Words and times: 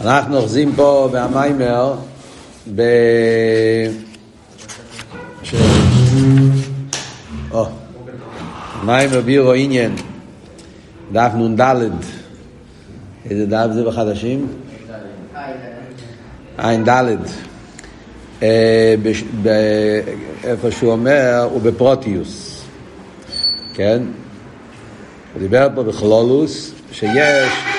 אנחנו 0.00 0.36
אוחזים 0.36 0.72
פה 0.76 1.08
במיימר 1.12 1.94
ב... 2.74 2.82
ש... 5.42 5.54
או, 7.50 7.66
מיימר 8.84 9.20
בירו 9.20 9.52
עניין, 9.52 9.94
דף 11.12 11.30
נ"ד, 11.34 11.60
איזה 13.30 13.46
דף 13.46 13.66
זה 13.74 13.84
בחדשים? 13.84 14.46
עין 16.58 16.84
ד', 16.84 17.16
אה, 18.42 18.94
איפה 20.44 20.70
שהוא 20.70 20.92
אומר, 20.92 21.48
הוא 21.50 21.60
בפרוטיוס, 21.60 22.62
כן? 23.74 24.02
הוא 25.34 25.40
דיבר 25.40 25.68
פה 25.74 25.82
בכלולוס, 25.82 26.72
שיש 26.92 27.71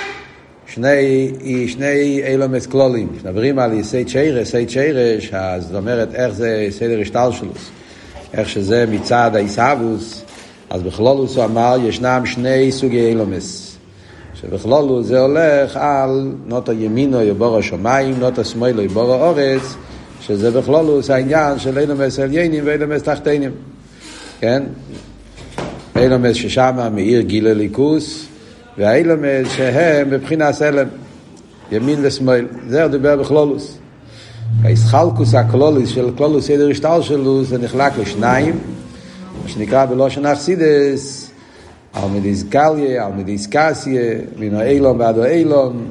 שני, 0.74 1.32
שני 1.68 2.22
אילומס 2.28 2.66
כלולים, 2.66 3.08
מדברים 3.20 3.60
על 3.60 3.74
יסי 3.74 4.06
צ'יירש, 4.06 4.48
יסי 4.48 4.66
צ'יירש, 4.66 5.34
אז 5.34 5.64
זאת 5.64 5.76
אומרת 5.76 6.16
איך 6.16 6.34
זה 6.34 6.68
סדר 6.70 7.00
השטלשלוס, 7.02 7.70
איך 8.34 8.50
שזה 8.50 8.86
מצד 8.92 9.32
העיסאוווס, 9.36 10.24
אז 10.70 10.82
בכלולוס 10.82 11.36
הוא 11.36 11.46
אמר, 11.46 11.78
ישנם 11.84 12.22
שני 12.26 12.72
סוגי 12.72 13.00
אילומס, 13.00 13.78
שבכלולוס 14.42 15.08
זה 15.08 15.20
הולך 15.20 15.78
על 15.78 16.32
נוטו 16.46 16.72
ימינו 16.72 17.22
יבור 17.22 17.58
השמיים, 17.58 18.20
נוטו 18.20 18.46
שמאלו 18.46 18.82
יבור 18.82 19.14
האורץ, 19.14 19.76
שזה 20.22 20.52
בכלולוס 20.52 21.10
העניין 21.10 21.60
של 21.60 21.80
אילומס 21.80 22.20
עליינים 22.20 22.64
ואילומס 22.68 23.04
תחתינים, 23.04 23.52
כן? 24.40 24.64
אילומס 25.96 26.36
ששם 26.36 26.90
מאיר 26.94 27.22
גיל 27.22 27.48
הליכוס, 27.48 28.33
והאילומס 28.78 29.52
שהם 29.56 30.10
בבחינת 30.10 30.62
הלם, 30.62 30.88
ימין 31.72 32.00
ושמאל. 32.02 32.46
זה 32.68 32.84
הוא 32.84 32.92
דיבר 32.92 33.16
בכלולוס. 33.16 33.78
האיסחלקוס 34.64 35.36
הכלולוס 35.36 35.90
של 35.90 36.10
כלולוס 36.18 36.48
סדר 36.48 36.70
השטל 36.70 37.02
שלו 37.02 37.44
זה 37.44 37.58
נחלק 37.58 37.98
לשניים, 37.98 38.60
מה 39.44 39.50
שנקרא 39.50 39.86
בלושן 39.86 40.26
אכסידס, 40.26 41.32
אלמדיס 41.96 42.44
גליה, 42.44 43.08
אלמדיס 43.08 43.48
קסיה, 43.52 44.14
מן 44.40 44.56
האילום 44.56 45.00
ועד 45.00 45.20
האילום, 45.20 45.86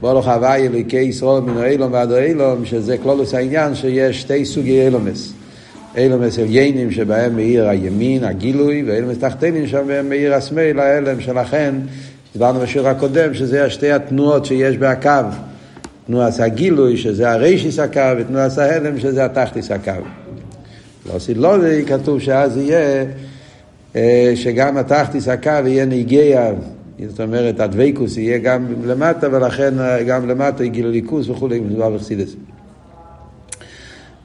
ברוך 0.00 0.28
הוואי 0.28 0.66
אליקי 0.66 1.00
ישראל 1.00 1.40
מן 1.40 1.56
האילום 1.56 1.92
ועד 1.92 2.12
האילום, 2.12 2.64
שזה 2.64 2.96
כלולוס 2.98 3.34
העניין 3.34 3.74
שיש 3.74 4.20
שתי 4.20 4.44
סוגי 4.44 4.82
אילומס. 4.82 5.32
אילומס 5.96 6.38
עליינים 6.38 6.90
שבהם 6.90 7.36
מאיר 7.36 7.68
הימין, 7.68 8.24
הגילוי, 8.24 8.82
ואילומס 8.86 9.18
תחתינים 9.18 9.66
שבהם 9.66 10.08
מאיר 10.08 10.34
השמאל, 10.34 10.80
ההלם 10.80 11.20
שלכן, 11.20 11.74
דיברנו 12.38 12.60
בשיעור 12.60 12.88
הקודם, 12.88 13.34
שזה 13.34 13.64
השתי 13.64 13.92
התנועות 13.92 14.44
שיש 14.44 14.76
בהקו. 14.76 15.10
תנועת 16.06 16.40
הגילוי, 16.40 16.96
שזה 16.96 17.30
הריישיס 17.30 17.78
הקו, 17.78 18.00
ותנועת 18.18 18.58
ההלם, 18.58 19.00
שזה 19.00 19.24
התחתיס 19.24 19.70
הקו. 19.70 19.92
לא 21.06 21.18
סילובי, 21.18 21.84
כתוב 21.86 22.20
שאז 22.20 22.56
יהיה, 22.56 23.04
אה, 23.96 24.32
שגם 24.34 24.76
התחתיס 24.76 25.28
הקו 25.28 25.50
יהיה 25.66 25.84
נגיע, 25.84 26.52
זאת 27.08 27.20
אומרת, 27.20 27.60
הדבקוס 27.60 28.16
יהיה 28.16 28.38
גם 28.38 28.66
למטה, 28.84 29.28
ולכן 29.32 29.80
אה, 29.80 30.02
גם 30.02 30.28
למטה 30.28 30.62
יהיה 30.62 30.72
גילוי 30.72 30.92
ליכוס 30.92 31.28
וכולי, 31.28 31.60
מדובר 31.60 31.90
בחסידס. 31.90 32.30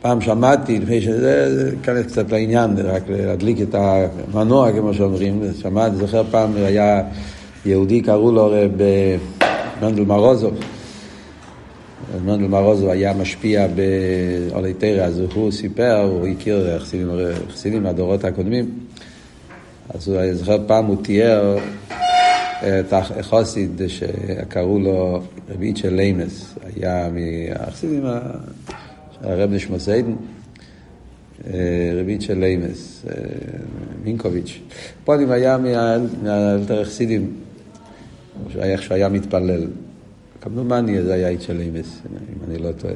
פעם 0.02 0.22
שמעתי, 0.22 0.80
לפני 0.80 1.02
שזה, 1.02 1.48
להיכנס 1.50 2.06
קצת 2.06 2.32
לעניין, 2.32 2.72
רק 2.84 3.04
להדליק 3.10 3.62
את 3.62 3.76
המנוע, 3.76 4.72
כמו 4.72 4.94
שאומרים, 4.94 5.42
שמעתי, 5.62 5.96
זוכר 5.96 6.24
פעם, 6.32 6.52
היה 6.56 7.02
יהודי, 7.66 8.02
קראו 8.02 8.32
לו 8.32 8.46
רב 8.46 8.82
אה, 8.82 9.16
מנדל 9.82 10.04
מרוזוב. 10.04 10.60
מנדל 12.26 12.48
מרוזוב 12.48 12.90
היה 12.90 13.14
משפיע 13.14 13.68
בעולי 13.68 14.74
תרא, 14.74 15.04
אז 15.04 15.20
הוא 15.34 15.52
סיפר, 15.52 16.02
הוא 16.02 16.28
הכיר 16.28 16.80
חסידים, 17.50 17.84
מהדורות 17.84 18.24
הקודמים. 18.24 18.70
אז 19.90 20.08
הוא, 20.08 20.20
אני 20.20 20.34
זוכר 20.36 20.58
פעם 20.68 20.86
הוא 20.86 21.04
תיאר 21.04 21.58
את 22.60 22.94
החוסיד 22.94 23.82
שקראו 23.88 24.80
לו 24.80 25.22
רבי 25.50 25.74
של 25.76 25.94
לימס, 25.94 26.56
היה 26.76 27.10
מהחסידים 27.10 28.06
הרב 29.22 29.52
נשמוס 29.52 29.90
עדן, 29.90 30.16
רבי 32.00 32.22
של 32.22 32.40
לימס, 32.40 33.06
מינקוביץ'. 34.04 34.60
פונים 35.06 35.32
היה 35.32 35.58
מהאלתר 36.24 36.84
חסידים, 36.84 37.43
איך 38.56 38.82
שהוא 38.82 38.96
היה 38.96 39.10
מתפלל. 39.10 39.68
כמדומני 40.42 41.04
זה 41.04 41.14
היה 41.14 41.30
איצ'ה 41.30 41.54
לימס, 41.54 42.02
אם 42.06 42.38
אני 42.50 42.58
לא 42.58 42.72
טועה. 42.72 42.94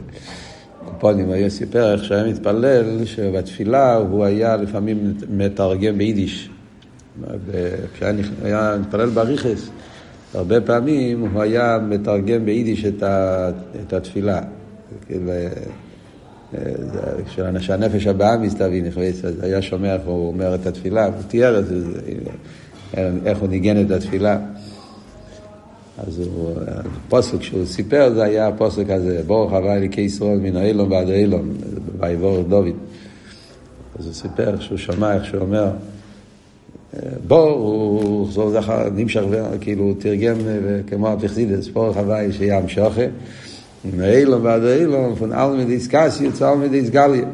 קופונים 0.86 1.32
היה 1.32 1.50
סיפר 1.50 1.94
איך 1.94 2.04
שהיה 2.04 2.24
מתפלל, 2.24 3.06
שבתפילה 3.06 3.96
הוא 3.96 4.26
היה 4.26 4.58
לפעמים 4.58 5.14
מתרגם 5.30 5.98
ביידיש. 5.98 6.50
כשהיה 7.94 8.78
מתפלל 8.82 9.10
בריכס, 9.10 9.70
הרבה 10.34 10.62
פעמים 10.62 11.20
הוא 11.20 11.42
היה 11.42 11.80
מתרגם 11.90 12.46
ביידיש 12.46 12.86
את, 12.86 13.04
ה, 13.04 13.50
את 13.82 13.94
התפילה. 13.94 14.42
כאילו, 15.06 15.32
כשהנפש 17.60 18.08
הבאה 18.08 18.38
מסתבין, 18.38 18.86
היה 19.42 19.62
שומע 19.62 19.94
איך 19.94 20.02
הוא 20.06 20.28
אומר 20.28 20.56
את 20.56 20.66
התפילה, 20.66 21.06
הוא 21.06 21.14
תיאר 21.28 21.60
את 21.60 21.68
זה, 21.68 21.76
איך 23.26 23.38
הוא 23.38 23.50
ניגן 23.50 23.86
את 23.86 23.92
התפילה. 23.92 24.40
אז 25.98 26.22
הפוסק 26.68 27.42
שהוא 27.42 27.66
סיפר 27.66 28.14
זה 28.14 28.24
היה 28.24 28.48
הפוסק 28.48 28.90
הזה, 28.90 29.22
ברוך 29.28 29.54
הבא 29.54 29.76
אליקי 29.76 30.02
ישראל 30.02 30.38
מן 30.38 30.56
האילום 30.56 30.92
ועד 30.92 31.10
האילום, 31.10 31.50
ויבור 32.00 32.44
דוד. 32.44 32.76
אז 34.00 34.06
הוא 34.06 34.14
סיפר 34.14 34.60
שהוא 34.60 34.78
שמע 34.78 35.16
איך 35.16 35.26
שהוא 35.26 35.42
אומר, 35.42 35.70
בור, 37.28 37.50
הוא 37.50 38.32
זו 38.32 38.52
זכר, 38.52 38.90
נמשך, 38.96 39.22
כאילו 39.62 39.84
הוא 39.84 39.94
תרגם 40.00 40.36
כמו 40.88 41.08
הפכסידס, 41.10 41.68
ברוך 41.68 41.98
הבא 41.98 42.32
שים 42.32 42.68
שוכה, 42.68 43.02
מן 43.86 44.02
האילום 44.02 44.46
ועד 44.46 44.64
האילום, 44.64 45.16
פון 45.16 45.32
קסי 45.90 46.24
יוצא 46.24 46.52
אלמדיס 46.52 46.90
גליה. 46.90 47.26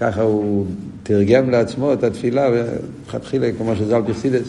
ככה 0.00 0.22
הוא 0.22 0.66
תרגם 1.02 1.50
לעצמו 1.50 1.92
את 1.92 2.04
התפילה, 2.04 2.48
ומלכתחילה 2.52 3.50
כמו 3.58 3.76
שזה 3.76 3.96
על 3.96 4.02
פכסידס. 4.06 4.48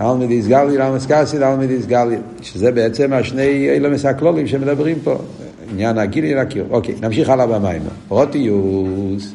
אלמדיס 0.00 0.46
גליה, 0.46 0.86
אלמדיס 0.86 1.06
קסי, 1.08 1.36
אלמדיס 1.36 1.86
גליה, 1.86 2.18
שזה 2.42 2.72
בעצם 2.72 3.12
השני 3.12 3.70
אילומס 3.74 4.04
הכלולים 4.04 4.46
שמדברים 4.46 4.98
פה, 5.04 5.18
עניין 5.72 5.98
הגילי 5.98 6.34
להכיר. 6.34 6.64
אוקיי, 6.70 6.94
נמשיך 7.02 7.28
הלאה 7.28 7.46
במים. 7.46 7.82
רוטיוס, 8.08 9.32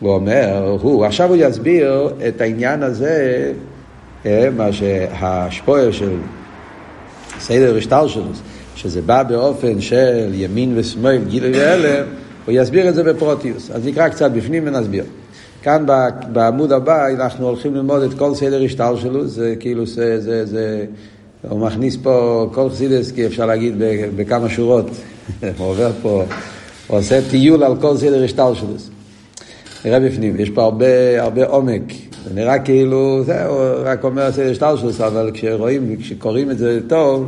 הוא 0.00 0.14
אומר, 0.14 0.76
הוא, 0.82 1.04
עכשיו 1.04 1.28
הוא 1.28 1.36
יסביר 1.40 2.10
את 2.28 2.40
העניין 2.40 2.82
הזה, 2.82 3.52
מה 4.56 4.72
שהשפויר 4.72 5.92
של 5.92 6.16
סדר 7.40 7.76
השטלשלוס, 7.76 8.40
שזה 8.76 9.02
בא 9.02 9.22
באופן 9.22 9.80
של 9.80 10.30
ימין 10.32 10.72
ושמאל, 10.76 11.24
גילוי 11.28 11.52
והלם, 11.52 12.04
הוא 12.46 12.54
יסביר 12.58 12.88
את 12.88 12.94
זה 12.94 13.02
בפרוטיוס. 13.02 13.70
אז 13.70 13.86
נקרא 13.86 14.08
קצת 14.08 14.30
בפנים 14.30 14.62
ונסביר. 14.66 15.04
כאן 15.62 15.86
בעמוד 16.32 16.72
הבא 16.72 17.08
אנחנו 17.08 17.46
הולכים 17.46 17.74
ללמוד 17.74 18.02
את 18.02 18.14
כל 18.14 18.34
סדר 18.34 18.62
השטר 18.64 18.96
שלו, 18.96 19.26
זה 19.26 19.54
כאילו 19.60 19.86
זה, 19.86 20.20
זה, 20.20 20.46
זה, 20.46 20.84
הוא 21.48 21.60
מכניס 21.60 21.96
פה 22.02 22.46
כל 22.54 22.70
חסידס, 22.70 23.12
כי 23.12 23.26
אפשר 23.26 23.46
להגיד 23.46 23.74
בכמה 24.16 24.48
שורות, 24.48 24.86
הוא 25.58 25.66
עובר 25.66 25.90
פה, 26.02 26.24
הוא 26.86 26.98
עושה 26.98 27.20
טיול 27.30 27.64
על 27.64 27.76
כל 27.80 27.96
סדר 27.96 28.24
השטר 28.24 28.54
שלו. 28.54 28.68
נראה 29.84 30.00
בפנים, 30.00 30.40
יש 30.40 30.50
פה 30.50 30.62
הרבה, 30.62 31.22
הרבה 31.22 31.46
עומק, 31.46 31.82
זה 32.24 32.34
נראה 32.34 32.58
כאילו, 32.58 33.22
זהו, 33.24 33.54
רק 33.84 34.04
אומר 34.04 34.32
סדר 34.32 34.50
השטר 34.50 34.76
שלו, 34.76 35.06
אבל 35.06 35.30
כשרואים, 35.34 35.96
כשקוראים 35.96 36.50
את 36.50 36.58
זה 36.58 36.80
טוב, 36.88 37.26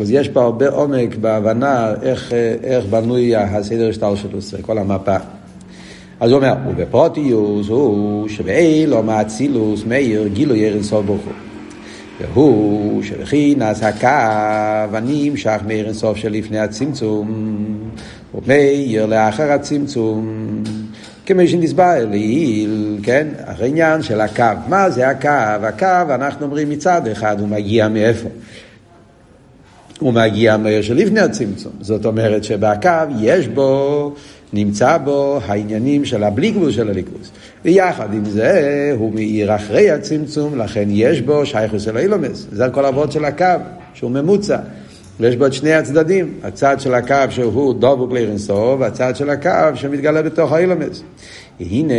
אז 0.00 0.10
יש 0.10 0.28
פה 0.28 0.42
הרבה 0.42 0.68
עומק 0.68 1.16
בהבנה 1.16 1.94
איך, 2.02 2.32
איך 2.62 2.84
בנוי 2.84 3.36
הסדר 3.36 3.88
השטר 3.88 4.14
שלו, 4.14 4.38
כל 4.62 4.78
המפה. 4.78 5.16
אז 6.22 6.30
הוא 6.30 6.36
אומר, 6.36 6.54
ובפרוטיוס 6.68 7.68
הוא 7.68 8.28
שבאילו 8.28 9.02
מאצילוס 9.02 9.84
מאיר 9.84 10.26
גילוי 10.26 10.66
ערן 10.66 10.82
סוף 10.82 11.06
ברוך 11.06 11.22
הוא. 11.24 11.32
והוא 12.20 13.02
שבחינס 13.02 13.82
הקו 13.82 14.96
הנמשך 14.96 15.60
מערן 15.66 15.92
סוף 15.92 16.16
שלפני 16.16 16.58
הצמצום, 16.58 17.54
ומאיר 18.34 19.06
לאחר 19.06 19.52
הצמצום, 19.52 20.62
כמו 21.26 21.40
שנסבר 21.46 22.06
לעיל, 22.10 22.98
כן? 23.02 23.28
העניין 23.46 24.02
של 24.02 24.20
הקו. 24.20 24.44
מה 24.68 24.90
זה 24.90 25.08
הקו? 25.08 25.66
הקו, 25.66 26.14
אנחנו 26.14 26.46
אומרים 26.46 26.70
מצד 26.70 27.06
אחד, 27.06 27.40
הוא 27.40 27.48
מגיע 27.48 27.88
מאיפה? 27.88 28.28
הוא 30.00 30.12
מגיע 30.12 30.56
מהר 30.56 30.82
שלפני 30.82 31.20
הצמצום. 31.20 31.72
זאת 31.80 32.06
אומרת 32.06 32.44
שבקו 32.44 32.88
יש 33.20 33.48
בו, 33.48 34.14
נמצא 34.52 34.98
בו 34.98 35.40
העניינים 35.46 36.04
של 36.04 36.24
הבלי 36.24 36.50
גבול 36.50 36.70
של 36.70 36.90
הליכוז. 36.90 37.30
ויחד 37.64 38.14
עם 38.14 38.24
זה 38.24 38.92
הוא 38.98 39.12
מאיר 39.12 39.54
אחרי 39.54 39.90
הצמצום, 39.90 40.58
לכן 40.58 40.88
יש 40.90 41.20
בו 41.20 41.46
שייכוס 41.46 41.82
של 41.82 41.96
האילומס. 41.96 42.46
זה 42.52 42.68
כל 42.72 42.84
העבוד 42.84 43.12
של 43.12 43.24
הקו, 43.24 43.46
שהוא 43.94 44.10
ממוצע. 44.10 44.58
ויש 45.20 45.36
בו 45.36 45.46
את 45.46 45.52
שני 45.52 45.72
הצדדים, 45.72 46.34
הצד 46.42 46.80
של 46.80 46.94
הקו 46.94 47.14
שהוא 47.30 47.74
דבוק 47.74 48.12
לאירנסוף, 48.12 48.80
והצד 48.80 49.16
של 49.16 49.30
הקו 49.30 49.50
שמתגלה 49.74 50.22
בתוך 50.22 50.52
האילומס. 50.52 51.02
הנה 51.60 51.94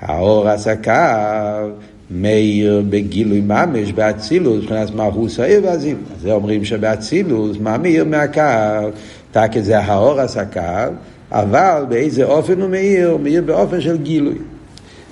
האור 0.00 0.48
עסקה 0.48 1.66
מאיר 2.10 2.82
בגילוי 2.90 3.40
ממש, 3.40 3.92
באצילוס, 3.92 4.62
מבחינת 4.62 4.94
מהוס 4.94 5.40
העיר 5.40 5.60
והזיו. 5.64 5.96
זה 6.20 6.32
אומרים 6.32 6.64
שבאצילוס 6.64 7.56
מאמיר 7.60 8.04
מהקו, 8.04 8.90
תקי 9.32 9.62
זה 9.62 9.78
האור 9.78 10.20
עסקה, 10.20 10.88
אבל 11.34 11.84
באיזה 11.88 12.24
אופן 12.24 12.60
הוא 12.60 12.70
מאיר? 12.70 13.08
הוא 13.10 13.20
מאיר 13.20 13.42
באופן 13.42 13.80
של 13.80 13.96
גילוי. 13.96 14.34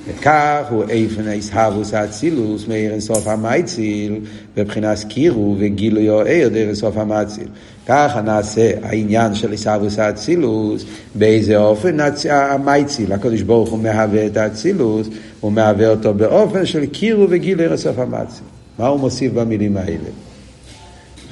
וכך 0.08 0.64
הוא 0.70 0.84
איפן 0.88 1.28
איסהבוס 1.28 1.94
האצילוס 1.94 2.69
מאיר 2.69 2.92
אינסוף 2.92 3.26
המייציל 3.26 4.20
בבחינת 4.56 4.98
קירו 5.08 5.56
וגילוי 5.58 6.10
או 6.10 6.22
עיר 6.22 6.48
דרך 6.48 6.66
אינסוף 6.69 6.96
המייציל. 6.96 7.48
ככה 7.86 8.20
נעשה 8.20 8.70
העניין 8.82 9.34
של 9.34 9.52
איסהבוס 9.52 9.98
האצילוס 9.98 10.84
באיזה 11.14 11.56
אופן 11.56 11.96
המייציל, 12.30 13.12
הקדוש 13.12 13.42
ברוך 13.42 13.70
הוא 13.70 13.78
מהווה 13.78 14.26
את 14.26 14.36
האצילוס, 14.36 15.08
הוא 15.40 15.52
מהווה 15.52 15.88
אותו 15.88 16.14
באופן 16.14 16.66
של 16.66 16.86
קירו 16.86 17.26
וגילוי 17.30 17.66
אינסוף 17.66 17.98
המייציל. 17.98 18.46
מה 18.78 18.86
הוא 18.86 19.00
מוסיף 19.00 19.32
במילים 19.32 19.76
האלה? 19.76 20.10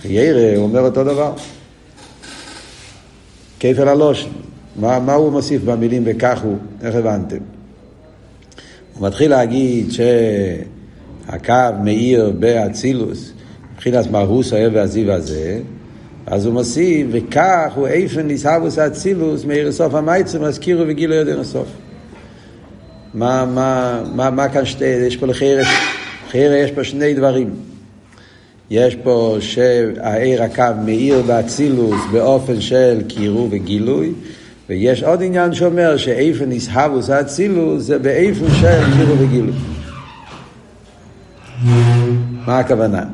ירא 0.05 0.57
הוא 0.57 0.65
אומר 0.65 0.81
אותו 0.81 1.05
דבר. 1.05 1.33
כפל 3.61 3.89
הלושן. 3.89 4.50
מה, 4.77 4.99
מה 4.99 5.15
הוא 5.15 5.33
מוסיף 5.33 5.63
במילים 5.63 6.03
וכך 6.07 6.41
הוא? 6.43 6.57
איך 6.83 6.95
הבנתם? 6.95 7.37
הוא 8.95 9.07
מתחיל 9.07 9.31
להגיד 9.31 9.87
שהקו 9.91 11.55
מאיר 11.85 12.33
באצילוס, 12.39 13.33
מבחינת 13.75 14.11
מהוס 14.11 14.53
האוהב 14.53 14.73
והזיו 14.75 15.13
הזה, 15.13 15.61
אז 16.27 16.47
הוא 16.47 16.55
מוסיף, 16.55 17.07
וכך 17.11 17.73
הוא 17.75 17.87
איפן 17.87 18.27
ניסהבוס 18.27 18.79
אצילוס 18.79 19.45
מאיר 19.45 19.73
סוף 19.73 19.95
המייצר, 19.95 20.43
מזכירו 20.43 20.85
וגילו 20.87 21.15
יודע 21.15 21.45
סוף. 21.45 21.69
מה, 23.15 23.47
מה, 23.55 24.03
מה, 24.15 24.31
מה 24.31 24.49
כאן 24.49 24.65
שתי, 24.65 24.85
יש 24.85 25.17
פה 25.17 25.27
לחיירס, 25.27 25.67
לחיירס 26.27 26.65
יש 26.65 26.71
פה 26.71 26.85
שני 26.85 27.15
דברים. 27.15 27.51
יש 28.71 28.97
פה 28.97 29.37
שהעיר 29.41 30.43
הקו 30.43 30.65
מאיר 30.85 31.23
באצילוס 31.23 32.01
באופן 32.13 32.61
של 32.61 33.03
קירו 33.09 33.49
וגילוי, 33.51 34.13
ויש 34.71 35.03
עוד 35.03 35.23
עניין 35.23 35.55
שאומר 35.55 35.97
שאיפה 35.97 36.45
נסהבוס 36.47 37.11
האצילוס 37.11 37.83
זה 37.83 37.99
באיפה 37.99 38.45
של 38.61 38.81
קירו 38.97 39.19
וגילוי. 39.19 39.53
מה 42.47 42.59
הכוונה? 42.59 43.05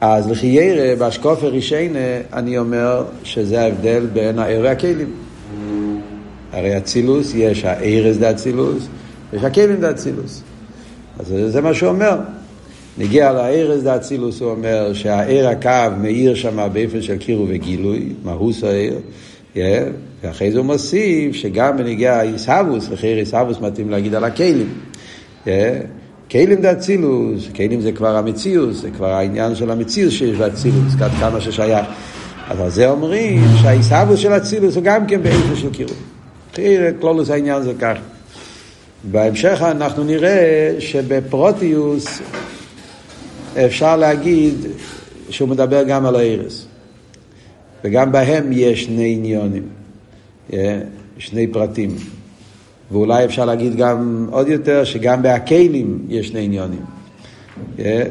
אז 0.00 0.30
לכי 0.30 0.46
ירא, 0.46 0.94
באשקופר 0.94 1.48
רישיינה, 1.48 1.98
אני 2.32 2.58
אומר 2.58 3.04
שזה 3.24 3.60
ההבדל 3.60 4.06
בין 4.12 4.38
העיר 4.38 4.60
והכלים. 4.62 5.10
הרי 6.52 6.78
אצילוס, 6.78 7.34
יש 7.34 7.64
הארז 7.64 8.18
דאצילוס, 8.18 8.88
יש 9.32 9.44
הכלים 9.44 9.80
דאצילוס. 9.80 10.42
אז 11.18 11.34
זה 11.48 11.60
מה 11.60 11.74
שהוא 11.74 11.88
אומר. 11.88 12.18
נגיע 12.98 13.32
לארז 13.32 13.82
דאצילוס, 13.82 14.40
הוא 14.40 14.50
אומר 14.50 14.92
שהעיר 14.92 15.48
הקו 15.48 15.96
מאיר 16.00 16.34
שם 16.34 16.68
באופן 16.72 17.02
של 17.02 17.16
קירו 17.16 17.46
וגילוי, 17.48 18.12
מהוס 18.24 18.64
העיר. 18.64 18.98
Yeah, 19.54 19.58
ואחרי 20.22 20.52
זה 20.52 20.58
הוא 20.58 20.66
מוסיף 20.66 21.36
שגם 21.36 21.76
בנגיע 21.76 22.22
איסהבוס, 22.22 22.88
לכן 22.88 23.06
איסהבוס 23.06 23.60
מתאים 23.60 23.90
להגיד 23.90 24.14
על 24.14 24.24
הכלים. 24.24 24.68
כלים 26.30 26.62
זה 26.62 26.72
אצילוס, 26.72 27.48
כלים 27.56 27.80
זה 27.80 27.92
כבר 27.92 28.16
המציאוס, 28.16 28.76
זה 28.76 28.90
כבר 28.90 29.08
העניין 29.08 29.54
של 29.54 29.70
המציאוס 29.70 30.12
שיש 30.12 30.36
באצילוס, 30.36 30.92
עד 31.00 31.10
כמה 31.20 31.40
ששייך. 31.40 31.86
אז 32.48 32.60
על 32.60 32.70
זה 32.70 32.90
אומרים 32.90 33.44
שהאיסהבוס 33.62 34.18
של 34.18 34.32
אצילוס 34.32 34.76
הוא 34.76 34.84
גם 34.84 35.06
כן 35.06 35.22
באיפה 35.22 35.56
של 35.56 35.70
קירוב. 35.72 35.96
כלולוס 37.00 37.30
העניין 37.30 37.62
זה 37.62 37.72
כך. 37.80 37.96
בהמשך 39.04 39.62
אנחנו 39.62 40.04
נראה 40.04 40.74
שבפרוטיוס 40.78 42.20
אפשר 43.66 43.96
להגיד 43.96 44.54
שהוא 45.30 45.48
מדבר 45.48 45.82
גם 45.82 46.06
על 46.06 46.16
הארס. 46.16 46.66
וגם 47.84 48.12
בהם 48.12 48.48
יש 48.52 48.84
שני 48.84 49.12
עניונים, 49.12 49.62
שני 51.18 51.46
פרטים. 51.46 51.90
ואולי 52.92 53.24
אפשר 53.24 53.44
להגיד 53.44 53.76
גם 53.76 54.26
עוד 54.30 54.48
יותר, 54.48 54.84
שגם 54.84 55.22
בהכלים 55.22 55.98
יש 56.08 56.28
שני 56.28 56.40
עניונים. 56.40 56.82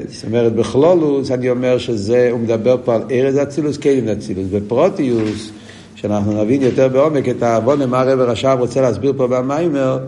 זאת 0.08 0.26
אומרת, 0.28 0.54
בכלולוס 0.54 1.32
אני 1.32 1.50
אומר 1.50 1.78
שזה, 1.78 2.30
הוא 2.32 2.40
מדבר 2.40 2.78
פה 2.84 2.96
על 2.96 3.02
ארז 3.12 3.38
אצילוס, 3.44 3.78
כלים 3.78 4.08
אצילוס. 4.08 4.48
בפרוטיוס, 4.52 5.52
שאנחנו 5.96 6.44
נבין 6.44 6.62
יותר 6.62 6.88
בעומק 6.88 7.30
את 7.30 7.44
העוונה, 7.44 7.86
מה 7.86 8.00
הרב 8.00 8.20
רש"ב 8.20 8.58
רוצה 8.60 8.82
להסביר 8.82 9.14
פה 9.18 9.28
במיימר, 9.28 10.00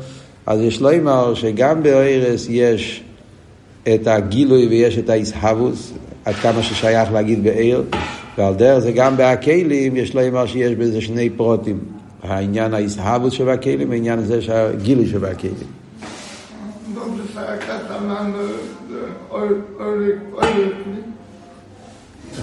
אז 0.45 0.61
יש 0.61 0.81
לו 0.81 0.95
אמר 0.95 1.33
שגם 1.33 1.83
בארז 1.83 2.47
יש 2.49 3.03
את 3.93 4.07
הגילוי 4.07 4.67
ויש 4.67 4.97
את 4.97 5.09
האיסהבוס, 5.09 5.93
עד 6.25 6.35
כמה 6.35 6.63
ששייך 6.63 7.11
להגיד 7.11 7.43
בעיר. 7.43 7.83
ועל 8.37 8.53
דרך 8.55 8.79
זה 8.79 8.91
גם 8.91 9.17
בהכלים, 9.17 9.95
יש 9.95 10.15
לו 10.15 10.27
אמר 10.27 10.45
שיש 10.45 10.75
בזה 10.75 11.01
שני 11.01 11.29
פרוטים. 11.29 11.79
העניין 12.23 12.73
ההסהבות 12.73 13.33
שבכלים, 13.33 13.91
העניין 13.91 14.19
הזה 14.19 14.41
שהגילי 14.41 15.07
שבכלים. 15.07 15.53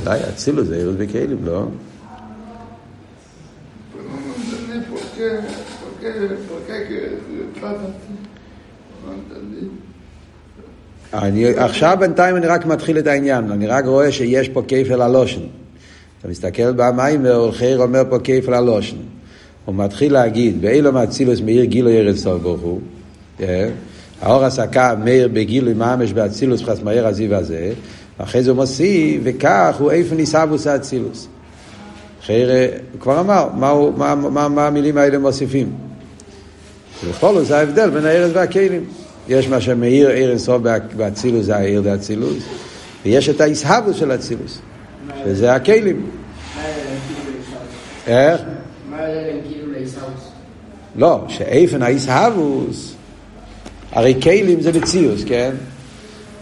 ודאי, 0.03 0.21
אצילו 0.29 0.65
זה 0.65 0.77
עירות 0.77 0.97
בכלים, 0.97 1.39
לא? 1.45 1.67
אני, 11.15 11.47
עכשיו 11.47 11.97
בינתיים 12.01 12.37
אני 12.37 12.47
רק 12.47 12.67
מתחיל 12.67 12.99
את 12.99 13.07
העניין, 13.07 13.51
אני 13.51 13.67
רק 13.67 13.85
רואה 13.85 14.13
שיש 14.13 14.49
פה 14.49 14.63
כפל 14.69 15.03
הלושן. 15.03 15.41
אתה 16.21 16.29
מסתכל 16.29 16.73
במים 16.73 17.25
והולכר 17.25 17.77
אומר 17.79 18.03
פה 18.11 18.19
כיפל 18.19 18.55
הלושן. 18.55 18.97
הוא 19.65 19.75
מתחיל 19.75 20.13
להגיד, 20.13 20.63
באילו 20.63 20.93
מאצילוס 20.93 21.41
מאיר 21.41 21.65
גילוי 21.65 21.99
ארץ 21.99 22.17
סוף 22.17 22.43
ברוך 22.43 22.61
הוא. 22.61 22.81
אה? 23.41 23.69
האור 24.23 24.45
הסקה 24.45 24.95
מאיר 25.05 25.29
בגילוי 25.33 25.75
ממש 25.75 26.13
באצילוס 26.13 26.63
חס 26.63 26.83
מהר 26.83 27.07
הזיו 27.07 27.35
הזה. 27.35 27.73
אחרי 28.19 28.43
זה 28.43 28.51
הוא 28.51 28.57
מוסיף, 28.57 29.21
וכך 29.25 29.77
הוא 29.79 29.91
איפה 29.91 30.15
ניסבוס 30.15 30.67
האצילוס. 30.67 31.29
אחרי, 32.23 32.67
הוא 32.93 33.01
כבר 33.01 33.21
אמר, 33.21 33.49
מה, 33.55 33.75
מה, 33.97 34.15
מה, 34.15 34.49
מה 34.49 34.67
המילים 34.67 34.99
האלה 34.99 35.19
מוסיפים. 35.19 35.73
ובכל 37.05 37.35
זאת 37.35 37.47
זה 37.47 37.59
ההבדל 37.59 37.91
בין 37.91 38.05
הארץ 38.05 38.31
והכלים. 38.35 38.85
יש 39.29 39.49
מה 39.49 39.61
שמאיר 39.61 40.11
ארץ 40.11 40.41
סוף 40.41 40.63
באצילוס, 40.97 41.47
זה 41.47 41.57
האיר 41.57 41.81
דאצילוס, 41.81 42.45
ויש 43.05 43.29
את 43.29 43.41
האיסהבוס 43.41 43.97
של 43.97 44.13
אצילוס. 44.13 44.59
שזה 45.25 45.55
הכלים. 45.55 46.07
איך? 48.07 48.41
לא, 50.97 51.25
שאיפן 51.29 51.83
האיסהבוס, 51.83 52.95
הרי 53.93 54.15
כלים 54.23 54.61
זה 54.61 54.73
מציאוס, 54.73 55.25
כן? 55.27 55.51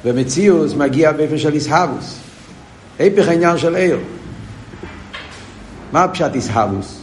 ומציאוס 0.04 0.74
מגיע 0.74 1.12
באיפן 1.12 1.38
של 1.38 1.52
איסהבוס. 1.52 2.18
היפך 2.98 3.28
העניין 3.28 3.58
של 3.58 3.74
עיר. 3.74 3.98
מה 5.92 6.08
פשט 6.08 6.34
איסהבוס? 6.34 7.00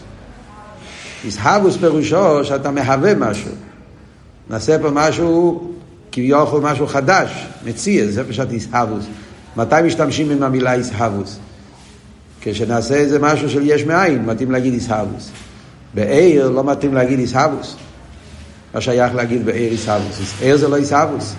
איסהבוס 1.25 1.77
פירושו 1.77 2.45
שאתה 2.45 2.71
מהווה 2.71 3.15
משהו. 3.15 3.51
נעשה 4.49 4.79
פה 4.79 4.89
משהו, 4.91 5.71
כביכול 6.11 6.61
משהו 6.61 6.87
חדש, 6.87 7.47
מציאס, 7.65 8.09
זה 8.09 8.29
פשט 8.29 8.51
איסהבוס. 8.51 9.05
מתי 9.57 9.75
משתמשים 9.85 10.31
עם 10.31 10.43
המילה 10.43 10.73
איסהבוס? 10.73 11.39
כשנעשה 12.45 12.95
איזה 12.95 13.19
משהו 13.19 13.49
של 13.49 13.61
יש 13.63 13.83
מאין, 13.83 14.25
מתאים 14.25 14.51
להגיד 14.51 14.73
איסהבוס. 14.73 15.29
בעיר 15.93 16.49
לא 16.49 16.63
מתאים 16.63 16.93
להגיד 16.93 17.19
איסהבוס. 17.19 17.75
לא 18.75 18.81
שייך 18.81 19.15
להגיד 19.15 19.45
בעיר 19.45 19.71
איסהבוס. 19.71 20.33
עיר 20.41 20.57
זה 20.57 20.67
לא 20.67 20.75
איסהבוס. 20.75 21.35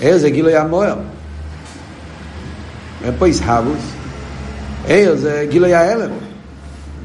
עיר 0.00 0.18
זה 0.18 0.30
גילוי 0.30 0.56
המוער. 0.56 0.96
אין 3.04 3.14
פה 3.18 3.26
איסהבוס. 3.26 3.82
עיר 4.86 5.16
זה 5.16 5.46
גילוי 5.50 5.74
ההלם. 5.74 6.10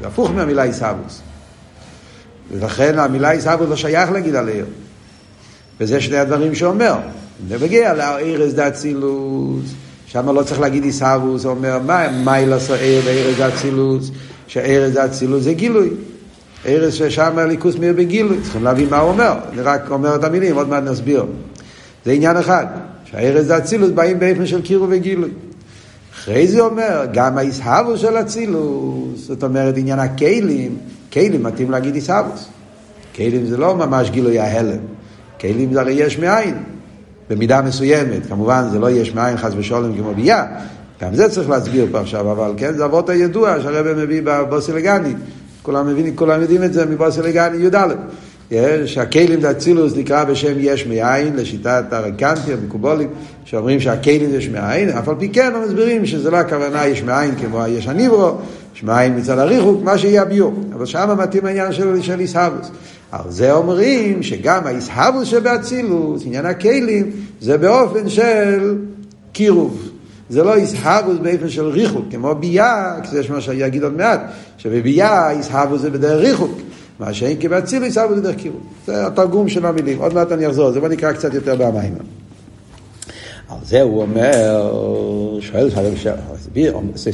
זה 0.00 0.06
הפוך 0.06 0.30
מהמילה 0.30 0.62
איסהבוס. 0.62 1.20
ולכן 2.52 2.98
המילה 2.98 3.30
איסהבוס 3.30 3.68
לא 3.68 3.76
שייך 3.76 4.10
להגיד 4.10 4.34
על 4.34 4.48
עיר. 4.48 4.66
וזה 5.80 6.00
שני 6.00 6.16
הדברים 6.16 6.54
שאומר. 6.54 6.94
זה 7.48 7.58
מגיע 7.58 7.94
לעיר 7.94 8.42
איז 8.42 8.54
דאצילוס. 8.54 9.85
שם 10.06 10.30
לא 10.30 10.42
צריך 10.42 10.60
להגיד 10.60 10.84
עיסאוווס, 10.84 11.44
הוא 11.44 11.52
אומר, 11.52 11.78
מה 11.86 12.08
מיילס 12.24 12.70
העיר 12.70 13.02
וארז 13.04 13.54
אצילוס, 13.54 14.10
שארז 14.46 14.98
אצילוס 15.04 15.44
זה 15.44 15.52
גילוי. 15.52 15.90
ארז 16.66 16.94
ששם 16.94 17.38
הליכוס 17.38 17.76
מאיר 17.76 17.92
בגילוי, 17.92 18.40
צריכים 18.42 18.64
להבין 18.64 18.90
מה 18.90 18.98
הוא 18.98 19.10
אומר, 19.10 19.32
אני 19.52 19.62
רק 19.62 19.90
אומר 19.90 20.14
את 20.14 20.24
המילים, 20.24 20.56
עוד 20.56 20.68
מעט 20.68 20.82
נסביר. 20.82 21.24
זה 22.04 22.12
עניין 22.12 22.36
אחד, 22.36 22.66
שהארז 23.04 23.50
אצילוס 23.50 23.90
באים 23.90 24.18
באופן 24.18 24.46
של 24.46 24.62
קירו 24.62 24.86
וגילוי. 24.90 25.30
אחרי 26.14 26.48
זה 26.48 26.60
אומר, 26.60 27.06
גם 27.12 27.38
האיסהבוס 27.38 28.00
של 28.00 28.16
אצילוס, 28.16 29.26
זאת 29.26 29.42
אומרת 29.42 29.76
עניין 29.76 29.98
הכלים, 29.98 30.78
כלים 31.12 31.42
מתאים 31.42 31.70
להגיד 31.70 31.94
איסהבוס. 31.94 32.46
כלים 33.16 33.46
זה 33.46 33.56
לא 33.56 33.74
ממש 33.74 34.10
גילוי 34.10 34.38
ההלם, 34.38 34.78
כלים 35.40 35.72
זה 35.72 35.80
הרי 35.80 35.92
יש 35.92 36.18
מאין, 36.18 36.54
במידה 37.30 37.62
מסוימת, 37.62 38.26
כמובן 38.28 38.64
זה 38.72 38.78
לא 38.78 38.90
יש 38.90 39.14
מאין 39.14 39.36
חס 39.36 39.52
ושלום 39.56 39.96
כמו 39.96 40.14
ביה, 40.14 40.44
גם 41.00 41.14
זה 41.14 41.28
צריך 41.28 41.50
להסביר 41.50 41.86
פה 41.92 42.00
עכשיו, 42.00 42.32
אבל 42.32 42.52
כן, 42.56 42.72
זה 42.76 42.84
אבות 42.84 43.08
הידוע 43.08 43.60
שהרבא 43.62 43.94
מביא 43.94 44.20
בבוסי 44.24 44.72
לגני, 44.72 45.14
כולם 45.62 45.86
מבינים, 45.86 46.16
כולם 46.16 46.40
יודעים 46.40 46.64
את 46.64 46.72
זה 46.72 46.86
מבוסי 46.86 47.22
לגני 47.22 47.56
י"א. 47.56 47.94
שהכלים 48.86 49.40
דאצילוס 49.40 49.96
נקרא 49.96 50.24
בשם 50.24 50.54
יש 50.58 50.86
מאין, 50.86 51.36
לשיטת 51.36 51.84
הרקנטי, 51.90 52.52
המקובולים, 52.52 53.08
שאומרים 53.44 53.80
שהכלים 53.80 54.30
יש 54.34 54.48
מאין, 54.48 54.88
אף 54.88 55.08
על 55.08 55.14
פי 55.18 55.28
כן 55.28 55.52
הם 55.54 55.62
מסבירים 55.62 56.06
שזה 56.06 56.30
לא 56.30 56.36
הכוונה 56.36 56.86
יש 56.86 57.02
מאין 57.02 57.34
כמו 57.34 57.66
יש 57.68 57.86
הניברו, 57.86 58.34
יש 58.76 58.82
מאין 58.82 59.18
מצד 59.18 59.38
הריחוק, 59.38 59.82
מה 59.82 59.98
שיהיה 59.98 60.22
הביור. 60.22 60.54
אבל 60.74 60.86
שם 60.86 61.16
מתאים 61.18 61.46
העניין 61.46 61.72
של, 61.72 62.02
של 62.02 62.20
איסהבוס. 62.20 62.70
על 63.12 63.30
זה 63.30 63.52
אומרים 63.52 64.22
שגם 64.22 64.66
האיסהבוס 64.66 65.28
שבאצילוס, 65.28 66.22
עניין 66.26 66.46
הכלים, 66.46 67.10
זה 67.40 67.58
באופן 67.58 68.08
של 68.08 68.76
קירוב. 69.32 69.90
זה 70.28 70.44
לא 70.44 70.54
איסהבוס 70.54 71.16
באופן 71.22 71.48
של 71.48 71.66
ריחוק, 71.66 72.04
כמו 72.10 72.34
ביה, 72.34 72.96
זה 73.10 73.22
מה 73.28 73.40
שיגיד 73.40 73.82
עוד 73.82 73.96
מעט, 73.96 74.20
שבביה 74.58 75.30
איסהבוס 75.30 75.80
זה 75.80 75.90
בדרך 75.90 76.20
ריחוק. 76.20 76.58
מה 77.00 77.14
שאין 77.14 77.36
כבאצילוס 77.40 77.86
איסהבוס 77.86 78.16
זה 78.16 78.22
דרך 78.22 78.36
קירוב. 78.36 78.60
זה 78.86 79.06
התרגום 79.06 79.48
של 79.48 79.66
המילים, 79.66 79.98
עוד 79.98 80.14
מעט 80.14 80.32
אני 80.32 80.46
אחזור, 80.46 80.72
זה 80.72 80.80
בוא 80.80 80.88
נקרא 80.88 81.12
קצת 81.12 81.34
יותר 81.34 81.56
במים. 81.56 81.94
על 83.48 83.58
זה 83.64 83.82
הוא 83.82 84.02
אומר, 84.02 84.72
שואל, 85.40 85.68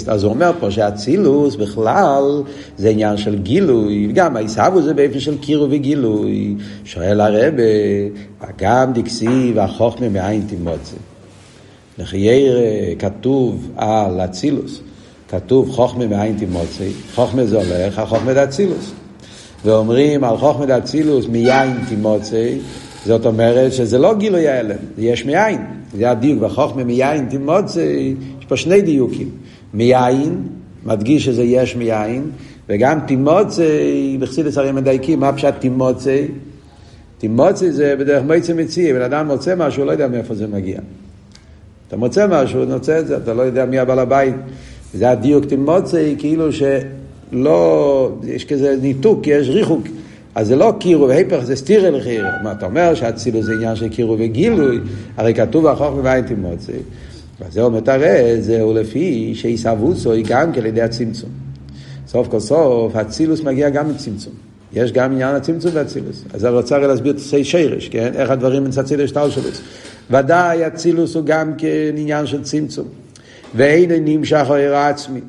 אז 0.08 0.24
הוא 0.24 0.32
אומר 0.32 0.52
פה 0.60 0.70
שהאצילוס 0.70 1.54
בכלל 1.54 2.42
זה 2.78 2.88
עניין 2.88 3.16
של 3.16 3.38
גילוי, 3.38 4.10
גם 4.14 4.36
העיסאוו 4.36 4.82
זה 4.82 4.94
באופן 4.94 5.20
של 5.20 5.38
קירו 5.38 5.66
וגילוי. 5.70 6.54
שואל 6.84 7.20
הרבה, 7.20 7.62
גם 8.56 8.92
דקסי 8.92 9.52
והחוכמה 9.54 10.08
מאין 10.08 10.42
תימוצי. 10.48 10.96
לחייר 11.98 12.58
כתוב 12.98 13.70
על 13.76 14.20
אצילוס, 14.20 14.80
כתוב 15.28 15.70
חוכמה 15.70 16.06
מאין 16.06 16.36
תימוצי, 16.38 16.92
חוכמה 17.14 17.46
זה 17.46 17.56
הולך, 17.56 17.98
החוכמה 17.98 18.34
זה 18.34 18.44
אצילוס. 18.44 18.92
ואומרים 19.64 20.24
על 20.24 20.36
חוכמה 20.36 20.66
דאצילוס 20.66 21.26
מיין 21.26 21.76
תימוצי, 21.88 22.58
זאת 23.06 23.26
אומרת 23.26 23.72
שזה 23.72 23.98
לא 23.98 24.14
גילוי 24.14 24.48
ההלם, 24.48 24.76
זה 24.96 25.02
יש 25.02 25.26
מאין. 25.26 25.58
זה 25.96 26.10
הדיוק 26.10 26.40
בחוכמה 26.40 26.84
מיין 26.84 27.26
תימוצי, 27.28 28.14
יש 28.40 28.46
פה 28.46 28.56
שני 28.56 28.80
דיוקים. 28.80 29.30
מיין, 29.74 30.42
מדגיש 30.86 31.24
שזה 31.24 31.42
יש 31.42 31.76
מיין, 31.76 32.30
וגם 32.68 32.98
תימוצי, 33.06 34.16
בחסידס 34.20 34.58
הרי 34.58 34.72
מדייקים, 34.72 35.20
מה 35.20 35.32
פשט 35.32 35.54
תימוצי? 35.58 36.28
תימוצי 37.18 37.72
זה 37.72 37.94
בדרך 37.98 38.22
מועצה 38.24 38.54
מציע, 38.54 38.94
בן 38.94 39.02
אדם 39.02 39.26
מוצא 39.26 39.54
משהו, 39.56 39.84
לא 39.84 39.92
יודע 39.92 40.08
מאיפה 40.08 40.34
זה 40.34 40.46
מגיע. 40.46 40.78
אתה 41.88 41.96
מוצא 41.96 42.26
משהו, 42.30 42.64
נוצא 42.64 42.98
את 42.98 43.06
זה, 43.06 43.16
אתה 43.16 43.34
לא 43.34 43.42
יודע 43.42 43.64
מי 43.64 43.78
הבעל 43.78 43.98
הבית. 43.98 44.34
זה 44.94 45.10
הדיוק 45.10 45.44
תימוצי, 45.44 46.14
כאילו 46.18 46.48
שלא, 46.52 48.12
יש 48.24 48.44
כזה 48.44 48.76
ניתוק, 48.82 49.26
יש 49.26 49.48
ריחוק. 49.48 49.82
אז 50.34 50.46
זה 50.46 50.56
לא 50.56 50.74
קירו 50.80 51.08
והיפך, 51.08 51.38
זה 51.42 51.56
סטירה 51.56 51.90
לחירו. 51.90 52.28
מה 52.42 52.52
אתה 52.52 52.66
אומר 52.66 52.94
שאצילוס 52.94 53.44
זה 53.44 53.52
עניין 53.52 53.76
של 53.76 53.88
קירו 53.88 54.16
וגילוי, 54.18 54.78
הרי 55.16 55.34
כתוב 55.34 55.66
החוכמה 55.66 56.00
ואין 56.02 56.24
תימוצי. 56.24 56.72
וזה 57.40 57.62
אומר 57.62 57.80
תראה, 57.80 58.36
זהו 58.40 58.72
לפי 58.74 59.32
שעיסבוסו 59.34 60.12
היא 60.12 60.24
גם 60.28 60.52
כן 60.52 60.62
לידי 60.62 60.82
הצמצום. 60.82 61.30
סוף 62.08 62.28
כל 62.28 62.40
סוף, 62.40 62.96
אצילוס 62.96 63.42
מגיע 63.42 63.70
גם 63.70 63.90
לצמצום. 63.90 64.32
יש 64.72 64.92
גם 64.92 65.12
עניין 65.12 65.34
הצמצום 65.34 65.72
באצילוס. 65.72 66.24
אז 66.34 66.44
אני 66.44 66.54
רוצה 66.54 66.78
להסביר 66.78 67.12
את 67.12 67.16
תסי 67.16 67.44
שרש, 67.44 67.88
כן? 67.88 68.12
איך 68.14 68.30
הדברים 68.30 68.64
מצצים 68.64 68.98
לשטלשלוס. 68.98 69.60
ודאי 70.10 70.66
אצילוס 70.66 71.14
הוא 71.14 71.24
גם 71.24 71.52
כן 71.58 71.94
עניין 71.96 72.26
של 72.26 72.42
צמצום. 72.42 72.88
ואין 73.54 73.90
נמשך 74.04 74.50
העיר 74.50 74.74
העצמי. 74.74 75.20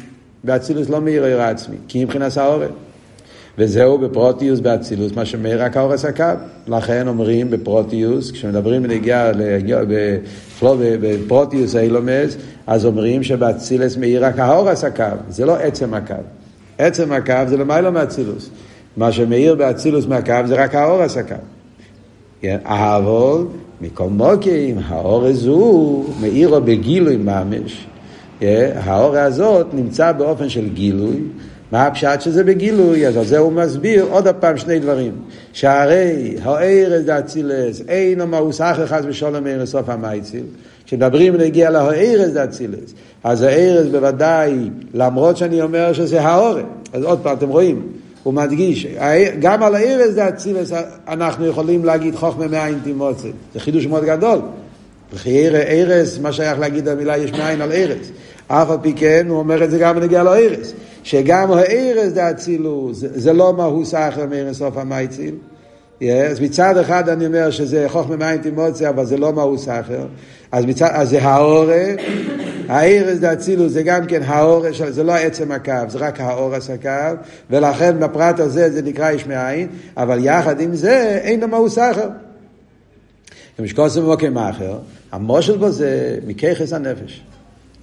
ואצילוס 0.44 0.90
לא 0.90 1.02
מאיר 1.02 1.24
העיר 1.24 1.42
העצמי, 1.42 1.76
כי 1.88 2.04
מבחינת 2.06 2.38
העורף. 2.38 2.70
וזהו 3.58 3.98
בפרוטיוס 3.98 4.60
באצילוס, 4.60 5.12
מה 5.12 5.26
שמאיר 5.26 5.64
רק 5.64 5.78
האורס 5.78 6.06
הקו. 6.06 6.24
לכן 6.68 7.08
אומרים 7.08 7.50
בפרוטיוס, 7.50 8.32
כשמדברים 8.32 8.84
בנגיעה 8.84 9.32
בפרוטיוס 11.02 11.76
אילומס, 11.76 12.38
אז 12.68 12.86
אומרים 12.86 13.24
שבאצילס 13.24 13.98
מאיר 13.98 14.26
רק 14.26 14.40
האורס 14.40 14.84
הקו, 14.84 15.04
זה 15.30 15.46
לא 15.46 15.56
עצם 15.56 15.94
הקו. 15.94 16.14
עצם 16.78 17.12
הקו 17.12 17.34
זה 17.48 17.58
למעלה 17.58 17.92
מאצילוס. 17.92 18.50
מה 18.98 19.12
שמאיר 19.12 19.56
באצילוס 19.56 20.06
מהקו 20.06 20.34
זה 20.46 20.56
רק 20.56 20.76
האורס 20.76 21.18
הקו. 21.18 21.36
כן? 22.42 22.58
אבל 22.64 23.46
מכל 23.82 24.10
מוקים, 24.10 24.78
האורס 24.88 25.46
הוא 25.46 26.06
מאירו 26.22 26.62
בגילוי 26.62 27.18
ממש. 27.18 27.88
כן? 28.40 28.72
האור 28.76 29.18
הזאת 29.18 29.74
נמצא 29.74 30.12
באופן 30.12 30.50
של 30.50 30.70
גילוי. 30.70 31.18
מה 31.74 31.88
הפשט 31.88 32.22
שזה 32.22 32.44
בגילוי? 32.44 33.08
אז 33.08 33.18
על 33.18 33.26
זה 33.26 33.38
הוא 33.38 33.52
מסביר 33.52 34.06
עוד 34.10 34.28
פעם 34.28 34.58
שני 34.58 34.80
דברים. 34.80 35.12
שהרי 35.54 36.36
הארז 36.44 37.06
דאצילס 37.06 37.82
אינו 37.88 38.28
מאוס 38.28 38.62
אחר 38.62 38.88
חס 38.88 39.02
ושלום 39.08 39.48
אין 39.48 39.60
לסוף 39.60 39.90
המייציל. 39.90 40.44
כשמדברים 40.86 41.36
להגיע 41.36 41.70
להארז 41.70 42.34
דאצילס, 42.34 42.94
אז 43.24 43.42
הארז 43.42 43.88
בוודאי, 43.88 44.54
למרות 44.94 45.38
שאני 45.38 45.62
אומר 45.62 45.94
שזה 45.94 46.22
האורן, 46.22 46.64
אז 46.94 47.04
עוד 47.04 47.20
פעם, 47.24 47.38
אתם 47.38 47.50
רואים, 47.50 47.82
הוא 48.24 48.34
מדגיש, 48.34 48.88
גם 49.40 49.64
על 49.64 49.76
הארז 49.76 50.16
דאצילס 50.16 50.72
אנחנו 51.08 51.46
יכולים 51.46 51.86
להגיד 51.86 52.16
חוכמה 52.16 52.48
מאין 52.48 52.80
תימוצת. 52.84 53.28
זה 53.54 53.60
חידוש 53.60 53.86
מאוד 53.86 54.04
גדול. 54.04 54.40
וכי 55.14 55.50
ארז, 55.50 56.20
מה 56.20 56.32
שייך 56.32 56.60
להגיד 56.60 56.88
המילה 56.88 57.18
יש 57.18 57.32
מאין 57.32 57.62
על 57.62 57.72
ארז. 57.72 58.12
אף 58.48 58.70
על 58.70 58.78
פי 58.82 58.94
כן, 58.94 59.26
הוא 59.30 59.40
אומר 59.40 59.64
את 59.64 59.72
זה 59.72 59.80
גם 59.80 59.96
בנגיע 59.96 60.24
לארז. 60.24 60.74
שגם 61.04 61.52
הארז 61.52 62.14
דאצילוס, 62.14 62.98
זה 63.00 63.34
לא 63.34 63.54
מהות 63.54 63.86
סחר 63.86 64.26
מארז 64.30 64.58
סוף 64.58 64.78
המייציל. 64.78 65.36
אז 66.02 66.40
מצד 66.40 66.78
אחד 66.78 67.10
אני 67.10 67.26
אומר 67.26 67.52
שזה 67.52 67.86
חוכמה 67.88 68.16
מים 68.16 68.42
תימוציה, 68.42 68.90
אבל 68.90 69.06
זה 69.06 69.18
לא 69.18 69.34
מהות 69.34 69.60
סחר. 69.60 70.06
אז, 70.52 70.66
מצד, 70.66 70.90
אז 70.92 71.10
זה 71.10 71.22
האורה, 71.22 71.86
הארז 72.68 73.20
דאצילוס 73.20 73.72
זה 73.72 73.84
גם 73.84 74.06
כן 74.06 74.22
האורה, 74.26 74.70
זה 74.90 75.04
לא 75.04 75.14
עצם 75.14 75.52
הקו, 75.52 75.74
זה 75.88 75.98
רק 75.98 76.20
האורס 76.20 76.70
הקו, 76.70 77.20
ולכן 77.50 78.00
בפרט 78.00 78.40
הזה 78.40 78.72
זה 78.72 78.82
נקרא 78.82 79.12
יש 79.12 79.28
מאין, 79.28 79.68
אבל 79.98 80.26
יחד 80.26 80.62
עם 80.62 80.76
זה 80.76 81.20
אין 81.24 81.40
לו 81.40 81.48
מהות 81.48 81.72
סחר. 81.72 82.10
כמשקוסם 83.58 84.04
ומוקם 84.04 84.38
אחר, 84.38 84.78
המושל 85.12 85.58
בו 85.58 85.72
זה 85.72 86.18
מככס 86.28 86.74
הנפש. 86.74 87.24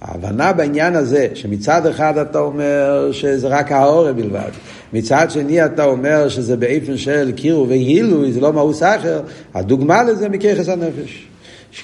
ההבנה 0.01 0.53
בעניין 0.53 0.95
הזה, 0.95 1.27
שמצד 1.33 1.85
אחד 1.85 2.17
אתה 2.17 2.39
אומר 2.39 3.09
שזה 3.11 3.47
רק 3.47 3.71
העורף 3.71 4.15
בלבד, 4.15 4.49
מצד 4.93 5.31
שני 5.31 5.65
אתה 5.65 5.83
אומר 5.83 6.29
שזה 6.29 6.57
באיפן 6.57 6.97
של 6.97 7.31
קירו 7.35 7.65
וגילוי, 7.69 8.31
זה 8.31 8.41
לא 8.41 8.53
מאוס 8.53 8.83
אחר, 8.83 9.21
הדוגמה 9.53 10.03
לזה 10.03 10.29
מככס 10.29 10.69
הנפש. 10.69 11.27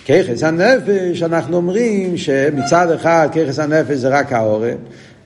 ככס 0.06 0.44
הנפש, 0.44 1.24
אנחנו 1.24 1.58
אומרים 1.58 2.18
שמצד 2.18 2.92
אחד 2.92 3.28
ככס 3.32 3.60
הנפש 3.60 3.96
זה 3.96 4.10
רק 4.10 4.34
העורף, 4.34 4.78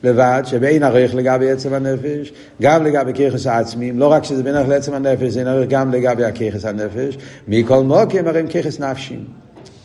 לבד, 0.03 0.41
שבאין 0.45 0.83
ערך 0.83 1.15
לגבי 1.15 1.51
עצם 1.51 1.74
הנפש, 1.74 2.33
גם 2.62 2.83
לגבי 2.83 3.13
ככס 3.13 3.48
העצמיים, 3.48 4.00
לא 4.00 4.12
רק 4.12 4.24
שזה 4.24 4.43
בין 4.43 4.55
ערך 4.55 4.69
לעצם 4.69 4.93
הנפש, 4.93 5.24
זה 5.24 5.39
אין 5.39 5.48
ערך 5.48 5.69
גם 5.69 5.91
לגבי 5.91 6.25
הככס 6.25 6.65
הנפש, 6.65 7.17
מכל 7.48 7.83
מוקים 7.83 8.27
הרי 8.27 8.39
הם 8.39 8.48
ככס 8.48 8.79
נפשים. 8.79 9.40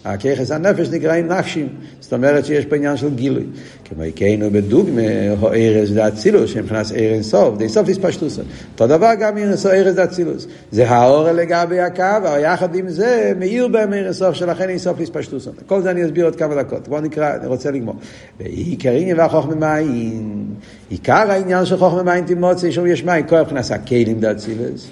הכיחס 0.07 0.51
הנפש 0.51 0.89
נקראים 0.89 1.27
נפשים, 1.27 1.69
זאת 2.01 2.13
אומרת 2.13 2.45
שיש 2.45 2.65
פה 2.65 2.77
עניין 2.77 2.97
של 2.97 3.15
גילוי. 3.15 3.45
כמו 3.85 4.05
יקיינו 4.05 4.51
בדוגמה, 4.51 5.03
או 5.43 5.53
ארז 5.53 5.93
דאצילוס, 5.95 6.51
שמבחינת 6.51 6.87
ארז 6.97 7.31
סוף, 7.31 7.59
די 7.59 7.69
סוף 7.69 7.89
יספשטוסו. 7.89 8.43
אותו 8.73 8.87
דבר 8.87 9.11
גם 9.21 9.39
ארז 9.39 9.67
ארז 9.67 9.95
דאצילוס. 9.95 10.47
זה 10.73 10.91
האור 10.91 11.31
לגבי 11.31 11.81
הקו, 11.81 12.03
אבל 12.17 12.41
יחד 12.41 12.75
עם 12.75 12.89
זה 12.89 13.33
מאיר 13.39 13.69
בהם 13.69 13.93
ארז 13.93 14.19
סוף, 14.19 14.35
שלכן 14.35 14.69
אין 14.69 14.79
סוף 14.79 15.01
יספשטוסו. 15.01 15.51
כל 15.67 15.83
זה 15.83 15.91
אני 15.91 16.05
אסביר 16.05 16.25
עוד 16.25 16.37
כמה 16.37 16.55
דקות. 16.55 16.89
בואו 16.89 17.01
נקרא, 17.01 17.37
אני 17.37 17.47
רוצה 17.47 17.71
לגמור. 17.71 17.95
ועיקר 18.41 18.91
עניין 18.91 19.19
והחוכמה 19.19 19.55
מים, 19.55 20.47
עיקר 20.91 21.31
העניין 21.31 21.65
של 21.65 21.77
חוכמה 21.77 22.03
מים 22.03 22.25
תימוצי, 22.25 22.73
שם 22.73 22.87
יש 22.87 23.05
מים, 23.05 23.27
כל 23.27 23.41
מבחינת 23.41 23.71
הכלים 23.71 24.21
דאצילוס. 24.21 24.89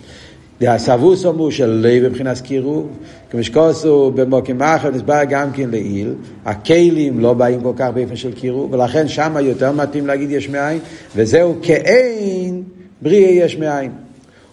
דהסבוס 0.64 1.26
של 1.50 1.80
לב 1.82 2.08
מבחינת 2.08 2.40
קירוב, 2.40 2.88
כמשקוסו 3.30 4.12
במוקים 4.14 4.62
אחר 4.62 4.90
נסבר 4.90 5.20
גם 5.28 5.52
כן 5.52 5.70
לעיל, 5.70 6.14
הכלים 6.44 7.20
לא 7.20 7.34
באים 7.34 7.60
כל 7.60 7.72
כך 7.76 7.90
באופן 7.94 8.16
של 8.16 8.32
קירוב, 8.32 8.72
ולכן 8.72 9.08
שם 9.08 9.36
יותר 9.40 9.72
מתאים 9.72 10.06
להגיד 10.06 10.30
יש 10.30 10.48
מאין, 10.48 10.78
וזהו 11.16 11.54
כאין 11.62 12.62
בריאה 13.02 13.30
יש 13.30 13.56
מאין. 13.56 13.90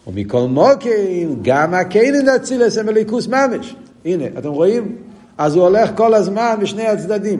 ומכל 0.07 0.41
מוקים, 0.41 1.39
גם 1.41 1.73
הכלים 1.73 2.25
להצילס 2.25 2.77
הם 2.77 2.89
אליקוס 2.89 3.27
ממש. 3.27 3.75
הנה, 4.05 4.25
אתם 4.37 4.49
רואים? 4.49 4.95
אז 5.37 5.55
הוא 5.55 5.63
הולך 5.63 5.91
כל 5.95 6.13
הזמן 6.13 6.55
בשני 6.61 6.87
הצדדים. 6.87 7.39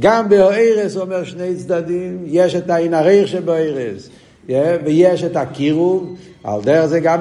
גם 0.00 0.28
באוירס 0.28 0.94
הוא 0.94 1.02
אומר 1.02 1.24
שני 1.24 1.54
צדדים, 1.56 2.18
יש 2.26 2.56
את 2.56 2.70
העין 2.70 2.94
הריח 2.94 3.26
שבאוירס, 3.26 4.08
ויש 4.48 5.24
את 5.24 5.36
הקירוב, 5.36 6.16
על 6.44 6.60
דרך 6.62 6.86
זה 6.86 7.00
גם 7.00 7.20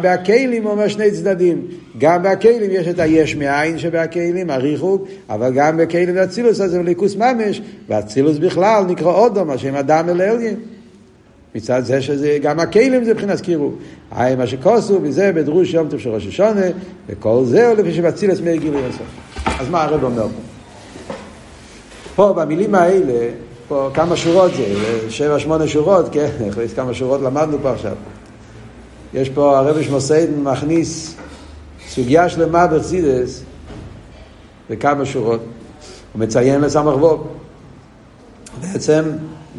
הוא 0.63 0.71
אומר 0.71 0.87
שני 0.87 1.11
צדדים. 1.11 1.67
גם 1.97 2.23
בהכלים 2.23 2.71
יש 2.71 2.87
את 2.87 2.99
היש 2.99 3.35
מאין 3.35 3.77
שבהכלים, 3.77 4.49
הריחוק, 4.49 5.07
אבל 5.29 5.53
גם 5.53 5.77
בכלים 5.77 6.15
והצילוס 6.15 6.59
הזה 6.59 6.81
ליכוס 6.83 7.15
ממש, 7.15 7.61
והצילוס 7.87 8.37
בכלל 8.37 8.83
נקרא 8.87 9.11
אודום, 9.11 9.49
השם 9.49 9.75
אדם 9.75 10.09
אל 10.09 10.21
אלין. 10.21 10.55
מצד 11.55 11.81
זה 11.85 12.01
שזה, 12.01 12.37
גם 12.41 12.59
הכלים 12.59 13.03
זה 13.03 13.13
מבחינת 13.13 13.41
קירוב. 13.41 13.75
היי 14.11 14.35
מה 14.35 14.47
שכוסו, 14.47 14.99
וזה 15.01 15.31
בדרוש 15.31 15.73
יום 15.73 15.89
טוב 15.89 15.99
של 15.99 16.09
ראש 16.09 16.27
השונה, 16.27 16.65
וכל 17.09 17.43
זה 17.45 17.67
הוא 17.67 17.77
לפי 17.77 17.93
שבצילוס 17.93 18.39
מי 18.41 18.57
גילוי 18.57 18.81
הסוף. 18.85 19.07
אז 19.59 19.69
מה 19.69 19.83
הרב 19.83 20.03
אומר 20.03 20.27
פה? 20.27 21.13
פה 22.15 22.33
במילים 22.33 22.75
האלה, 22.75 23.29
פה 23.71 23.89
כמה 23.93 24.17
שורות 24.17 24.51
זה, 24.55 24.65
שבע 25.09 25.39
שמונה 25.39 25.67
שורות, 25.67 26.05
כן, 26.11 26.29
כמה 26.75 26.93
שורות 26.93 27.21
למדנו 27.21 27.57
פה 27.61 27.71
עכשיו. 27.71 27.95
יש 29.13 29.29
פה 29.29 29.57
הרבי 29.57 29.83
שמוסיידן 29.83 30.43
מכניס 30.43 31.15
סוגיה 31.89 32.29
שלמה 32.29 32.67
בחסידס 32.67 33.43
בכמה 34.69 35.05
שורות. 35.05 35.39
הוא 36.13 36.19
מציין 36.19 36.61
לסמך 36.61 36.95
ווב. 36.95 37.27
בעצם 38.61 39.03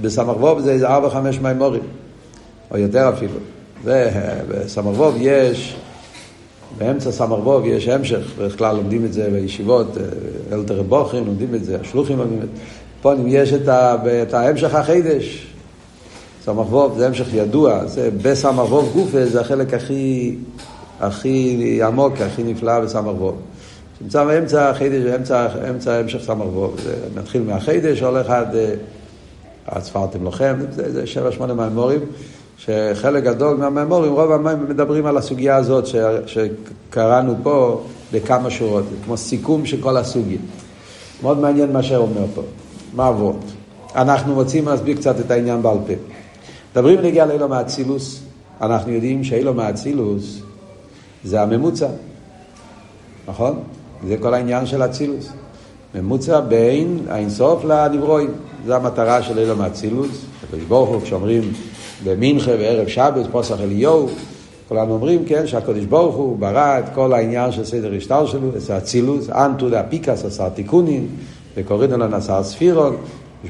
בסמך 0.01 0.37
ווב 0.37 0.61
זה 0.61 0.73
איזה 0.73 0.89
ארבע 0.89 1.11
חמש 1.11 1.39
מימורים, 1.39 1.83
או 2.71 2.79
יותר 2.79 3.11
אפילו. 3.15 3.39
ובסמך 3.85 4.99
ווב 4.99 5.15
יש, 5.21 5.77
באמצע 6.79 7.13
סמך 7.13 7.39
ווב 7.47 7.67
יש 7.67 7.89
המשך, 7.89 8.33
בדרך 8.39 8.59
כלל 8.59 8.77
לומדים 8.77 9.05
את 9.05 9.13
זה 9.13 9.29
בישיבות, 9.33 9.97
אלתר 10.53 10.83
בוכים 10.83 11.27
לומדים 11.27 11.55
את 11.55 11.65
זה, 11.65 11.79
השלוחים 11.81 12.19
לומדים 12.19 12.39
את 12.39 12.49
זה. 12.57 12.63
פה 13.03 13.13
יש 13.27 13.53
את, 13.53 13.69
ה, 13.69 13.97
את 14.23 14.35
ההמשך 14.35 14.75
החידש, 14.75 15.47
סמ"ך 16.45 16.73
ווב 16.73 16.99
זה 16.99 17.07
המשך 17.07 17.27
ידוע, 17.35 17.87
זה 17.87 18.11
בסמ"ך 18.23 18.73
ווב 18.73 18.91
גופה 18.93 19.27
זה 19.27 19.41
החלק 19.41 19.75
הכי, 19.75 20.37
הכי 21.01 21.81
עמוק, 21.87 22.21
הכי 22.21 22.43
נפלא 22.43 22.81
בסמ"ך 22.81 23.21
ווב. 23.21 23.37
נמצא 24.01 24.25
באמצע 24.25 24.71
החידש, 24.71 25.03
באמצע, 25.03 25.47
אמצע 25.71 25.95
המשך 25.95 26.19
סמ"ך 26.23 26.47
ווב. 26.53 26.77
זה 26.85 26.95
מתחיל 27.17 27.43
מהחידש, 27.43 28.01
הולך 28.01 28.31
עד 28.31 28.57
הצפרתם 29.67 30.25
לוחם, 30.25 30.55
זה, 30.71 30.93
זה 30.93 31.07
שבע 31.07 31.33
שמונה 31.33 31.55
מהמורים, 31.55 32.01
שחלק 32.59 33.25
גדול 33.25 33.57
מהממורים, 33.57 34.13
רוב 34.13 34.33
המים 34.33 34.69
מדברים 34.69 35.07
על 35.07 35.17
הסוגיה 35.17 35.57
הזאת 35.57 35.87
ש, 35.87 35.97
שקראנו 36.27 37.35
פה 37.43 37.83
בכמה 38.13 38.51
שורות, 38.51 38.85
כמו 39.05 39.17
סיכום 39.17 39.67
של 39.67 39.81
כל 39.81 39.97
הסוגיה. 39.97 40.39
מאוד 41.23 41.39
מעניין 41.39 41.73
מה 41.73 41.83
שאומר 41.83 42.25
פה, 42.35 42.43
מה 42.93 43.07
עבוד. 43.07 43.37
אנחנו 43.97 44.35
רוצים 44.35 44.69
להסביר 44.69 44.97
קצת 44.97 45.21
את 45.21 45.31
העניין 45.31 45.63
בעל 45.63 45.79
פה. 45.87 45.93
מדברים 46.73 46.99
בנגיע 46.99 47.27
לאילום 47.27 47.53
האצילוס, 47.53 48.21
אנחנו 48.61 48.93
יודעים 48.93 49.25
שאילום 49.25 49.61
האצילוס 49.61 50.41
זה 51.25 51.43
הממוצע, 51.43 51.89
נכון? 53.29 53.59
זה 54.07 54.17
כל 54.17 54.35
העניין 54.35 54.67
של 54.67 54.83
אצילוס. 54.83 55.29
ממוצע 55.95 56.41
בין 56.41 56.99
האינסוף 57.09 57.65
לנברואים. 57.65 58.31
זו 58.67 58.75
המטרה 58.75 59.23
של 59.23 59.39
אילום 59.39 59.61
האצילוס. 59.61 60.25
הקדוש 60.45 60.65
ברוך 60.65 60.89
הוא, 60.89 61.03
כשאומרים 61.03 61.43
במנחה 62.05 62.51
וערב 62.51 62.89
שבת, 62.89 63.27
פוסח 63.33 63.61
אליהו, 63.61 64.09
כולנו 64.69 64.95
אומרים, 64.95 65.25
כן, 65.25 65.47
שהקדוש 65.47 65.85
ברוך 65.85 66.17
הוא 66.17 66.39
ברא 66.39 66.79
את 66.79 66.85
כל 66.95 67.13
העניין 67.13 67.53
של 67.53 67.65
סדר 67.65 67.95
השטר 67.97 68.27
שלו, 68.27 68.49
זה 68.57 68.79
אצילוס, 68.79 69.31
אנטו 69.31 69.71
דאפיקס 69.71 70.25
עשר 70.25 70.49
תיקונים, 70.49 71.09
וקורינו 71.57 71.97
לנו 71.97 72.17
עשר 72.17 72.43
ספירון. 72.43 72.97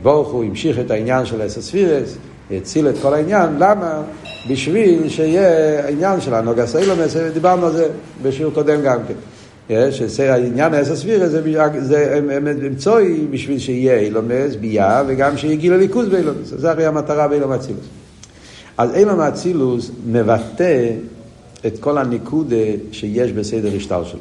ברוך 0.02 0.28
הוא 0.28 0.44
המשיך 0.44 0.78
את 0.78 0.90
העניין 0.90 1.26
של 1.26 1.42
עשר 1.42 1.60
ספירס, 1.60 2.16
הציל 2.50 2.88
את 2.88 2.94
כל 3.02 3.14
העניין, 3.14 3.50
למה? 3.58 4.02
בשביל 4.50 5.08
שיהיה 5.08 5.84
העניין 5.84 6.20
של 6.20 6.34
הנוגס 6.34 6.76
אילומס, 6.76 7.16
דיברנו 7.16 7.66
על 7.66 7.72
זה 7.72 7.88
בשיעור 8.22 8.54
קודם 8.54 8.82
גם 8.82 8.98
כן. 9.08 9.14
שהעניין 10.08 10.74
העשר 10.74 10.96
ספירה 10.96 11.28
זה, 11.28 11.42
זה 11.80 12.20
אמצעי 12.66 13.26
בשביל 13.30 13.58
שיהיה 13.58 13.98
אילומס, 13.98 14.54
ביה, 14.60 15.02
וגם 15.06 15.36
שיהיה 15.36 15.56
גיל 15.56 15.72
הליכוז 15.72 16.08
באילומס. 16.08 16.48
זה 16.56 16.70
הרי 16.70 16.86
המטרה 16.86 17.28
באילום 17.28 17.52
אצילוס. 17.52 17.84
אז 18.78 18.94
אילום 18.94 19.20
אצילוס 19.20 19.90
מבטא 20.06 20.90
את 21.66 21.78
כל 21.78 21.98
הנקודה 21.98 22.56
שיש 22.92 23.32
בסדר 23.32 23.76
השטר 23.76 24.04
שלו. 24.04 24.20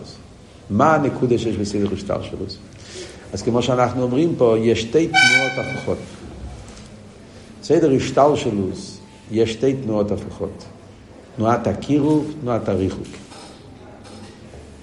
מה 0.69 0.95
הנקודה 0.95 1.37
שיש 1.37 1.57
בסדר 1.57 1.87
השטר 1.93 2.21
שלו? 2.21 2.45
אז 3.33 3.41
כמו 3.41 3.61
שאנחנו 3.61 4.03
אומרים 4.03 4.35
פה, 4.37 4.55
יש 4.59 4.81
שתי 4.81 5.07
תנועות 5.07 5.51
הפוכות. 5.57 5.97
סדר 7.63 7.91
השטלשלוס, 7.91 8.99
יש 9.31 9.53
שתי 9.53 9.73
תנועות 9.73 10.11
הפוכות. 10.11 10.63
תנועת 11.35 11.67
הקירוב, 11.67 12.33
תנועת 12.41 12.69
הריחוק. 12.69 13.07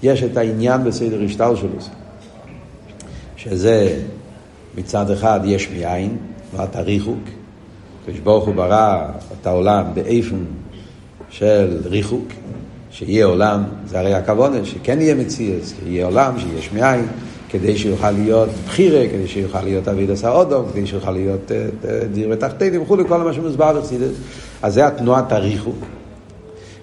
יש 0.03 0.23
את 0.23 0.37
העניין 0.37 0.83
בסדר 0.83 1.23
השטלשלוס, 1.25 1.89
שזה 3.37 4.03
מצד 4.77 5.11
אחד 5.11 5.39
יש 5.45 5.69
מאין, 5.69 6.17
תנועת 6.51 6.75
הריחוק. 6.75 7.19
כשברוך 8.07 8.45
הוא 8.45 8.55
ברא 8.55 9.05
את 9.41 9.47
העולם 9.47 9.85
באיפן 9.93 10.45
של 11.29 11.77
ריחוק, 11.85 12.27
שיהיה 12.91 13.25
עולם, 13.25 13.63
זה 13.85 13.99
הרי 13.99 14.13
הכוונה, 14.13 14.65
שכן 14.65 15.01
יהיה 15.01 15.15
מציאס, 15.15 15.73
יהיה 15.85 16.05
עולם 16.05 16.39
שיש 16.39 16.71
מאין. 16.71 17.07
כדי 17.49 17.77
שיוכל 17.77 18.11
להיות 18.11 18.49
בחירה, 18.65 19.07
כדי 19.07 19.27
שיוכל 19.27 19.61
להיות 19.61 19.87
אביד 19.87 20.11
עשה 20.11 20.31
אודום, 20.31 20.65
כדי 20.71 20.87
שיוכל 20.87 21.11
להיות 21.11 21.51
אה, 21.51 21.65
אה, 21.89 22.05
דיר 22.13 22.29
ותחתינים 22.31 22.81
וכולי, 22.81 23.03
כל 23.07 23.17
מה 23.17 23.33
שמוסבר 23.33 23.79
בחסידס. 23.79 24.15
אז 24.61 24.73
זה 24.73 24.87
התנועת 24.87 25.31
הריחוק. 25.31 25.85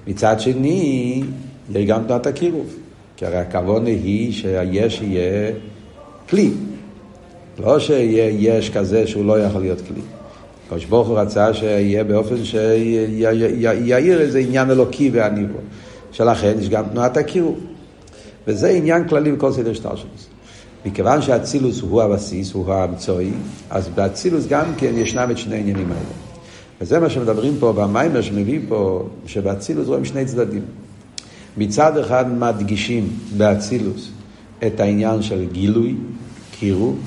מצד 0.06 0.40
שני, 0.40 1.22
יש 1.74 1.86
גם 1.86 2.02
תנועת 2.06 2.26
הקירוב. 2.26 2.66
כי 3.16 3.26
הרי 3.26 3.36
הכוונה 3.36 3.88
היא 3.88 4.32
שהיש 4.32 5.02
יהיה 5.02 5.52
כלי. 6.28 6.50
לא 7.58 7.78
שיהיה 7.78 8.30
יש 8.38 8.70
כזה 8.70 9.06
שהוא 9.06 9.24
לא 9.24 9.40
יכול 9.40 9.60
להיות 9.60 9.80
כלי. 9.80 10.00
הקדוש 10.66 10.84
ברוך 10.84 11.08
הוא 11.08 11.18
רצה 11.18 11.54
שיהיה 11.54 12.04
באופן 12.04 12.44
שיעיר 12.44 14.20
איזה 14.20 14.38
עניין 14.38 14.70
אלוקי 14.70 15.10
והניבו. 15.12 15.58
שלכן 16.12 16.54
יש 16.60 16.68
גם 16.68 16.84
תנועת 16.92 17.16
הקירוב. 17.16 17.60
וזה 18.46 18.68
עניין 18.68 19.08
כללי 19.08 19.32
בכל 19.32 19.52
סדר 19.52 19.74
שטר 19.74 19.96
שלו. 19.96 20.35
מכיוון 20.86 21.22
שאצילוס 21.22 21.80
הוא 21.80 22.02
הבסיס, 22.02 22.52
הוא 22.52 22.74
המצואי, 22.74 23.30
אז 23.70 23.88
באצילוס 23.88 24.46
גם 24.46 24.64
כן 24.78 24.92
ישנם 24.96 25.30
את 25.30 25.38
שני 25.38 25.54
העניינים 25.54 25.92
האלה. 25.92 26.14
וזה 26.80 27.00
מה 27.00 27.10
שמדברים 27.10 27.56
פה 27.60 27.72
במיימר 27.72 28.22
שמביא 28.22 28.60
פה, 28.68 29.08
שבאצילוס 29.26 29.88
רואים 29.88 30.04
שני 30.04 30.24
צדדים. 30.24 30.62
מצד 31.56 31.98
אחד 31.98 32.32
מדגישים 32.32 33.08
באצילוס 33.36 34.10
את 34.66 34.80
העניין 34.80 35.22
של 35.22 35.46
גילוי, 35.52 35.94
קירוב, 36.58 36.98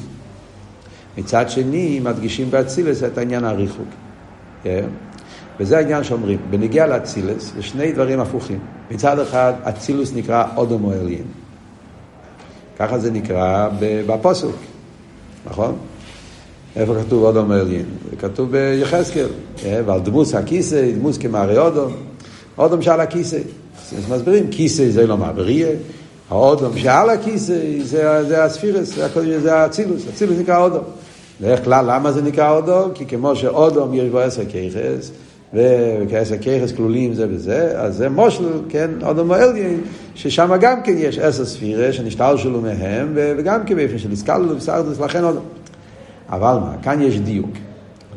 מצד 1.18 1.50
שני 1.50 2.00
מדגישים 2.00 2.52
באצילוס 2.52 3.04
את 3.04 3.18
העניין 3.18 3.44
הריחוק. 3.44 3.88
Yeah. 3.88 4.64
כן? 4.64 4.86
וזה 5.60 5.78
העניין 5.78 6.04
שאומרים, 6.04 6.40
בנגיע 6.50 6.88
לאצילוס 6.88 7.52
יש 7.60 7.70
שני 7.70 7.92
דברים 7.92 8.20
הפוכים. 8.20 8.60
מצד 8.92 9.20
אחד 9.20 9.54
אצילוס 9.64 10.14
נקרא 10.16 10.44
אודומו 10.56 10.92
עליין. 10.92 11.24
ככה 12.80 13.00
זה 13.00 13.12
נקרא 13.12 13.70
בפוסוק, 13.80 14.56
נכון? 15.46 15.76
איפה 16.76 16.96
כתוב 16.96 17.24
אודום 17.24 17.52
עליין? 17.52 17.86
זה 18.10 18.16
כתוב 18.16 18.52
ביחזקאל, 18.52 19.28
אה, 19.66 19.82
ועל 19.86 20.00
דמוס 20.00 20.36
הכיסא, 20.36 20.92
דמוס 20.92 21.18
כמערי 21.18 21.58
אודום, 21.58 21.94
אודום 22.58 22.82
שעל 22.82 23.00
הכיסא. 23.00 23.40
אז 23.98 24.12
מסבירים, 24.12 24.48
כיסא 24.52 24.90
זה 24.90 25.08
לא 25.08 25.18
מעבריה, 25.18 25.68
האודום 26.30 26.78
שעל 26.78 27.10
הכיסא 27.10 27.60
זה, 27.82 28.24
זה 28.28 28.44
הספירס, 28.44 28.94
זה, 29.42 29.56
האצילוס, 29.56 30.04
אצילוס 30.14 30.38
נקרא 30.38 30.58
אודום. 30.58 30.84
בדרך 31.42 31.64
כלל, 31.64 31.86
למה 31.96 32.12
זה 32.12 32.22
נקרא 32.22 32.52
אודום? 32.52 32.92
כי 32.94 33.06
כמו 33.06 33.36
שאודום 33.36 33.94
יש 33.94 34.10
בו 34.10 34.20
עשר 34.20 34.46
כיחס, 34.50 35.12
וכעשר 35.54 36.38
כיחס 36.38 36.72
כלולים 36.72 37.14
זה 37.14 37.28
וזה, 37.30 37.82
אז 37.82 37.96
זה 37.96 38.10
מושל, 38.10 38.62
כן, 38.70 38.90
אודום 39.02 39.28
מואליין, 39.28 39.82
ששם 40.16 40.52
גם 40.62 40.84
כן 40.84 40.94
יש 40.98 41.18
עשר 41.18 41.46
ספירה 41.46 41.94
שנשתל 41.94 42.38
שלו 42.38 42.62
מהם, 42.62 43.14
וגם 43.16 43.66
כן 43.66 43.76
באופן 43.76 43.98
של 43.98 44.12
הסקלו 44.12 44.50
ובסרדוס, 44.50 45.00
לכן 45.00 45.24
אודום. 45.24 45.44
אבל 46.30 46.58
מה, 46.60 46.76
כאן 46.82 47.02
יש 47.02 47.20
דיוק. 47.20 47.50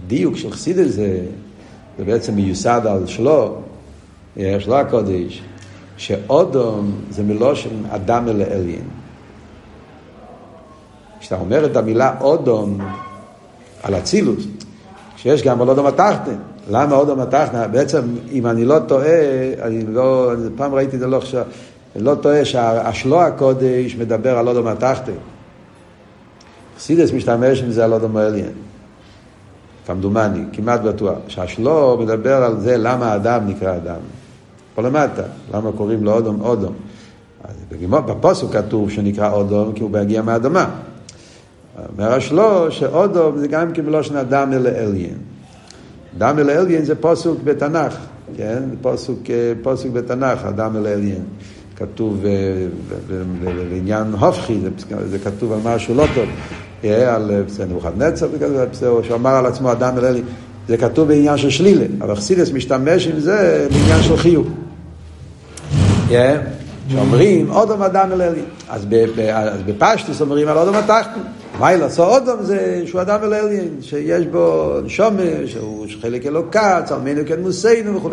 דיוק 0.07 0.37
של 0.37 0.51
חסידס 0.51 0.91
זה, 0.91 1.19
זה 1.99 2.05
בעצם 2.05 2.35
מיוסד 2.35 2.81
על 2.87 3.07
שלו, 3.07 3.57
יש 4.37 4.69
לו 4.69 4.77
הקודש, 4.77 5.43
שאודום 5.97 6.93
זה 7.11 7.23
מלושן 7.23 7.85
אדם 7.91 8.29
אל 8.29 8.43
העליין. 8.43 8.85
כשאתה 11.21 11.41
אומר 11.41 11.67
את 11.67 11.77
המילה 11.77 12.15
אודום 12.21 12.79
על 13.83 13.95
אצילוס, 13.95 14.47
שיש 15.23 15.43
גם 15.43 15.63
על 15.63 15.69
אודום 15.69 15.87
התחתן, 15.87 16.37
למה 16.71 16.97
אודום 16.97 17.21
התחתן? 17.21 17.73
בעצם, 17.73 18.03
אם 18.33 18.47
אני 18.47 18.65
לא 18.65 18.79
טועה, 18.79 19.09
אני 19.63 19.85
לא, 19.87 20.33
פעם 20.57 20.75
ראיתי 20.75 20.97
את 20.97 21.01
זה 21.01 21.07
לא 21.07 21.17
עכשיו, 21.17 21.45
לא 21.97 22.15
טועה 22.15 22.45
שהשלו 22.45 23.23
הקודש 23.23 23.97
מדבר 23.99 24.39
על 24.39 24.49
אודום 24.49 24.67
התחתן. 24.67 25.13
חסידס 26.79 27.13
משתמש 27.13 27.63
עם 27.63 27.71
זה 27.71 27.85
על 27.85 27.93
אודום 27.93 28.17
העליין. 28.17 28.53
כמדומני, 29.87 30.45
כמעט 30.53 30.81
בטוח. 30.81 31.19
שהשלו 31.29 31.99
מדבר 32.01 32.43
על 32.43 32.61
זה 32.61 32.77
למה 32.77 33.13
האדם 33.13 33.47
נקרא 33.47 33.77
אדם. 33.77 34.01
פה 34.75 34.83
למטה, 34.83 35.23
למה 35.55 35.73
קוראים 35.73 36.05
לו 36.05 36.13
אודום 36.13 36.41
אודום. 36.41 36.73
בפוסק 37.91 38.47
כתוב 38.53 38.91
שנקרא 38.91 39.33
אודום 39.33 39.73
כי 39.73 39.83
הוא 39.83 39.91
מגיע 39.91 40.23
מהאדמה. 40.23 40.71
אומר 41.77 42.13
השלו 42.13 42.71
שאודום 42.71 43.39
זה 43.39 43.49
גם 43.49 43.73
כן 43.73 43.87
בלושן 43.87 44.17
אדם 44.17 44.53
אל 44.53 44.67
העליין. 44.67 45.15
אדם 46.17 46.39
אל 46.39 46.51
העליין 46.51 46.85
זה 46.85 46.95
פוסוק 46.95 47.39
בתנ"ך, 47.45 47.97
כן? 48.37 48.63
פוסוק, 48.83 49.19
פוסוק 49.63 49.93
בתנ"ך, 49.93 50.45
אדם 50.45 50.77
אל 50.77 50.87
העליין. 50.87 51.25
כתוב 51.77 52.25
לעניין 53.71 54.13
הופכי, 54.21 54.59
זה 55.11 55.19
כתוב 55.19 55.53
על 55.53 55.59
משהו 55.65 55.95
לא 55.95 56.05
טוב. 56.15 56.29
על 56.91 57.31
נבוכדנצר, 57.69 58.29
שהוא 59.03 59.17
אמר 59.17 59.31
על 59.31 59.47
עצמו 59.47 59.73
אדם 59.73 59.99
אל 59.99 60.05
העליין. 60.05 60.25
זה 60.69 60.77
כתוב 60.77 61.09
בעניין 61.09 61.37
של 61.37 61.51
שלילה, 61.51 61.85
אבל 62.01 62.17
חסידס 62.17 62.53
משתמש 62.53 63.07
עם 63.07 63.21
זה 63.21 63.69
בעניין 63.73 64.03
של 64.03 64.17
חיוב. 64.17 64.49
שאומרים 66.89 67.51
אודום 67.51 67.83
אדם 67.83 68.13
אל 68.13 68.21
העליין. 68.21 68.45
אז 68.69 68.87
בפשטוס 69.67 70.21
אומרים 70.21 70.49
על 70.49 70.59
אודום 70.59 70.75
התחתון. 70.75 71.23
מה 71.59 71.77
לעשות 71.77 72.21
אודום 72.21 72.43
זה 72.43 72.83
שהוא 72.87 73.01
אדם 73.01 73.19
אל 73.23 73.33
העליין, 73.33 73.77
שיש 73.81 74.27
בו 74.27 74.75
נשומה, 74.85 75.23
שהוא 75.47 75.87
חלק 76.01 76.27
אלוקה, 76.27 76.83
צלמנו 76.85 77.21
כן 77.27 77.41
מוסיינו 77.41 77.97
וכו'. 77.97 78.11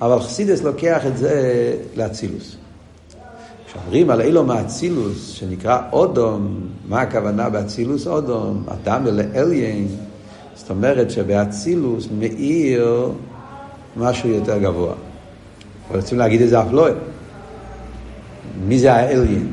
אבל 0.00 0.20
חסידס 0.20 0.62
לוקח 0.62 1.06
את 1.06 1.16
זה 1.16 1.72
לאצילוס. 1.96 2.56
כשאומרים 3.66 4.10
על 4.10 4.20
אילו 4.20 4.44
מאצילוס, 4.44 5.28
שנקרא 5.28 5.78
אודום, 5.92 6.60
מה 6.88 7.00
הכוונה 7.00 7.50
באצילוס 7.50 8.06
אודום? 8.06 8.64
אדם 8.68 9.06
אל 9.06 9.20
העליין. 9.20 9.88
זאת 10.54 10.70
אומרת 10.70 11.10
שבאצילוס 11.10 12.08
מאיר 12.18 13.08
משהו 13.96 14.28
יותר 14.28 14.58
גבוה. 14.58 14.94
רוצים 15.94 16.18
להגיד 16.18 16.42
את 16.42 16.48
זה 16.48 16.60
אף 16.60 16.66
לא. 16.72 16.88
מי 18.64 18.78
זה 18.78 18.92
האליין? 18.92 19.46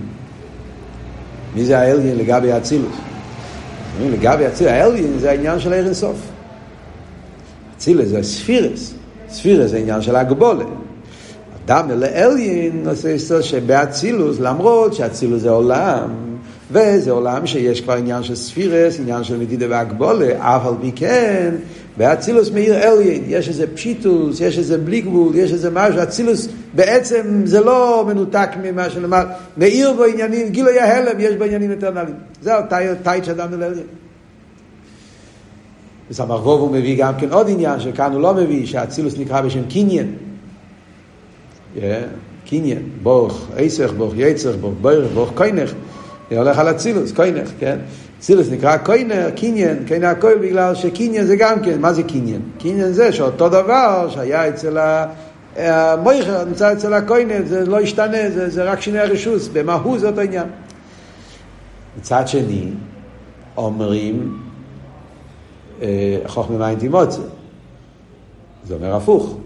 מי 1.56 1.66
זה 1.66 1.80
האליין 1.80 2.18
לגבי 2.18 2.52
האצילוס? 2.52 2.96
לגבי 4.02 4.48
אצילוס, 4.48 4.72
האליין 4.72 5.20
זה 5.20 5.32
העניין 5.32 5.60
של 5.60 5.74
העיר 5.74 5.86
אינסוף. 5.86 6.18
אצילוס 7.78 8.08
זה 8.08 8.24
ספירס. 8.24 8.94
ספירס 9.30 9.72
זה 9.72 9.78
העניין 9.78 10.02
של 10.02 10.16
הגבולת. 10.16 10.68
אדם 11.66 11.92
אל 11.92 12.04
האליין, 12.04 12.86
שבאצילוס, 13.42 14.40
למרות 14.40 14.94
שאצילוס 14.94 15.42
זה 15.42 15.50
עולם, 15.50 16.10
וזה 16.72 17.12
עולם 17.12 17.46
שיש 17.46 17.82
כבר 17.82 17.94
עניין 17.94 18.24
של 18.24 18.36
ספירס, 18.36 19.00
עניין 19.00 19.24
של 19.24 19.38
מדידה 19.38 19.66
והגבולה, 19.70 20.56
אף 20.56 20.66
על 20.66 20.74
פי 20.82 20.92
כן, 20.96 21.56
באצילוס 21.98 22.52
מאיר 22.52 22.78
אליין, 22.78 23.24
יש 23.28 23.50
איזה 23.50 23.68
פשיטוס, 23.68 24.40
יש 24.42 24.58
איזה 24.58 24.78
בלי 24.78 25.02
גבול, 25.02 25.36
יש 25.36 25.54
איזה 25.54 25.70
משהו, 25.72 26.04
אצילוס 26.04 26.48
בעצם 26.76 27.42
זה 27.46 27.62
לא 27.62 28.06
מנותק 28.08 28.50
ממה 28.64 28.90
שנאמר, 28.90 29.26
מאיר 29.58 29.94
בו 29.94 30.04
עניינים, 30.04 30.50
גילוי 30.50 30.80
ההלם, 30.80 31.20
יש 31.20 31.36
בו 31.36 31.44
עניינים 31.44 31.72
אינטרנליים. 31.72 32.16
זהו, 32.42 32.62
טייט 33.04 33.24
שאדם 33.24 33.54
אל 33.54 33.64
אליין. 33.64 33.88
בסמ"ך 36.10 36.42
הוא 36.42 36.72
מביא 36.72 36.98
גם 36.98 37.14
כן 37.20 37.32
עוד 37.32 37.50
עניין, 37.50 37.80
שכאן 37.80 38.14
הוא 38.14 38.22
לא 38.22 38.34
מביא, 38.34 38.66
שהאצילוס 38.66 39.18
נקרא 39.18 39.42
בשם 39.42 39.62
קניין. 39.70 40.16
קניין, 42.46 42.90
בורך, 43.04 43.48
עסך, 43.56 43.92
בורך 43.98 44.14
יצר, 44.18 44.58
בורך 44.58 44.76
בורך, 44.82 45.12
בורך 45.14 45.32
קוינך. 45.36 45.74
זה 46.30 46.38
הולך 46.38 46.58
על 46.58 46.72
אצילוס, 46.72 47.12
קוינך, 47.12 47.50
כן? 47.60 47.80
אצילוס 48.24 48.48
נקרא 48.52 48.78
קוינר, 48.78 49.30
קניין, 49.36 49.86
קניין 49.86 50.04
הכל 50.04 50.38
בגלל 50.38 50.76
שקניין 50.76 51.26
זה 51.26 51.36
גם 51.36 51.64
כן, 51.64 51.82
מה 51.82 51.94
זה 51.94 52.04
קניין? 52.04 52.42
קניין 52.60 52.92
זה 52.92 53.12
שאותו 53.12 53.50
דבר 53.50 54.10
שהיה 54.10 54.50
אצל 54.50 54.78
המויכר, 55.56 56.44
נמצא 56.46 56.74
אצל 56.74 56.94
הקוינר, 56.94 57.42
זה 57.46 57.66
לא 57.66 57.82
ישתנה, 57.82 58.30
זה, 58.30 58.50
זה 58.50 58.64
רק 58.64 58.82
שני 58.82 59.00
הרשוס, 59.00 59.50
במהות 59.54 60.00
זה 60.00 60.08
אותו 60.08 60.22
עניין. 60.22 60.48
מצד 61.98 62.28
שני, 62.28 62.70
אומרים 63.58 64.40
חוכמה 66.26 66.58
מים 66.58 66.80
תימוצה. 66.80 67.22
זה 68.68 68.74
אומר 68.74 68.96
הפוך. 68.96 69.38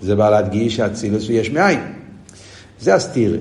זה 0.00 0.16
בא 0.16 0.30
להדגיש 0.30 0.76
שאצילוס 0.76 1.28
ויש 1.28 1.50
מאין. 1.50 1.80
זה 2.80 2.94
הסתירה. 2.94 3.38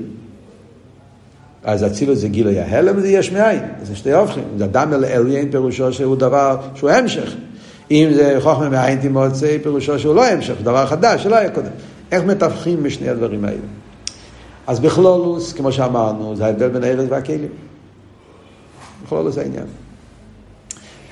אז 1.67 1.85
אצילוס 1.85 2.19
זה 2.19 2.27
גילוי 2.27 2.59
ההלם 2.59 2.97
וזה 2.97 3.07
יש 3.07 3.31
מאין. 3.31 3.59
זה 3.83 3.95
שתי 3.95 4.13
הופכים. 4.13 4.43
זה 4.57 4.65
אדם 4.65 4.93
אל 4.93 5.05
עליין 5.05 5.51
פירושו 5.51 5.93
שהוא 5.93 6.15
דבר 6.15 6.57
שהוא 6.75 6.89
המשך. 6.89 7.35
אם 7.91 8.09
זה 8.13 8.35
חוכמה 8.39 8.69
מאין 8.69 8.99
תימוצה 8.99 9.57
פירושו 9.63 9.99
שהוא 9.99 10.15
לא 10.15 10.25
המשך, 10.25 10.53
דבר 10.63 10.85
חדש 10.85 11.23
שלא 11.23 11.35
היה 11.35 11.49
קודם. 11.49 11.69
איך 12.11 12.23
מתווכים 12.23 12.83
בשני 12.83 13.09
הדברים 13.09 13.45
האלה? 13.45 13.57
אז 14.67 14.79
בכלולוס, 14.79 15.53
כמו 15.53 15.71
שאמרנו, 15.71 16.35
זה 16.35 16.45
ההבדל 16.45 16.67
בין 16.67 16.83
הארץ 16.83 17.05
והכלים. 17.09 17.49
בכלולוס 19.05 19.37
העניין. 19.37 19.65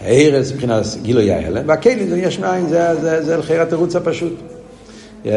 הארץ 0.01 0.51
מבחינת 0.51 0.83
גילוי 1.01 1.31
ההלם, 1.31 1.63
והכלים 1.67 2.09
זה 2.09 2.17
יש 2.17 2.39
מאין, 2.39 2.69
זה, 2.69 2.95
זה, 3.01 3.25
זה 3.25 3.37
לחיר 3.37 3.61
התירוץ 3.61 3.95
הפשוט. 3.95 4.33
Yeah. 5.25 5.27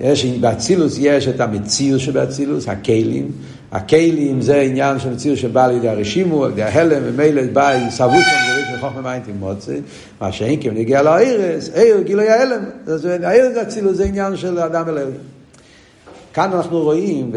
יש, 0.00 0.24
באצילוס 0.24 0.96
יש 1.00 1.28
את 1.28 1.40
המציאות 1.40 2.00
שבאצילוס, 2.00 2.68
הכלים. 2.68 3.30
הכלים 3.72 4.40
זה 4.40 4.60
עניין 4.60 4.98
של 4.98 5.10
מציאות 5.10 5.38
שבא 5.38 5.66
לידי 5.66 5.88
הרשימו, 5.88 6.44
על 6.44 6.50
ידי 6.50 6.62
ההלם, 6.62 7.02
ומילא 7.04 7.42
בא 7.52 7.90
סבוסם 7.90 8.14
גריש 8.48 8.66
וחוכמה 8.78 9.00
מים 9.00 9.22
תימוצי, 9.22 9.80
מה 10.20 10.32
שאין 10.32 10.60
כי 10.60 10.70
נגיע 10.70 11.02
לארץ, 11.02 11.68
עיר 11.74 12.00
גילוי 12.02 12.28
ההלם. 12.28 12.64
הארץ 13.22 13.56
אצילוס 13.56 13.96
זה 13.96 14.04
עניין 14.04 14.36
של 14.36 14.58
אדם 14.58 14.88
אל 14.88 14.98
כאן 16.38 16.50
אנחנו 16.52 16.82
רואים, 16.82 17.32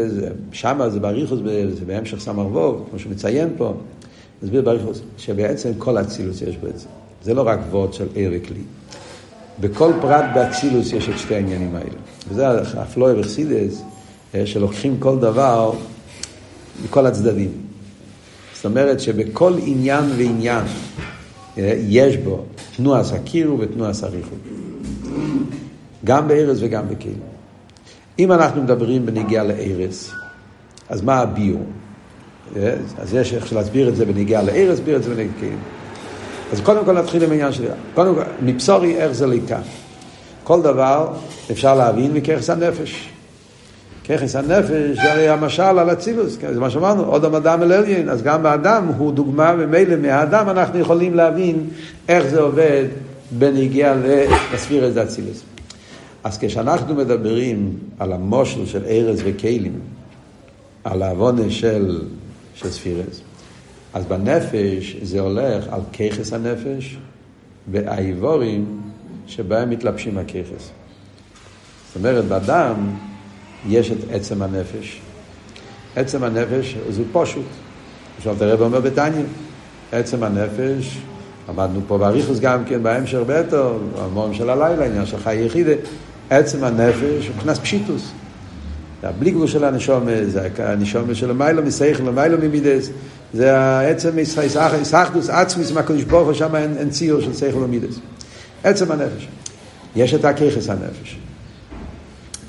ושם 0.50 0.80
זה 0.88 1.00
בריחוס, 1.00 1.38
זה 1.78 1.84
בהמשך 1.86 2.20
סמר 2.20 2.46
ווב, 2.46 2.86
כמו 2.90 2.98
שמציין 2.98 3.48
פה, 3.56 3.74
נסביר 4.42 4.62
בריחוס, 4.62 5.00
שבעצם 5.18 5.70
כל 5.78 5.98
אצילוס 5.98 6.42
יש 6.42 6.56
את 6.68 6.84
זה. 7.24 7.34
לא 7.34 7.42
רק 7.46 7.58
וורד 7.70 7.92
של 7.92 8.06
עיר 8.14 8.30
וכלי. 8.34 8.60
בכל 9.60 9.92
פרט 10.00 10.24
באצילוס 10.34 10.92
יש 10.92 11.08
את 11.08 11.18
שתי 11.18 11.34
העניינים 11.34 11.74
האלה. 11.74 11.96
וזה 12.28 12.48
הפלואי 12.80 13.20
וחסידס, 13.20 13.82
אה, 14.34 14.46
שלוקחים 14.46 14.96
כל 14.98 15.18
דבר 15.18 15.72
מכל 16.84 17.06
הצדדים. 17.06 17.50
זאת 18.54 18.64
אומרת 18.64 19.00
שבכל 19.00 19.54
עניין 19.66 20.04
ועניין 20.16 20.64
אה, 21.58 21.74
יש 21.88 22.16
בו 22.16 22.44
תנועה 22.76 23.04
סקירו 23.04 23.58
ותנועה 23.58 23.94
סריחו. 23.94 24.34
גם 26.04 26.28
בארץ 26.28 26.56
וגם 26.60 26.88
בכלים. 26.88 27.20
אם 28.18 28.32
אנחנו 28.32 28.62
מדברים 28.62 29.06
בנגיעה 29.06 29.44
לארץ, 29.44 30.10
אז 30.88 31.02
מה 31.02 31.14
הביור? 31.14 31.64
אה, 32.56 32.74
אז 32.98 33.14
יש 33.14 33.34
איך 33.34 33.52
להסביר 33.52 33.88
את 33.88 33.96
זה 33.96 34.04
בנגיעה 34.04 34.42
לארץ, 34.42 34.68
להסביר 34.68 34.96
את 34.96 35.02
זה 35.02 35.10
בנגיעה 35.10 35.28
לכלים. 35.36 35.58
אז 36.52 36.60
קודם 36.60 36.84
כל 36.84 36.92
נתחיל 36.92 37.24
עם 37.24 37.30
העניין 37.30 37.52
שלי. 37.52 37.66
קודם 37.94 38.14
כל, 38.14 38.20
מבשורי 38.42 38.96
איך 38.96 39.12
זה 39.12 39.26
ליקה. 39.26 39.58
כל 40.44 40.62
דבר 40.62 41.12
אפשר 41.50 41.74
להבין 41.74 42.12
מככס 42.12 42.50
הנפש. 42.50 43.08
ככס 44.08 44.36
הנפש 44.36 44.96
זה 45.02 45.12
הרי 45.12 45.28
המשל 45.28 45.62
על 45.62 45.92
אצילוס, 45.92 46.38
זה 46.52 46.60
מה 46.60 46.70
שאמרנו, 46.70 47.04
עוד 47.04 47.24
אדם 47.24 47.62
אל 47.62 47.72
עליין, 47.72 48.08
אז 48.08 48.22
גם 48.22 48.46
האדם 48.46 48.86
הוא 48.86 49.12
דוגמה 49.12 49.54
ממילא 49.54 49.96
מהאדם 49.96 50.48
אנחנו 50.48 50.78
יכולים 50.78 51.14
להבין 51.14 51.68
איך 52.08 52.26
זה 52.26 52.40
עובד 52.40 52.84
בנגיע 53.30 53.94
לספירס 54.54 54.94
דאצילוס. 54.94 55.42
אז 56.24 56.38
כשאנחנו 56.38 56.94
מדברים 56.94 57.72
על 57.98 58.12
המושל 58.12 58.66
של 58.66 58.84
ארז 58.86 59.22
וכלים, 59.24 59.72
על 60.84 61.02
העוונה 61.02 61.50
של, 61.50 62.00
של 62.54 62.70
ספירס, 62.70 63.20
אז 63.94 64.04
בנפש 64.06 64.96
זה 65.02 65.20
הולך 65.20 65.64
על 65.70 65.80
ככס 65.92 66.32
הנפש 66.32 66.98
והאיבורים 67.70 68.80
שבהם 69.26 69.70
מתלבשים 69.70 70.18
הככס. 70.18 70.70
זאת 71.86 71.96
אומרת, 71.96 72.24
באדם 72.24 72.74
יש 73.68 73.90
את 73.90 73.98
עצם 74.10 74.42
הנפש. 74.42 75.00
עצם 75.96 76.24
הנפש 76.24 76.76
זה 76.90 77.02
פשוט. 77.12 77.46
עכשיו 78.16 78.36
תראה 78.38 78.60
ואומר 78.60 78.80
בתניא, 78.80 79.24
עצם 79.92 80.22
הנפש, 80.22 80.98
עמדנו 81.48 81.80
פה 81.86 81.98
באריכוס 81.98 82.40
גם 82.40 82.64
כן, 82.64 82.82
בהמשך 82.82 83.18
בטו, 83.26 83.78
המורים 83.98 84.34
של 84.34 84.50
הלילה, 84.50 84.86
עניין 84.86 85.06
של 85.06 85.18
חי 85.18 85.34
יחידה, 85.34 85.72
עצם 86.30 86.64
הנפש 86.64 87.26
הוא 87.26 87.36
מבחינת 87.36 87.58
פשיטוס. 87.58 88.12
הבלי 89.02 89.30
גבול 89.30 89.46
של 89.46 89.64
הנשום, 89.64 90.06
זה 90.26 90.48
הנשום 90.58 91.14
של 91.14 91.30
המיילו 91.30 91.62
מסייכל, 91.62 92.08
המיילו 92.08 92.38
ממידס, 92.38 92.90
זה 93.34 93.58
העצם 93.58 94.18
ישחדוס 94.18 95.30
עצמיס 95.30 95.72
מהקדוש 95.72 96.02
ברוך 96.02 96.26
הוא, 96.26 96.34
שם 96.34 96.56
אין, 96.56 96.90
ציור 96.90 97.20
של 97.20 97.34
סייכל 97.34 97.58
ומידס. 97.58 97.98
עצם 98.64 98.92
הנפש. 98.92 99.28
יש 99.96 100.14
את 100.14 100.24
הככס 100.24 100.68
הנפש. 100.68 101.18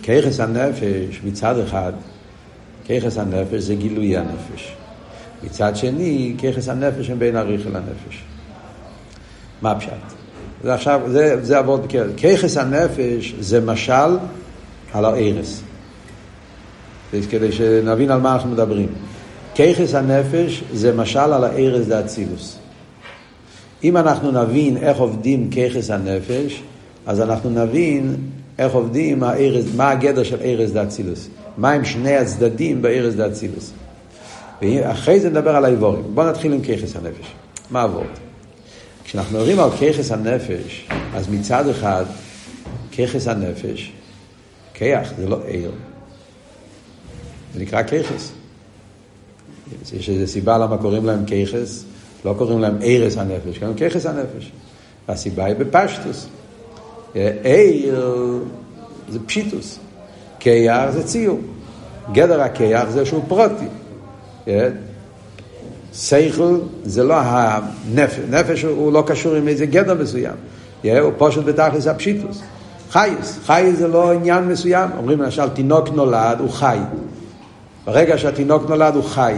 ככס 0.03 0.39
הנפש 0.39 1.21
מצד 1.23 1.59
אחד, 1.59 1.93
ככס 2.89 3.17
הנפש 3.17 3.61
זה 3.61 3.75
גילוי 3.75 4.17
הנפש. 4.17 4.75
מצד 5.43 5.75
שני, 5.75 6.35
ככס 6.37 6.69
הנפש 6.69 7.09
הם 7.09 7.19
בין 7.19 7.35
הריח 7.35 7.61
לנפש. 7.65 8.23
מה 9.61 9.71
הפשט? 9.71 9.91
זה 10.63 10.73
עכשיו, 10.73 11.01
זה, 11.41 11.59
עבוד 11.59 11.83
בקרב. 11.83 12.11
ככס 12.17 12.57
הנפש 12.57 13.33
זה 13.39 13.61
משל 13.61 14.17
על 14.93 15.05
הארס. 15.05 15.61
כדי 17.29 17.51
שנבין 17.51 18.11
על 18.11 18.21
מה 18.21 18.33
אנחנו 18.33 18.49
מדברים. 18.49 18.87
ככס 19.55 19.95
הנפש 19.95 20.63
זה 20.73 20.93
משל 20.93 21.19
על 21.19 21.43
הארס 21.43 21.87
דאצילוס. 21.87 22.57
אם 23.83 23.97
אנחנו 23.97 24.31
נבין 24.31 24.77
איך 24.77 24.97
עובדים 24.97 25.49
ככס 25.49 25.91
הנפש, 25.91 26.61
אז 27.05 27.21
אנחנו 27.21 27.49
נבין 27.49 28.15
איך 28.59 28.73
עובדים 28.73 29.23
הארז, 29.23 29.75
מה 29.75 29.89
הגדר 29.89 30.23
של 30.23 30.37
ארז 30.41 30.73
דאצילוס. 30.73 31.27
מה 31.57 31.71
הם 31.71 31.85
שני 31.85 32.15
הצדדים 32.15 32.81
בארז 32.81 33.15
דאצילוס. 33.15 33.71
ואחרי 34.61 35.19
זה 35.19 35.29
נדבר 35.29 35.55
על 35.55 35.65
האיבורים. 35.65 36.03
בואו 36.13 36.29
נתחיל 36.29 36.53
עם 36.53 36.61
ככס 36.61 36.95
הנפש. 36.95 37.33
מה 37.71 37.81
עבוד? 37.81 38.07
כשאנחנו 39.03 39.37
מדברים 39.37 39.59
על 39.59 39.69
ככס 39.69 40.11
הנפש, 40.11 40.87
אז 41.15 41.29
מצד 41.29 41.67
אחד, 41.67 42.05
ככס 42.97 43.27
הנפש, 43.27 43.91
כיח 44.73 45.13
זה 45.17 45.27
לא 45.27 45.39
עיר. 45.47 45.71
זה 47.53 47.59
נקרא 47.59 47.83
ככס. 47.83 48.31
יש 49.93 50.09
איזו 50.09 50.31
סיבה 50.31 50.57
למה 50.57 50.77
קוראים 50.77 51.05
להם 51.05 51.25
ככס, 51.25 51.83
לא 52.25 52.35
קוראים 52.37 52.59
להם 52.59 52.77
ערס 52.81 53.17
הנפש, 53.17 53.57
קוראים 53.57 53.77
ככס 53.77 54.05
הנפש. 54.05 54.51
והסיבה 55.07 55.45
היא 55.45 55.55
בפשטוס. 55.55 56.27
עיר 57.43 57.99
זה 59.09 59.19
פשיטוס. 59.25 59.79
כיח 60.39 60.89
זה 60.89 61.03
ציור. 61.03 61.39
גדר 62.11 62.41
הכיח 62.41 62.89
זה 62.89 63.05
שהוא 63.05 63.23
פרוטי. 63.27 63.65
שכל 65.93 66.57
זה 66.83 67.03
לא 67.03 67.15
הנפש, 67.17 68.19
נפש 68.29 68.63
הוא 68.63 68.93
לא 68.93 69.03
קשור 69.07 69.35
עם 69.35 69.47
איזה 69.47 69.65
גדר 69.65 70.01
מסוים, 70.01 70.35
הוא 70.83 71.11
פשוט 71.17 71.45
בתכלס 71.45 71.87
הפשיטוס. 71.87 72.41
חייס, 72.89 73.39
חייס 73.45 73.77
זה 73.77 73.87
לא 73.87 74.11
עניין 74.11 74.47
מסוים, 74.47 74.89
אומרים 74.97 75.21
למשל 75.21 75.49
תינוק 75.49 75.89
נולד 75.89 76.39
הוא 76.39 76.49
חי, 76.49 76.77
ברגע 77.85 78.17
שהתינוק 78.17 78.69
נולד 78.69 78.95
הוא 78.95 79.03
חי, 79.03 79.33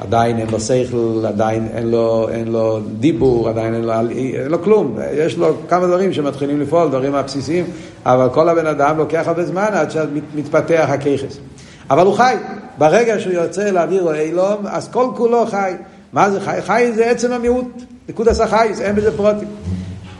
עדיין 0.00 0.38
אין 0.38 0.46
לו 0.50 0.60
שכל, 0.60 1.26
עדיין 1.28 1.68
אין 1.74 1.90
לו, 1.90 2.28
אין 2.28 2.48
לו 2.48 2.80
דיבור, 2.98 3.48
עדיין 3.48 3.74
אין 3.74 3.84
לו, 3.84 3.92
אין 4.10 4.50
לו 4.50 4.62
כלום. 4.62 4.98
יש 5.12 5.36
לו 5.36 5.54
כמה 5.68 5.86
דברים 5.86 6.12
שמתחילים 6.12 6.60
לפעול, 6.60 6.88
דברים 6.88 7.14
הבסיסיים, 7.14 7.64
אבל 8.06 8.28
כל 8.34 8.48
הבן 8.48 8.66
אדם 8.66 8.98
לוקח 8.98 9.22
הרבה 9.26 9.44
זמן 9.44 9.68
עד 9.72 9.90
שמתפתח 9.90 10.86
הכיכס. 10.88 11.38
אבל 11.90 12.06
הוא 12.06 12.14
חי. 12.14 12.34
ברגע 12.78 13.20
שהוא 13.20 13.32
יוצא 13.32 13.70
לאוויר 13.70 14.02
או 14.02 14.14
אילום, 14.14 14.66
אז 14.66 14.88
כל 14.88 15.06
כולו 15.16 15.46
חי. 15.46 15.72
מה 16.12 16.30
זה 16.30 16.40
חי? 16.40 16.58
חי 16.66 16.92
זה 16.94 17.10
עצם 17.10 17.32
המיעוט. 17.32 17.82
נקוד 18.08 18.28
עשה 18.28 18.46
חי, 18.46 18.68
אין 18.80 18.94
בזה 18.94 19.16
פרוטים. 19.16 19.48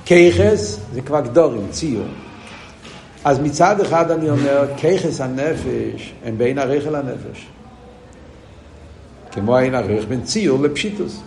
כיכס 0.05 0.79
זה 0.95 1.01
כבר 1.01 1.21
גדורים, 1.21 1.67
ציור. 1.71 2.05
אז 3.27 3.39
מצד 3.41 3.81
אחד 3.81 4.11
אני 4.11 4.31
אומר, 4.31 4.67
כיכס 4.77 5.21
הנפש 5.21 6.13
הם 6.25 6.39
בין 6.39 6.59
הריח 6.59 6.87
לנפש. 6.87 7.47
כמו 9.33 9.57
העין 9.57 9.75
הריח 9.75 10.05
בין 10.05 10.23
ציור 10.23 10.63
לפשיטוס. 10.63 11.21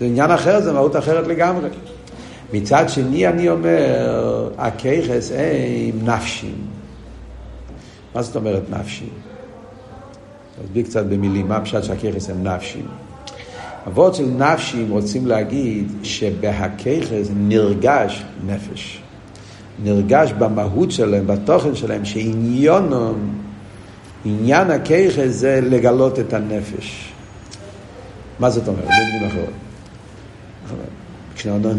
זה 0.00 0.06
עניין 0.06 0.30
אחר, 0.30 0.60
זה 0.60 0.72
מהות 0.72 0.96
אחרת 0.96 1.26
לגמרי. 1.26 1.68
מצד 2.52 2.88
שני 2.88 3.28
אני 3.28 3.48
אומר, 3.48 4.50
הכיכס 4.58 5.32
הם 5.32 6.08
נפשים. 6.08 6.56
מה 8.14 8.22
זאת 8.22 8.36
אומרת 8.36 8.62
נפשים? 8.70 9.10
תסביר 10.62 10.84
קצת 10.84 11.04
במילים, 11.04 11.48
מה 11.48 11.56
הפשט 11.56 11.82
שהכיכס 11.82 12.30
הם 12.30 12.46
נפשים. 12.46 12.86
אבות 13.86 14.14
של 14.14 14.26
נפשים 14.26 14.90
רוצים 14.90 15.26
להגיד 15.26 15.92
שבהכיכס 16.02 17.28
נרגש 17.36 18.24
נפש. 18.46 19.02
נרגש 19.84 20.32
במהות 20.32 20.90
שלהם, 20.90 21.26
בתוכן 21.26 21.74
שלהם, 21.74 22.04
שעניונם, 22.04 23.14
עניין 24.24 24.70
הכיכס 24.70 25.28
זה 25.28 25.60
לגלות 25.62 26.18
את 26.18 26.32
הנפש. 26.32 27.12
מה 28.38 28.50
זאת 28.50 28.68
אומרת? 28.68 28.84
במילים 28.84 29.28
אחרות. 29.28 29.54
כשאנחנו, 31.34 31.70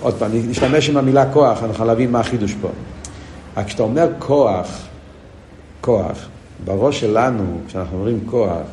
עוד 0.00 0.14
פעם, 0.14 0.30
נשתמש 0.32 0.88
עם 0.90 0.96
המילה 0.96 1.32
כוח, 1.32 1.62
אנחנו 1.62 1.84
להבין 1.84 2.10
מה 2.10 2.20
החידוש 2.20 2.54
פה. 2.60 2.68
כשאתה 3.64 3.82
אומר 3.82 4.08
כוח, 4.18 4.86
כוח, 5.80 6.28
בראש 6.64 7.00
שלנו, 7.00 7.58
כשאנחנו 7.66 7.96
אומרים 7.98 8.20
כוח, 8.26 8.66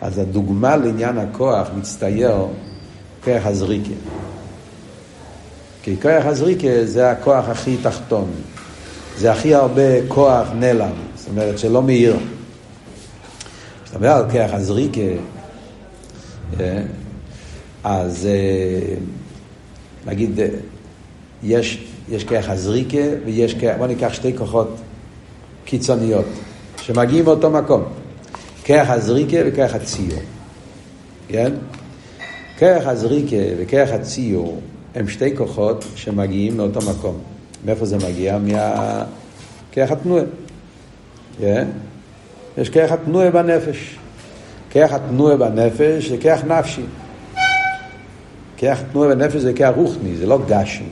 אז 0.00 0.18
הדוגמה 0.18 0.76
לעניין 0.76 1.18
הכוח 1.18 1.68
מצטייר 1.78 2.46
כוח 3.24 3.46
הזריקה. 3.46 3.94
כי 5.82 5.96
כוח 6.02 6.26
הזריקה 6.26 6.84
זה 6.84 7.10
הכוח 7.10 7.48
הכי 7.48 7.76
תחתון. 7.82 8.30
זה 9.16 9.32
הכי 9.32 9.54
הרבה 9.54 10.06
כוח 10.08 10.48
נעלם, 10.54 10.92
זאת 11.16 11.28
אומרת 11.28 11.58
שלא 11.58 11.82
מאיר. 11.82 12.16
כשאתה 13.84 13.98
אומר 13.98 14.08
על 14.08 14.30
כוח 14.30 14.50
הזריקה, 14.52 15.00
אה, 16.60 16.82
אז 17.84 18.26
אה, 18.26 18.94
נגיד, 20.06 20.40
אה, 20.40 20.46
יש, 21.42 21.84
יש 22.08 22.24
כוח 22.24 22.48
הזריקה 22.48 22.98
ויש 23.24 23.54
כוח, 23.54 23.76
בוא 23.78 23.86
ניקח 23.86 24.12
שתי 24.12 24.36
כוחות 24.36 24.76
קיצוניות. 25.64 26.26
שמגיעים 26.82 27.24
מאותו 27.24 27.50
מקום. 27.50 27.82
כרך 28.64 28.90
הזריקה 28.90 29.36
וכרך 29.46 29.74
הציור. 29.74 30.20
כן? 31.28 31.52
כרך 32.58 32.86
הזריקה 32.86 33.36
וכרך 33.58 33.90
הציור 33.90 34.60
הם 34.94 35.08
שתי 35.08 35.36
כוחות 35.36 35.84
שמגיעים 35.94 36.56
מאותו 36.56 36.80
מקום. 36.90 37.18
מאיפה 37.64 37.86
זה 37.86 37.96
מגיע? 38.08 38.38
מכרך 38.38 39.90
התנועה. 39.90 40.24
כן? 41.38 41.68
יש 42.58 42.70
כרך 42.70 42.92
התנועה 42.92 43.30
בנפש. 43.30 43.96
כרך 44.70 44.92
התנועה 44.92 45.36
בנפש 45.36 46.08
זה 46.08 46.16
כרך 46.16 46.44
נפשי. 46.44 46.82
כרך 48.56 48.80
התנועה 48.80 49.08
בנפש 49.08 49.36
זה 49.36 49.52
כרך 49.52 49.76
רוחני, 49.76 50.16
זה 50.16 50.26
לא 50.26 50.38
גשמי. 50.48 50.86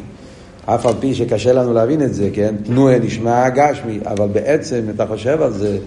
אף 0.67 0.87
על 0.87 0.95
פי 1.01 1.15
שקשה 1.15 1.53
לנו 1.53 1.73
להבין 1.73 2.03
את 2.03 2.15
זה, 2.15 2.31
כן? 2.33 2.55
תנועה 2.65 2.99
נשמע 2.99 3.49
גשמי, 3.49 3.99
אבל 4.07 4.29
בעצם, 4.29 4.77
אם 4.77 4.91
אתה 4.91 5.07
חושב 5.07 5.43
על 5.43 5.53
זה, 5.53 5.79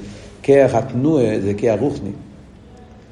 כרך 0.44 0.76
התנועה 0.76 1.40
זה 1.42 1.54
כרך 1.54 1.80
רוחני. 1.80 2.12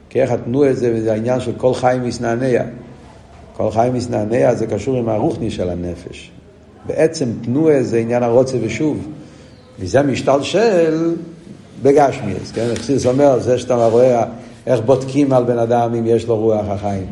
כרך 0.09 0.31
התנועה 0.31 0.73
זה, 0.73 1.01
זה 1.01 1.11
העניין 1.11 1.39
של 1.39 1.51
כל 1.57 1.73
חיים 1.73 2.03
מסנענע. 2.03 2.61
כל 3.59 3.71
חיים 3.71 3.93
מסנענע 3.93 4.55
זה 4.55 4.67
קשור 4.67 4.97
עם 4.97 5.09
הרוחני 5.09 5.51
של 5.51 5.69
הנפש. 5.69 6.31
בעצם 6.85 7.25
תנועה 7.41 7.83
זה 7.83 7.97
עניין 7.97 8.23
הרוצה 8.23 8.57
ושוב. 8.61 9.07
וזה 9.79 10.01
משתלשל 10.01 11.15
בגשמיאס, 11.83 12.51
כן? 12.51 12.67
אכסיס 12.73 13.05
אומר, 13.05 13.39
זה 13.39 13.57
שאתה 13.57 13.87
רואה 13.87 14.23
איך 14.67 14.79
בודקים 14.85 15.33
על 15.33 15.43
בן 15.43 15.57
אדם 15.57 15.95
אם 15.95 16.05
יש 16.05 16.27
לו 16.27 16.37
רוח 16.37 16.65
החיים. 16.69 17.05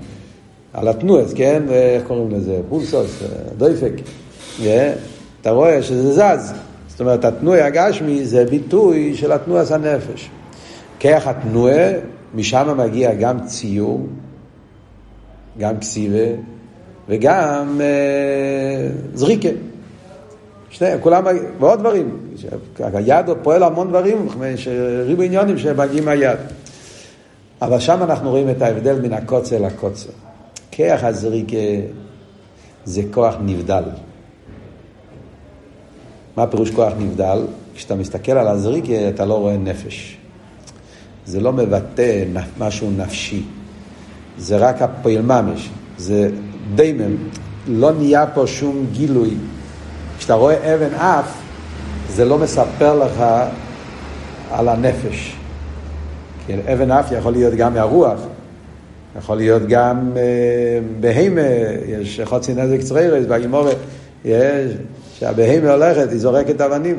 על 0.73 0.87
התנועס, 0.87 1.33
כן? 1.33 1.63
איך 1.69 2.03
קוראים 2.07 2.31
לזה? 2.31 2.59
פולסוס, 2.69 3.23
דויפק. 3.57 3.93
אתה 5.41 5.51
רואה 5.51 5.83
שזה 5.83 6.13
זז. 6.13 6.53
זאת 6.87 6.99
אומרת, 6.99 7.25
התנועי 7.25 7.61
הגשמי 7.61 8.25
זה 8.25 8.45
ביטוי 8.45 9.15
של 9.15 9.31
התנועס 9.31 9.71
הנפש. 9.71 10.29
כרך 10.99 11.27
התנועה, 11.27 11.91
משם 12.35 12.77
מגיע 12.77 13.13
גם 13.13 13.45
ציור, 13.45 14.07
גם 15.59 15.77
קסיבה 15.77 16.41
וגם 17.09 17.81
אה, 17.81 18.89
זריקה. 19.13 19.49
שני, 20.69 20.87
כולם, 21.01 21.23
ועוד 21.59 21.79
דברים. 21.79 22.17
היד 22.79 23.25
פועל 23.43 23.63
המון 23.63 23.89
דברים, 23.89 24.27
ריבו 25.05 25.21
עניונים 25.21 25.57
שמגיעים 25.57 26.05
מהיד. 26.05 26.39
אבל 27.61 27.79
שם 27.79 28.03
אנחנו 28.03 28.29
רואים 28.29 28.49
את 28.49 28.61
ההבדל 28.61 29.01
מן 29.01 29.13
הקוצר 29.13 29.61
לקוצר. 29.61 30.09
כרך 30.71 31.03
הזריקה 31.03 31.57
זה 32.85 33.01
כוח 33.11 33.35
נבדל. 33.41 33.83
מה 36.37 36.47
פירוש 36.47 36.71
כוח 36.71 36.93
נבדל? 36.99 37.45
כשאתה 37.75 37.95
מסתכל 37.95 38.31
על 38.31 38.47
הזריקה 38.47 39.09
אתה 39.09 39.25
לא 39.25 39.33
רואה 39.33 39.57
נפש. 39.57 40.17
זה 41.25 41.39
לא 41.39 41.53
מבטא 41.53 42.23
משהו 42.57 42.91
נפשי. 42.97 43.43
זה 44.37 44.57
רק 44.57 44.81
הפועל 44.81 45.21
ממש. 45.21 45.69
זה 45.97 46.29
דיימם. 46.75 47.15
לא 47.67 47.91
נהיה 47.91 48.25
פה 48.27 48.47
שום 48.47 48.85
גילוי. 48.91 49.33
כשאתה 50.17 50.33
רואה 50.33 50.75
אבן 50.75 50.93
אף, 50.93 51.33
זה 52.09 52.25
לא 52.25 52.37
מספר 52.37 52.95
לך 52.95 53.23
על 54.51 54.69
הנפש. 54.69 55.35
כי 56.45 56.53
אבן 56.73 56.91
אף 56.91 57.11
יכול 57.11 57.31
להיות 57.31 57.53
גם 57.53 57.73
מהרוח, 57.73 58.19
יכול 59.17 59.37
להיות 59.37 59.61
גם 59.67 60.11
אה, 60.17 60.79
בהמה, 60.99 61.41
יש 61.87 62.21
חוצי 62.23 62.53
נזק 62.53 62.79
צריירס, 62.79 63.25
בגימורת, 63.25 63.77
יש 64.25 64.71
שהבהמה 65.13 65.71
הולכת, 65.71 66.09
היא 66.09 66.19
זורקת 66.19 66.61
אבנים. 66.61 66.95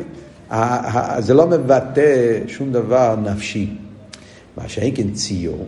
זה 1.19 1.35
לא 1.35 1.47
מבטא 1.47 2.39
שום 2.47 2.73
דבר 2.73 3.17
נפשי. 3.23 3.77
מה 4.57 4.69
שאין 4.69 4.97
כן 4.97 5.11
ציור, 5.13 5.67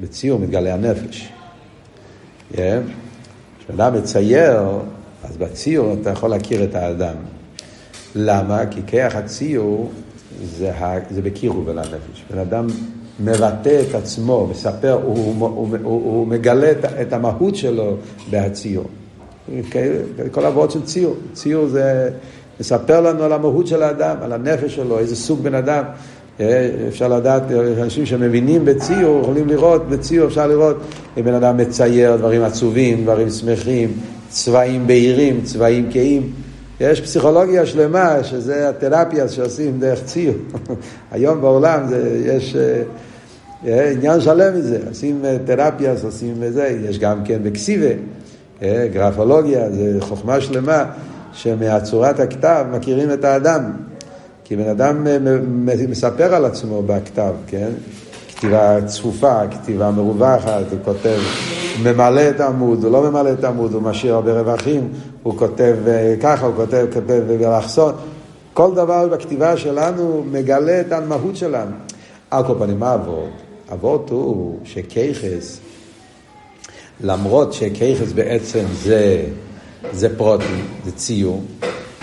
בציור 0.00 0.40
מתגלה 0.40 0.74
הנפש. 0.74 1.28
כשאדם 3.58 3.94
מצייר, 3.94 4.62
אז 5.24 5.36
בציור 5.36 5.96
אתה 6.02 6.10
יכול 6.10 6.30
להכיר 6.30 6.64
את 6.64 6.74
האדם. 6.74 7.14
למה? 8.14 8.66
כי 8.70 8.80
כיח 8.86 9.16
הציור 9.16 9.90
זה, 10.44 10.72
זה 11.10 11.22
בקירוב 11.22 11.68
אל 11.68 11.78
הנפש. 11.78 12.24
בן 12.30 12.38
אדם 12.38 12.66
מבטא 13.20 13.82
את 13.88 13.94
עצמו, 13.94 14.46
מספר, 14.50 14.92
הוא, 14.92 15.34
הוא, 15.38 15.48
הוא, 15.48 15.68
הוא, 15.82 16.02
הוא 16.14 16.26
מגלה 16.26 16.70
את, 16.70 16.84
את 16.84 17.12
המהות 17.12 17.56
שלו 17.56 17.96
בהציור. 18.30 18.84
כל 20.30 20.44
העבוד 20.44 20.70
של 20.70 20.82
ציור. 20.84 21.16
ציור 21.32 21.66
זה 21.66 22.10
מספר 22.60 23.00
לנו 23.00 23.22
על 23.22 23.32
המהות 23.32 23.66
של 23.66 23.82
האדם, 23.82 24.16
על 24.22 24.32
הנפש 24.32 24.74
שלו, 24.74 24.98
איזה 24.98 25.16
סוג 25.16 25.40
בן 25.42 25.54
אדם. 25.54 25.84
אה, 26.40 26.70
אפשר 26.88 27.08
לדעת, 27.08 27.42
אנשים 27.82 28.06
שמבינים 28.06 28.64
בציור, 28.64 29.20
יכולים 29.20 29.48
לראות, 29.48 29.88
בציור 29.88 30.26
אפשר 30.26 30.46
לראות 30.46 30.76
אם 31.16 31.24
בן 31.24 31.34
אדם 31.34 31.56
מצייר 31.56 32.16
דברים 32.16 32.42
עצובים, 32.42 33.02
דברים 33.02 33.30
שמחים, 33.30 33.92
צבעים 34.28 34.86
בהירים, 34.86 35.40
צבעים 35.44 35.88
כהים. 35.92 36.32
יש 36.80 37.00
פסיכולוגיה 37.00 37.66
שלמה, 37.66 38.24
שזה 38.24 38.68
התרפיה 38.68 39.28
שעושים 39.28 39.80
דרך 39.80 40.04
ציור. 40.04 40.34
היום 41.12 41.40
בעולם 41.40 41.88
זה, 41.88 42.22
יש 42.24 42.56
אה, 42.56 42.82
אה, 43.66 43.90
עניין 43.90 44.20
שלם 44.20 44.58
מזה, 44.58 44.78
עושים 44.88 45.22
תרפיה, 45.44 45.94
עושים 46.04 46.34
זה, 46.50 46.78
יש 46.88 46.98
גם 46.98 47.24
כן 47.24 47.38
בקסיבה, 47.42 47.94
גרפולוגיה, 48.92 49.70
זה 49.70 49.96
חוכמה 50.00 50.40
שלמה, 50.40 50.84
שמהצורת 51.32 52.20
הכתב 52.20 52.66
מכירים 52.72 53.12
את 53.12 53.24
האדם. 53.24 53.72
כי 54.48 54.56
בן 54.56 54.68
אדם 54.68 55.06
אה, 55.06 55.18
מספר 55.88 56.34
על 56.34 56.44
עצמו 56.44 56.82
בכתב, 56.82 57.32
כן? 57.46 57.70
כתיבה 58.28 58.78
צפופה, 58.86 59.48
כתיבה 59.48 59.90
מרווחת, 59.90 60.64
הוא 60.70 60.78
כותב, 60.84 61.18
ממלא 61.82 62.30
את 62.30 62.40
העמוד, 62.40 62.84
הוא 62.84 62.92
לא 62.92 63.10
ממלא 63.10 63.32
את 63.32 63.44
העמוד, 63.44 63.72
הוא 63.72 63.82
משאיר 63.82 64.14
הרבה 64.14 64.40
רווחים, 64.40 64.88
הוא 65.22 65.38
כותב 65.38 65.76
אה, 65.86 66.14
ככה, 66.22 66.46
הוא 66.46 66.54
כותב, 66.56 66.86
כותב 66.94 67.22
באלכסון. 67.28 67.92
כל 68.54 68.74
דבר 68.74 69.08
בכתיבה 69.08 69.56
שלנו 69.56 70.24
מגלה 70.32 70.80
את 70.80 70.92
המהות 70.92 71.36
שלנו. 71.36 71.76
על 72.30 72.44
כל 72.44 72.54
פנים, 72.58 72.78
מה 72.78 72.94
אבות? 72.94 73.30
אבות 73.72 74.10
הוא 74.10 74.58
שכיחס, 74.64 75.58
למרות 77.00 77.52
שכיחס 77.52 78.12
בעצם 78.12 78.64
זה, 78.82 79.24
זה 79.92 80.18
פרוטים, 80.18 80.64
זה 80.84 80.92
ציור, 80.92 81.42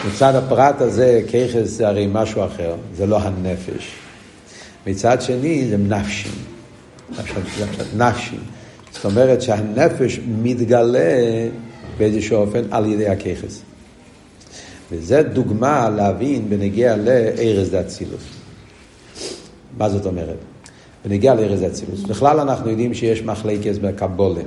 מצד 0.07 0.35
הפרט 0.35 0.81
הזה, 0.81 1.21
ככס 1.27 1.69
זה 1.69 1.87
הרי 1.87 2.07
משהו 2.11 2.45
אחר, 2.45 2.75
זה 2.95 3.05
לא 3.05 3.19
הנפש. 3.19 3.91
מצד 4.87 5.21
שני, 5.21 5.67
זה 5.69 5.77
נפשים. 5.77 6.31
נפשים. 7.97 8.39
זאת 8.91 9.05
אומרת 9.05 9.41
שהנפש 9.41 10.19
מתגלה 10.27 11.47
באיזשהו 11.97 12.37
אופן 12.37 12.61
על 12.71 12.85
ידי 12.85 13.07
הככס. 13.07 13.61
וזה 14.91 15.23
דוגמה 15.23 15.89
להבין 15.89 16.49
בנגיע 16.49 16.95
לארז 16.95 17.71
דאצילוס. 17.71 18.23
מה 19.77 19.89
זאת 19.89 20.05
אומרת? 20.05 20.37
בנגיע 21.05 21.33
לארז 21.33 21.61
דאצילוס. 21.61 22.01
בכלל 22.01 22.39
אנחנו 22.39 22.69
יודעים 22.69 22.93
שיש 22.93 23.21
מחלקס 23.21 23.77
בקבולה. 23.77 24.41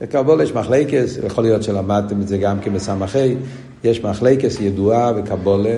בקבולה 0.00 0.44
יש 0.44 0.52
מחלקס, 0.52 1.18
יכול 1.26 1.44
להיות 1.44 1.62
שלמדתם 1.62 2.20
את 2.20 2.28
זה 2.28 2.38
גם 2.38 2.60
כן 2.60 2.72
בסמכי, 2.72 3.34
יש 3.84 4.04
מחלקס 4.04 4.60
ידועה 4.60 5.12
בקבולה, 5.12 5.76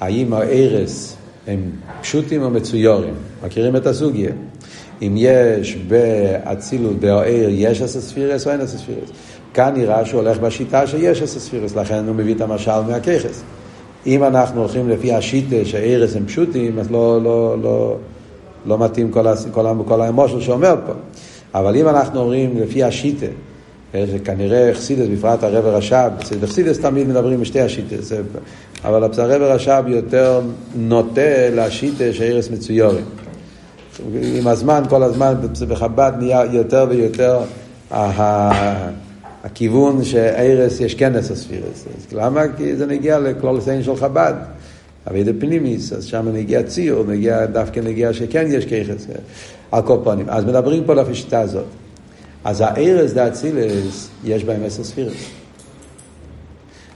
האם 0.00 0.32
הארס 0.32 1.16
הם 1.46 1.70
פשוטים 2.00 2.42
או 2.42 2.50
מצויורים. 2.50 3.14
מכירים 3.44 3.76
את 3.76 3.86
הסוגיה. 3.86 4.30
אם 5.02 5.14
יש 5.16 5.76
באצילות, 5.76 7.00
באוהר, 7.00 7.48
יש 7.50 7.82
אסספירס 7.82 8.46
או 8.46 8.52
אין 8.52 8.60
אסספירס. 8.60 9.10
כאן 9.54 9.74
נראה 9.76 10.04
שהוא 10.04 10.20
הולך 10.20 10.38
בשיטה 10.38 10.86
שיש 10.86 11.22
אסספירס, 11.22 11.76
לכן 11.76 12.04
הוא 12.06 12.14
מביא 12.14 12.34
את 12.34 12.40
המשל 12.40 12.80
מהככס. 12.88 13.42
אם 14.06 14.24
אנחנו 14.24 14.60
הולכים 14.60 14.88
לפי 14.88 15.12
השיטה 15.12 15.64
שהארס 15.64 16.16
הם 16.16 16.26
פשוטים, 16.26 16.78
אז 16.78 16.90
לא, 16.90 17.22
לא, 17.22 17.56
לא, 17.62 17.96
לא 18.66 18.78
מתאים 18.78 19.10
כל, 19.10 19.24
כל, 19.52 19.66
כל 19.88 20.00
האמושל 20.00 20.40
שאומר 20.40 20.74
פה. 20.86 20.92
אבל 21.54 21.76
אם 21.76 21.88
אנחנו 21.88 22.20
אומרים 22.20 22.58
לפי 22.58 22.84
השיטה, 22.84 23.26
שכנראה 23.94 24.74
חסידס, 24.74 25.06
בפרט 25.12 25.42
הרב 25.42 25.66
הרש"ב, 25.66 26.10
בחסידס 26.40 26.78
תמיד 26.78 27.08
מדברים 27.08 27.40
בשתי 27.40 27.60
השיטס, 27.60 28.12
אבל 28.84 29.04
הרב 29.04 29.42
הרש"ב 29.42 29.84
יותר 29.86 30.40
נוטה 30.76 31.50
לשיטה 31.52 32.12
שערס 32.12 32.50
מצויורים. 32.50 33.04
עם 34.38 34.46
הזמן, 34.46 34.82
כל 34.88 35.02
הזמן, 35.02 35.34
בחב"ד 35.68 36.12
נהיה 36.18 36.44
יותר 36.52 36.86
ויותר 36.90 37.38
הכיוון 39.44 40.04
שערס 40.04 40.80
יש 40.80 40.94
כנס 40.94 41.30
הספירס. 41.30 41.84
למה? 42.12 42.42
כי 42.56 42.76
זה 42.76 42.86
נגיע 42.86 43.18
לכלול 43.18 43.56
לסיין 43.56 43.82
של 43.82 43.96
חב"ד. 43.96 44.34
אבי 45.10 45.24
דה 45.24 45.32
פנימיס, 45.40 45.92
אז 45.92 46.04
שם 46.04 46.28
נגיע 46.32 46.62
ציור, 46.62 47.04
נגיע, 47.04 47.46
דווקא 47.46 47.80
נגיע 47.80 48.12
שכן 48.12 48.46
יש 48.48 48.66
ככס, 48.66 49.06
על 49.72 49.82
כל 49.82 49.96
פנים. 50.04 50.26
אז 50.28 50.44
מדברים 50.44 50.84
פה 50.84 50.94
לפי 50.94 51.10
השיטה 51.10 51.40
הזאת. 51.40 51.64
אז 52.44 52.60
הארז 52.60 53.14
דה 53.14 53.28
אצילס, 53.28 54.08
יש 54.24 54.44
בהם 54.44 54.60
עשר 54.64 54.84
ספירס. 54.84 55.26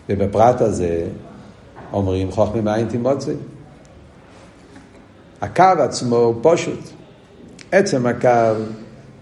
ובפרט 0.09 0.61
הזה 0.61 1.07
אומרים 1.93 2.31
חוכמה 2.31 2.61
מאין 2.61 2.89
תימוצי. 2.89 3.33
הקו 5.41 5.65
עצמו 5.79 6.17
הוא 6.17 6.35
פשוט. 6.43 6.81
עצם 7.73 8.07
הקו 8.07 8.29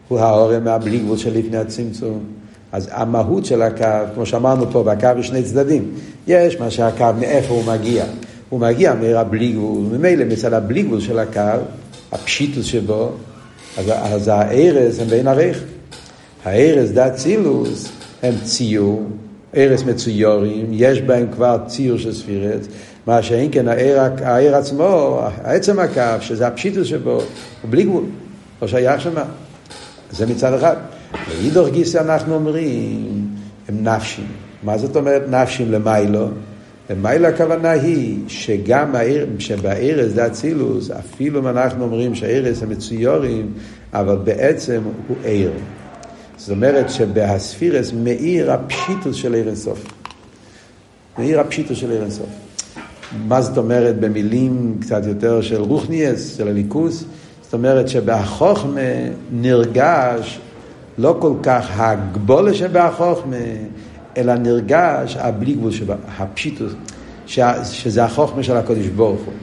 הוא 0.09 0.19
העורם 0.19 0.65
מהבלי 0.65 0.99
גבול 0.99 1.17
של 1.17 1.39
לפני 1.39 1.57
הצמצום. 1.57 2.25
אז 2.73 2.89
המהות 2.93 3.45
של 3.45 3.63
הקו, 3.63 4.15
כמו 4.15 4.27
שאמרנו 4.27 4.71
פה, 4.71 4.83
בקו 4.83 5.09
יש 5.19 5.27
שני 5.27 5.43
צדדים. 5.43 5.95
יש 6.27 6.61
מה 6.61 6.71
שהקו, 6.71 7.13
מאיפה 7.21 7.55
הוא 7.55 7.65
מגיע. 7.65 8.05
הוא 8.49 8.61
מגיע 8.61 8.95
מהבלי 8.95 9.53
גבול, 9.53 9.85
ממילא 9.93 10.25
מצד 10.25 10.53
הבלי 10.53 10.83
גבול 10.83 11.01
של 11.01 11.19
הקו, 11.19 11.41
הפשיטוס 12.13 12.67
שבו, 12.67 13.11
אז, 13.79 13.87
אז 13.89 14.29
הארז 14.29 14.99
הם 14.99 15.07
בין 15.07 15.29
ערך. 15.29 15.63
הארס 16.45 16.91
דת 16.91 17.15
צילוס 17.15 17.93
הם 18.23 18.35
ציור, 18.43 19.07
ארס 19.57 19.83
מצויורים, 19.83 20.67
יש 20.73 21.01
בהם 21.03 21.27
כבר 21.33 21.59
ציור 21.67 21.99
של 21.99 22.13
ספירת, 22.13 22.61
מה 23.07 23.23
שאין 23.23 23.49
כן 23.53 23.69
הער, 23.69 24.09
הער 24.23 24.55
עצמו, 24.55 25.21
העצם 25.43 25.79
הקו, 25.79 26.03
שזה 26.21 26.47
הפשיטוס 26.47 26.87
שבו, 26.87 27.13
הוא 27.13 27.71
בלי 27.71 27.83
גבול, 27.83 28.05
לא 28.63 28.69
שייך 28.69 29.01
שמה. 29.01 29.25
זה 30.11 30.27
מצד 30.27 30.55
אחד. 30.55 30.77
באידוך 31.29 31.69
גיסא 31.69 31.99
אנחנו 31.99 32.35
אומרים, 32.35 33.27
הם 33.69 33.85
נפשים. 33.89 34.27
מה 34.63 34.79
זאת 34.79 34.97
אומרת 34.97 35.23
נפשים 35.31 35.73
למיילו? 35.73 36.29
למיילו 36.91 37.27
הכוונה 37.27 37.71
היא 37.71 38.19
שגם 38.29 38.97
הער, 38.97 39.27
שבארז 39.39 40.21
צילוס, 40.33 40.91
אפילו 40.91 41.41
אם 41.41 41.49
אנחנו 41.49 41.85
אומרים 41.85 42.15
שהארס 42.15 42.63
הם 42.63 42.71
מצויורים, 42.71 43.53
אבל 43.93 44.17
בעצם 44.17 44.83
הוא 45.09 45.17
ער. 45.25 45.51
זאת 46.43 46.51
אומרת 46.51 46.91
שבהספירס 46.91 47.93
מאיר 47.93 48.53
הפשיטוס 48.53 49.17
של 49.17 49.35
עיר 49.35 49.49
אינסוף. 49.49 49.85
מאיר 51.19 51.41
הפשיטוס 51.41 51.79
של 51.79 51.91
עיר 51.91 52.03
אינסוף. 52.03 52.27
מה 53.29 53.43
זאת 53.43 53.59
אומרת 53.59 54.01
במילים 54.01 54.77
קצת 54.81 55.07
יותר 55.07 55.43
של 55.43 55.61
רוחניאס, 55.61 56.37
של 56.37 56.49
הליכוס? 56.49 57.05
זאת 57.43 57.55
אומרת 57.55 57.89
שבהחוכמה 57.89 58.81
נרגש 59.33 60.41
לא 60.99 61.17
כל 61.21 61.33
כך 61.43 61.71
הגבולה 61.81 62.55
שבהחוכמה, 62.55 63.37
אלא 64.17 64.35
נרגש 64.35 65.17
הבלי 65.17 65.53
גבול 65.53 65.73
שבה, 65.73 65.95
הפשיטוס, 66.19 66.73
שזה 67.65 68.05
החוכמה 68.05 68.43
של 68.43 68.57
הקודש 68.57 68.87
ברוך 68.87 69.21
הוא. 69.21 69.35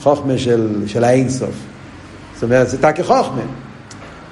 חוכמה 0.00 0.38
של, 0.38 0.82
של 0.86 1.04
האינסוף. 1.04 1.54
זאת 2.34 2.42
אומרת, 2.42 2.68
זה 2.68 2.82
תקי 2.82 3.02
חוכמה. 3.02 3.42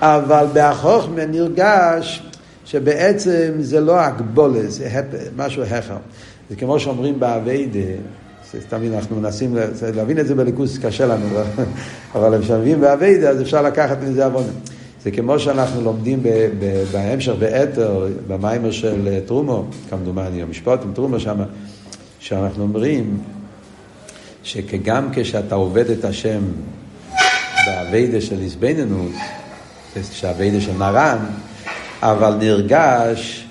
אבל 0.01 0.47
בהחוכמה 0.53 1.27
נרגש 1.27 2.23
שבעצם 2.65 3.53
זה 3.61 3.81
לא 3.81 4.01
הגבולה, 4.01 4.67
זה 4.67 5.01
משהו 5.37 5.63
אחר. 5.63 5.97
זה 6.51 6.57
כמו 6.57 6.81
שאומרים 6.81 7.21
באביידה, 7.21 7.79
תמיד 8.69 8.93
אנחנו 8.93 9.21
מנסים 9.21 9.57
להבין 9.95 10.19
את 10.19 10.27
זה 10.27 10.35
בליכוס, 10.35 10.79
קשה 10.79 11.07
לנו, 11.07 11.27
אבל 12.15 12.43
כשמביאים 12.43 12.81
באביידה 12.81 13.31
אז 13.31 13.43
אפשר 13.43 13.63
לקחת 13.63 13.99
מזה 14.03 14.25
עוון. 14.25 14.45
זה 15.05 15.11
כמו 15.11 15.39
שאנחנו 15.39 15.81
לומדים 15.81 16.23
בהמשך 16.93 17.33
באתר, 17.39 18.09
במיימר 18.29 18.71
של 18.71 19.19
טרומו, 19.27 19.65
כמדומני, 19.91 20.43
המשפט 20.43 20.81
עם 20.85 20.93
טרומו 20.95 21.21
שם, 21.21 21.39
שאנחנו 22.19 22.63
אומרים 22.63 23.19
שגם 24.43 25.09
כשאתה 25.13 25.55
עובד 25.55 25.91
את 25.91 26.05
השם 26.05 26.41
באביידה 27.67 28.21
של 28.21 28.41
איזבנינוס, 28.41 29.17
שהווידה 30.13 30.61
של 30.61 30.73
מרן, 30.73 31.19
אבל 32.03 32.35
נרגש 32.35 33.47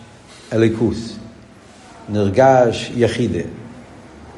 אליקוס, 0.53 1.15
נרגש 2.09 2.91
יחידה. 2.95 3.43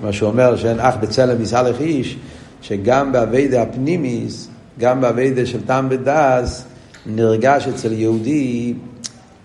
מה 0.03 0.13
שאומר 0.13 0.55
שאין 0.55 0.79
אח 0.79 0.95
בצלם 0.99 1.41
מסלח 1.41 1.81
איש, 1.81 2.17
שגם 2.61 3.11
באביידה 3.11 3.61
הפנימיס, 3.61 4.47
גם 4.79 5.01
באביידה 5.01 5.45
של 5.45 5.61
טעם 5.65 5.87
ודס, 5.89 6.65
נרגש 7.05 7.67
אצל 7.67 7.91
יהודי, 7.91 8.73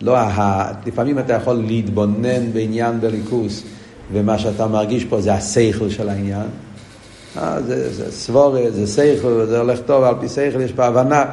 לא, 0.00 0.16
ה... 0.18 0.72
לפעמים 0.86 1.18
אתה 1.18 1.32
יכול 1.32 1.54
להתבונן 1.54 2.52
בעניין 2.52 3.00
בליכוס, 3.00 3.62
ומה 4.12 4.38
שאתה 4.38 4.66
מרגיש 4.66 5.04
פה 5.04 5.20
זה 5.20 5.34
השכל 5.34 5.90
של 5.90 6.08
העניין. 6.08 6.46
אה, 7.38 7.62
זה, 7.62 7.92
זה 7.92 8.12
סבורת, 8.12 8.74
זה 8.74 8.86
שכל, 8.86 9.46
זה 9.48 9.58
הולך 9.58 9.78
טוב, 9.86 10.04
על 10.04 10.14
פי 10.20 10.28
שכל 10.28 10.60
יש 10.60 10.72
פה 10.72 10.84
הבנה. 10.84 11.24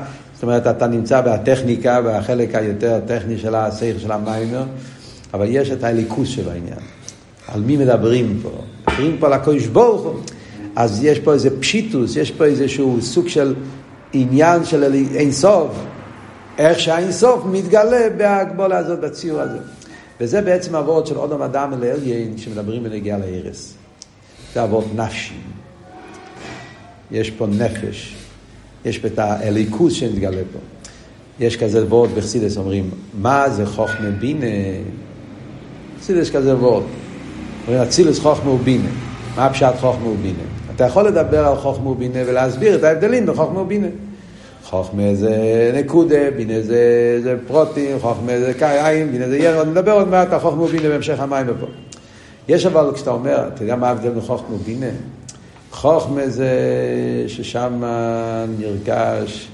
אומרת, 0.43 0.67
אתה 0.67 0.87
נמצא 0.87 1.21
בטכניקה, 1.21 2.01
בחלק 2.01 2.55
היותר 2.55 2.99
טכני 3.07 3.37
של 3.37 3.55
השכל 3.55 3.99
של 3.99 4.11
המיימר, 4.11 4.63
אבל 5.33 5.45
יש 5.49 5.71
את 5.71 5.83
הליכוס 5.83 6.29
של 6.29 6.49
העניין. 6.49 6.79
על 7.47 7.61
מי 7.61 7.77
מדברים 7.77 8.39
פה? 8.43 8.49
מדברים 8.87 9.17
פה 9.19 9.27
על 9.27 9.33
הקדוש 9.33 9.67
ברוך 9.67 10.01
הוא. 10.01 10.19
אז 10.75 11.03
יש 11.03 11.19
פה 11.19 11.33
איזה 11.33 11.59
פשיטוס, 11.59 12.15
יש 12.15 12.31
פה 12.31 12.45
איזשהו 12.45 13.01
סוג 13.01 13.27
של 13.27 13.55
עניין 14.13 14.65
של 14.65 14.93
אינסוף. 15.15 15.71
איך 16.57 16.79
שהאינסוף 16.79 17.45
מתגלה 17.45 18.09
בהגבולה 18.17 18.77
הזאת, 18.77 18.99
בציור 18.99 19.39
הזה. 19.39 19.59
וזה 20.21 20.41
בעצם 20.41 20.75
אבות 20.75 21.07
של 21.07 21.17
אודום 21.17 21.41
אדם 21.41 21.73
אל 21.73 21.83
אליין 21.83 22.37
שמדברים 22.37 22.83
בנגיעה 22.83 23.17
להרס. 23.17 23.73
זה 24.53 24.63
אבות 24.63 24.85
נפשי. 24.95 25.33
יש 27.11 27.29
פה 27.31 27.47
נפש. 27.47 28.22
יש 28.85 29.05
את 29.05 29.19
האליקוס 29.19 29.93
שמתגלה 29.93 30.41
פה. 30.53 30.59
יש 31.39 31.57
כזה 31.57 31.85
וורד 31.85 32.09
בחסידס 32.15 32.57
אומרים, 32.57 32.89
מה 33.21 33.49
זה 33.49 33.65
חוכמה 33.65 34.09
בינה? 34.19 34.45
בחסידס 35.97 36.29
כזה 36.29 36.55
וורד. 36.55 36.83
אומרים, 37.67 37.83
אצילוס 37.83 38.19
חוכמה 38.19 38.51
ובינה. 38.51 38.89
מה 39.35 39.45
הפשט 39.45 39.73
חוכמה 39.79 40.07
ובינה? 40.07 40.43
אתה 40.75 40.83
יכול 40.83 41.07
לדבר 41.07 41.47
על 41.47 41.55
חוכמה 41.55 41.89
ובינה 41.89 42.19
ולהסביר 42.27 42.75
את 42.75 42.83
ההבדלים 42.83 43.25
בחוכמה 43.25 43.59
ובינה. 43.59 43.87
חוכמה 44.63 45.15
זה 45.15 45.31
נקודה, 45.75 46.31
בינה 46.37 46.61
זה, 46.61 47.19
זה 47.23 47.35
פרוטים, 47.47 47.99
חוכמה 47.99 48.39
זה 48.39 48.53
קיים, 48.53 49.11
בינה 49.11 49.29
זה 49.29 49.37
ירד, 49.37 49.67
נדבר 49.67 49.91
עוד 49.91 50.07
מעט 50.07 50.33
על 50.33 50.39
חוכמה 50.39 50.63
ובינה 50.63 50.89
בהמשך 50.89 51.19
המים 51.19 51.45
ופה. 51.49 51.65
יש 52.47 52.65
אבל, 52.65 52.91
כשאתה 52.93 53.11
אומר, 53.11 53.47
אתה 53.47 53.63
יודע 53.63 53.75
מה 53.75 53.87
ההבדל 53.87 54.09
בין 54.09 54.21
חוכמה 54.21 54.55
ובינה? 54.55 54.89
חוכמה 55.73 56.29
זה 56.29 56.51
ששם 57.27 57.81
נרגש 58.59 59.47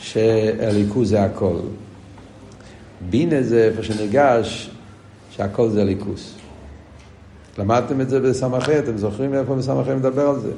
שהליכוז 0.00 1.08
זה 1.08 1.22
הכל. 1.22 1.56
בינה 3.10 3.42
זה 3.42 3.64
איפה 3.64 3.82
שנרגש 3.82 4.70
שהכל 5.30 5.68
זה 5.70 5.84
ליכוז. 5.84 6.34
למדתם 7.58 8.00
את 8.00 8.08
זה 8.08 8.20
בסמכי, 8.20 8.78
אתם 8.78 8.96
זוכרים 8.96 9.34
איפה 9.34 9.54
בסמכי 9.54 9.94
מדבר 9.94 10.28
על 10.28 10.40
זה? 10.40 10.52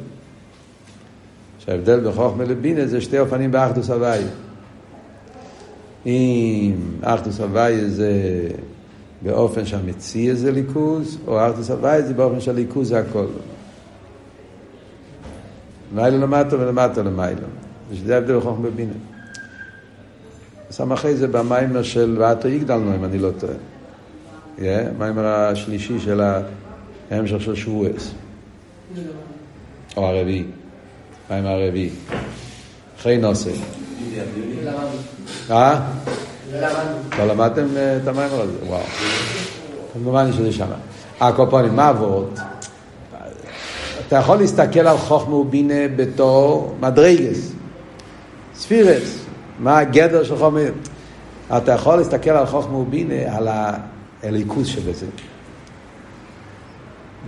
שההבדל 1.59 2.01
בין 2.01 2.12
חוכמה 2.12 2.44
לבינה 2.44 2.86
זה 2.86 3.01
שתי 3.01 3.18
אופנים 3.18 3.53
באחדוס 3.53 3.90
הוואי. 3.90 4.22
אם 6.07 6.74
אחדוס 7.03 7.40
הוואי 7.40 7.90
זה 7.90 8.12
באופן 9.22 9.66
שהמציע 9.66 10.34
זה 10.34 10.53
ליכוז, 10.53 11.18
או 11.26 11.47
אחדוס 11.47 11.70
הוואי 11.70 12.03
זה 12.03 12.14
באופן 12.14 12.40
שהליכוז 12.40 12.88
זה 12.88 12.99
הכל. 12.99 13.26
מיילו 15.93 16.18
למטה 16.18 16.57
ולמטה 16.57 17.03
למיילו. 17.03 17.47
ושזה 17.91 18.14
ההבדל 18.14 18.37
בחוכמה 18.37 18.70
בבינה. 18.70 18.93
סמכי 20.70 21.16
זה 21.16 21.28
במיימר 21.28 21.82
של 21.82 22.16
ואתו 22.18 22.49
יגדלנו, 22.49 22.95
אם 22.95 23.05
אני 23.05 23.18
לא 23.18 23.30
טועה. 23.39 23.53
Yeah, 24.59 24.62
מיימר 24.99 25.26
השלישי 25.26 26.01
של 26.01 26.20
ההמשך 27.11 27.41
של 27.41 27.55
שבועס. 27.55 28.12
או 29.97 30.07
הרביעי. 30.07 30.45
מיימר 31.30 31.49
הרביעי. 31.49 31.91
אחרי 32.99 33.18
נושא. 33.18 33.51
אה? 35.51 35.80
לא 37.18 37.26
למדתם 37.26 37.66
את 38.03 38.09
המיימר 38.09 38.41
הזה? 38.41 38.59
וואו. 38.66 38.82
כמובן 39.93 40.32
שזה 40.32 40.53
שמה. 40.53 40.76
הקופונים, 41.20 41.76
מה 41.76 41.89
עבוד? 41.89 42.39
אתה 44.09 44.16
יכול 44.16 44.36
להסתכל 44.36 44.80
על 44.80 44.96
חוכמה 44.96 45.34
ובינה 45.34 45.88
בתור 45.96 46.74
מדרגס, 46.80 47.52
ספירס, 48.54 49.18
מה 49.59 49.78
הגדר 49.78 50.24
של 50.24 50.36
חוכמה. 50.36 50.61
אתה 51.57 51.72
יכול 51.72 51.96
להסתכל 51.96 52.30
על 52.30 52.46
חוכמה 52.46 52.76
ובינה, 52.76 53.36
על 53.36 53.48
הליכוז 54.22 54.66
שבזה. 54.66 55.07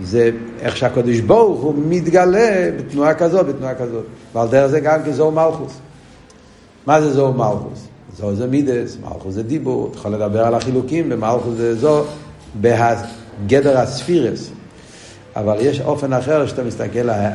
זה 0.01 0.31
איך 0.59 0.77
שהקדוש 0.77 1.19
ברוך 1.19 1.61
הוא 1.61 1.73
מתגלה 1.87 2.69
בתנועה 2.77 3.13
כזאת, 3.13 3.45
בתנועה 3.45 3.75
כזאת. 3.75 4.03
ועל 4.33 4.47
דרך 4.47 4.67
זה 4.67 4.79
גם 4.79 5.03
כזור 5.03 5.31
מלכוס. 5.31 5.77
מה 6.85 7.01
זה 7.01 7.13
זור 7.13 7.33
מלכוס? 7.33 7.87
זור 8.17 8.33
זה 8.33 8.47
מידס, 8.47 8.97
מלכוס 9.03 9.33
זה 9.33 9.43
דיבור, 9.43 9.87
אתה 9.91 9.97
יכול 9.97 10.11
לדבר 10.11 10.45
על 10.45 10.55
החילוקים, 10.55 11.07
ומלכוס 11.09 11.53
זה 11.57 11.75
זור 11.75 12.05
בגדר 12.61 13.77
הספירס. 13.77 14.51
אבל 15.39 15.57
יש 15.59 15.81
אופן 15.81 16.13
אחר 16.13 16.47
שאתה 16.47 16.63
מסתכל 16.63 17.09
על 17.09 17.31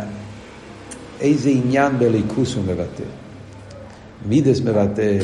איזה 1.20 1.50
עניין 1.50 1.98
בליכוס 1.98 2.54
הוא 2.54 2.62
מבטא. 2.66 3.02
מידס 4.28 4.60
מבטא, 4.60 5.18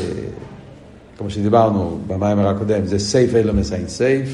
כמו 1.19 1.31
שדיברנו 1.31 1.99
במיימר 2.07 2.49
הקודם, 2.49 2.87
זה 2.87 2.99
סייף 2.99 3.35
אלו 3.35 3.55
מסיין 3.55 3.89
סייף, 3.89 4.29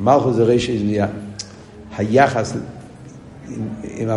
מלכו 0.00 0.32
זה 0.32 0.56
זבייה. 0.78 1.06
היחס 1.96 2.56
עם, 3.82 4.08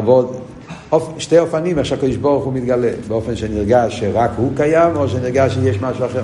אופ, 0.92 1.14
שתי 1.18 1.40
אופנים 1.40 1.78
איך 1.78 1.86
שהקדוש 1.86 2.16
ברוך 2.16 2.46
הוא 2.46 2.54
מתגלה, 2.54 2.92
באופן 3.08 3.36
שנרגש 3.36 4.00
שרק 4.00 4.32
הוא 4.38 4.52
קיים, 4.56 4.96
או 4.96 5.10
שנרגש 5.10 5.54
שיש 5.54 5.82
משהו 5.82 6.06
אחר. 6.06 6.24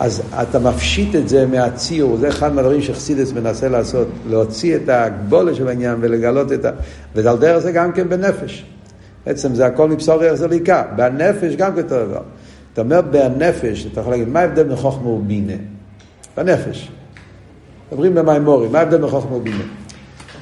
אז 0.00 0.22
אתה 0.42 0.58
מפשיט 0.58 1.14
את 1.14 1.28
זה 1.28 1.46
מהציור, 1.46 2.16
זה 2.16 2.28
אחד 2.28 2.54
מהדברים 2.54 2.82
שחסידס 2.82 3.32
מנסה 3.32 3.68
לעשות, 3.68 4.08
להוציא 4.28 4.76
את 4.76 4.88
הגבולה 4.88 5.54
של 5.54 5.68
העניין 5.68 5.98
ולגלות 6.00 6.52
את 6.52 6.64
ה... 6.64 6.70
ועל 7.14 7.38
דרך 7.38 7.58
זה 7.58 7.72
גם 7.72 7.92
כן 7.92 8.08
בנפש. 8.08 8.64
בעצם 9.26 9.54
זה 9.54 9.66
הכל 9.66 9.88
מבשור 9.88 10.22
איך 10.22 10.34
זה 10.34 10.48
ליקה. 10.48 10.82
בנפש 10.96 11.56
גם 11.56 11.74
כן 11.74 11.82
אותו 11.82 12.06
דבר. 12.06 12.22
אתה 12.72 12.80
אומר 12.80 13.00
בנפש, 13.00 13.86
אתה 13.92 14.00
יכול 14.00 14.12
להגיד, 14.12 14.28
מה 14.28 14.40
ההבדל 14.40 14.62
בין 14.62 14.76
חוכמה 14.76 15.08
ובינה? 15.08 15.52
בנפש. 16.36 16.90
מדברים 17.92 18.14
במימורים, 18.14 18.72
מה 18.72 18.78
ההבדל 18.78 18.98
בין 18.98 19.10
חוכמה 19.10 19.36
ובינה? 19.36 19.64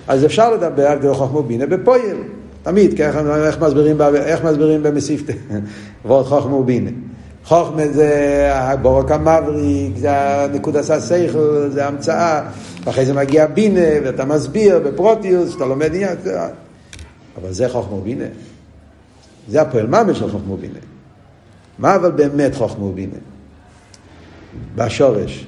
אז 0.09 0.25
אפשר 0.25 0.55
לדבר 0.55 0.87
על 0.87 1.15
חוכמה 1.15 1.39
ובינה 1.39 1.67
בפועל. 1.67 2.17
תמיד, 2.63 2.97
כי 2.97 3.05
איך 3.05 3.61
מסבירים, 3.61 4.01
איך 4.15 4.45
מסבירים 4.45 4.83
במסיפתא? 4.83 5.33
ועוד 6.05 6.27
חוכמה 6.27 6.55
ובינה. 6.55 6.91
חוכמה 7.49 7.89
זה 7.89 8.51
הבורק 8.55 9.11
המבריק, 9.11 9.97
זה 9.97 10.11
נקודת 10.53 10.91
הסייכל, 10.91 11.69
זה 11.71 11.87
המצאה, 11.87 12.43
ואחרי 12.85 13.07
זה 13.07 13.15
מגיע 13.15 13.47
בינה, 13.47 14.05
ואתה 14.05 14.25
מסביר 14.25 14.79
בפרוטיוס, 14.79 15.57
אתה 15.57 15.65
לומד 15.65 15.95
עניין, 15.95 16.17
אבל 17.41 17.53
זה 17.53 17.69
חוכמה 17.69 17.95
ובינה. 17.95 18.25
זה 19.49 19.63
הפועל 19.63 19.87
ממש 19.87 20.19
של 20.19 20.31
חוכמה 20.31 20.53
ובינה. 20.53 20.79
מה 21.79 21.95
אבל 21.95 22.11
באמת 22.11 22.55
חוכמה 22.55 22.85
ובינה? 22.85 23.19
בשורש. 24.75 25.47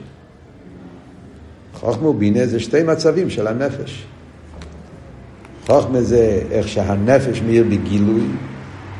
חוכמה 1.74 2.08
ובינה 2.08 2.46
זה 2.46 2.60
שתי 2.60 2.82
מצבים 2.82 3.30
של 3.30 3.46
הנפש. 3.46 4.06
חוכמה 5.66 6.02
זה 6.02 6.42
איך 6.50 6.68
שהנפש 6.68 7.42
מאיר 7.42 7.64
בגילוי. 7.64 8.26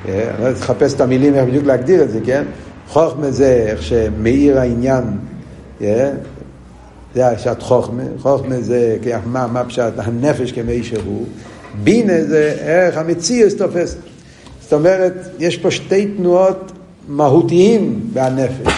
אה, 0.08 0.30
אני 0.34 0.44
לא 0.44 0.52
אחפש 0.52 0.94
את 0.94 1.00
המילים 1.00 1.34
איך 1.34 1.48
בדיוק 1.48 1.64
להגדיר 1.64 2.02
את 2.02 2.10
זה, 2.10 2.20
כן? 2.24 2.44
חוכמה 2.92 3.30
זה 3.30 3.64
איך 3.68 3.82
שמאיר 3.82 4.58
העניין, 4.58 5.04
זה 7.14 7.26
השעת 7.26 7.62
חוכמה, 7.62 8.02
חוכמה 8.18 8.60
זה 8.60 8.96
מה, 9.26 9.46
מה 9.46 9.64
פשט 9.64 9.92
הנפש 9.96 10.52
כמי 10.52 10.82
שהוא, 10.82 11.26
בינה 11.82 12.24
זה 12.24 12.56
איך 12.58 12.96
המציאוס 12.96 13.54
תופס. 13.54 13.96
זאת 14.60 14.72
אומרת, 14.72 15.14
יש 15.38 15.56
פה 15.56 15.70
שתי 15.70 16.06
תנועות 16.06 16.72
מהותיים 17.08 18.00
בהנפש, 18.12 18.72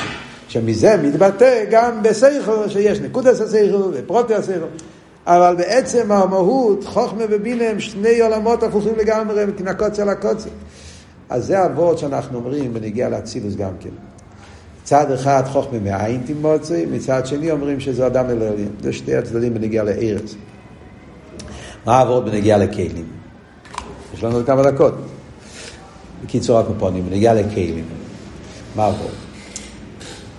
שמזה 0.48 0.96
מתבטא 1.02 1.64
גם 1.70 2.02
בסייכו, 2.02 2.52
שיש 2.68 3.00
נקודס 3.00 3.40
הסייכו 3.40 3.90
ופרוטי 3.92 4.34
הסייכו. 4.34 4.66
אבל 5.26 5.54
בעצם 5.58 6.12
המהות, 6.12 6.84
חוכמה 6.84 7.24
ובינה 7.30 7.64
הם 7.68 7.80
שני 7.80 8.20
עולמות 8.20 8.62
הפוכים 8.62 8.92
לגמרי, 8.98 9.44
מהקוצר 9.64 10.04
לקוצר. 10.04 10.50
אז 11.32 11.46
זה 11.46 11.58
הוורד 11.58 11.98
שאנחנו 11.98 12.38
אומרים 12.38 12.74
בנגיע 12.74 13.08
לאצילוס 13.08 13.54
גם 13.54 13.72
כן. 13.80 13.90
צד 14.84 15.10
אחד 15.12 15.42
חוכמה 15.46 15.78
מאין 15.78 16.22
תימוצי, 16.26 16.86
מצד 16.86 17.26
שני 17.26 17.50
אומרים 17.50 17.80
שזה 17.80 18.06
אדם 18.06 18.30
אלוהים. 18.30 18.68
זה 18.80 18.92
שתי 18.92 19.16
הצדדים 19.16 19.54
בנגיע 19.54 19.82
לארץ. 19.82 20.34
מה 21.86 22.00
הוורד 22.00 22.24
בנגיע 22.24 22.58
לכלים? 22.58 23.04
יש 24.14 24.24
לנו 24.24 24.34
עוד 24.34 24.46
כמה 24.46 24.62
דקות. 24.62 24.94
בקיצור 26.24 26.58
הקופונים, 26.58 27.04
בנגיע 27.10 27.34
לכלים. 27.34 27.84
מה 28.76 28.84
הוורד? 28.84 29.10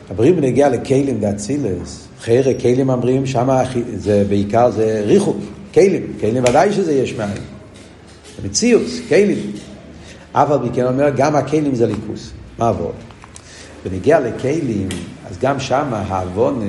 מדברים 0.09 0.35
בנגיע 0.35 0.69
לכלים 0.69 1.19
דאצילס, 1.19 2.07
חיירי 2.19 2.59
כלים 2.61 2.89
אומרים, 2.89 3.25
שם 3.25 3.63
זה 3.95 4.25
בעיקר 4.29 4.71
זה 4.71 5.01
ריחוק, 5.05 5.37
כלים, 5.73 6.13
כלים 6.19 6.43
ודאי 6.43 6.73
שזה 6.73 6.93
יש 6.93 7.13
מאין. 7.13 7.31
זה 7.31 8.47
מציאוס, 8.47 8.99
כלים. 9.09 9.51
אף 10.33 10.51
על 10.51 10.59
פי 10.61 10.69
כן 10.73 10.85
אומר, 10.85 11.09
גם 11.15 11.35
הכלים 11.35 11.75
זה 11.75 11.85
ליכוס. 11.85 12.31
מה 12.57 12.67
עבור? 12.67 12.91
ונגיע 13.85 14.19
לכלים, 14.19 14.89
אז 15.29 15.37
גם 15.41 15.59
שם 15.59 15.85
העוון 15.91 16.61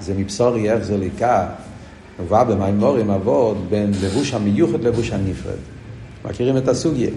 זה 0.00 0.14
מבשורי 0.16 0.70
איך 0.70 0.84
זה 0.84 0.96
ליקה, 0.96 1.46
מובא 2.18 2.44
אבות 3.10 3.56
בין 3.68 3.92
לבוש 4.02 4.34
המיוחד 4.34 4.84
ללבוש 4.84 5.10
הנפרד. 5.10 5.58
מכירים 6.24 6.56
את 6.56 6.68
הסוגיה? 6.68 7.10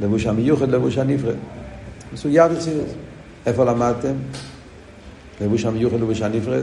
לבוש 0.00 0.26
המיוחד 0.26 0.68
לבוש 0.68 0.98
הנפרד. 0.98 1.34
סוגיה 2.16 2.48
בחסידות. 2.48 2.86
איפה 3.46 3.64
למדתם? 3.64 4.14
לבוש 5.40 5.64
המיוחד 5.64 6.00
לבוש 6.00 6.22
הנפרד? 6.22 6.62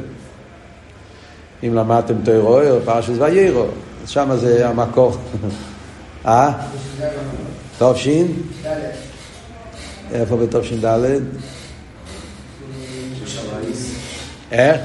אם 1.63 1.73
למדתם 1.73 2.13
תוירו 2.23 2.61
או 2.61 2.81
פרשת 2.85 3.13
ויירו, 3.17 3.65
אז 4.03 4.09
שם 4.09 4.29
זה 4.35 4.69
המקור. 4.69 5.11
אה? 6.25 6.51
תופשין? 7.81 8.27
איפה 10.13 10.37
בתופשין 10.37 10.81
ד'? 10.81 11.19
איך? 14.51 14.81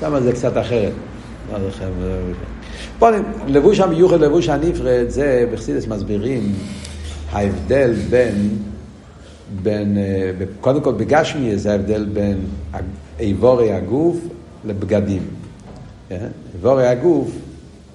שם 0.00 0.20
זה 0.22 0.32
קצת 0.32 0.56
אחרת. 0.56 0.92
פה 2.98 3.08
לבוש 3.46 3.80
המיוחד, 3.80 4.20
לבוש 4.20 4.48
הנפרד, 4.48 5.04
זה 5.08 5.46
בחסידס 5.52 5.86
מסבירים 5.86 6.52
ההבדל 7.32 7.92
בין, 8.10 8.48
בין, 9.62 9.98
אה, 9.98 10.30
קודם 10.60 10.80
כל 10.80 10.92
בגשמי 10.92 11.58
זה 11.58 11.72
ההבדל 11.72 12.04
בין 12.04 12.38
איבורי 13.20 13.72
הגוף 13.72 14.16
לבגדים. 14.64 15.43
כן? 16.20 16.28
איבורי 16.54 16.86
הגוף 16.86 17.30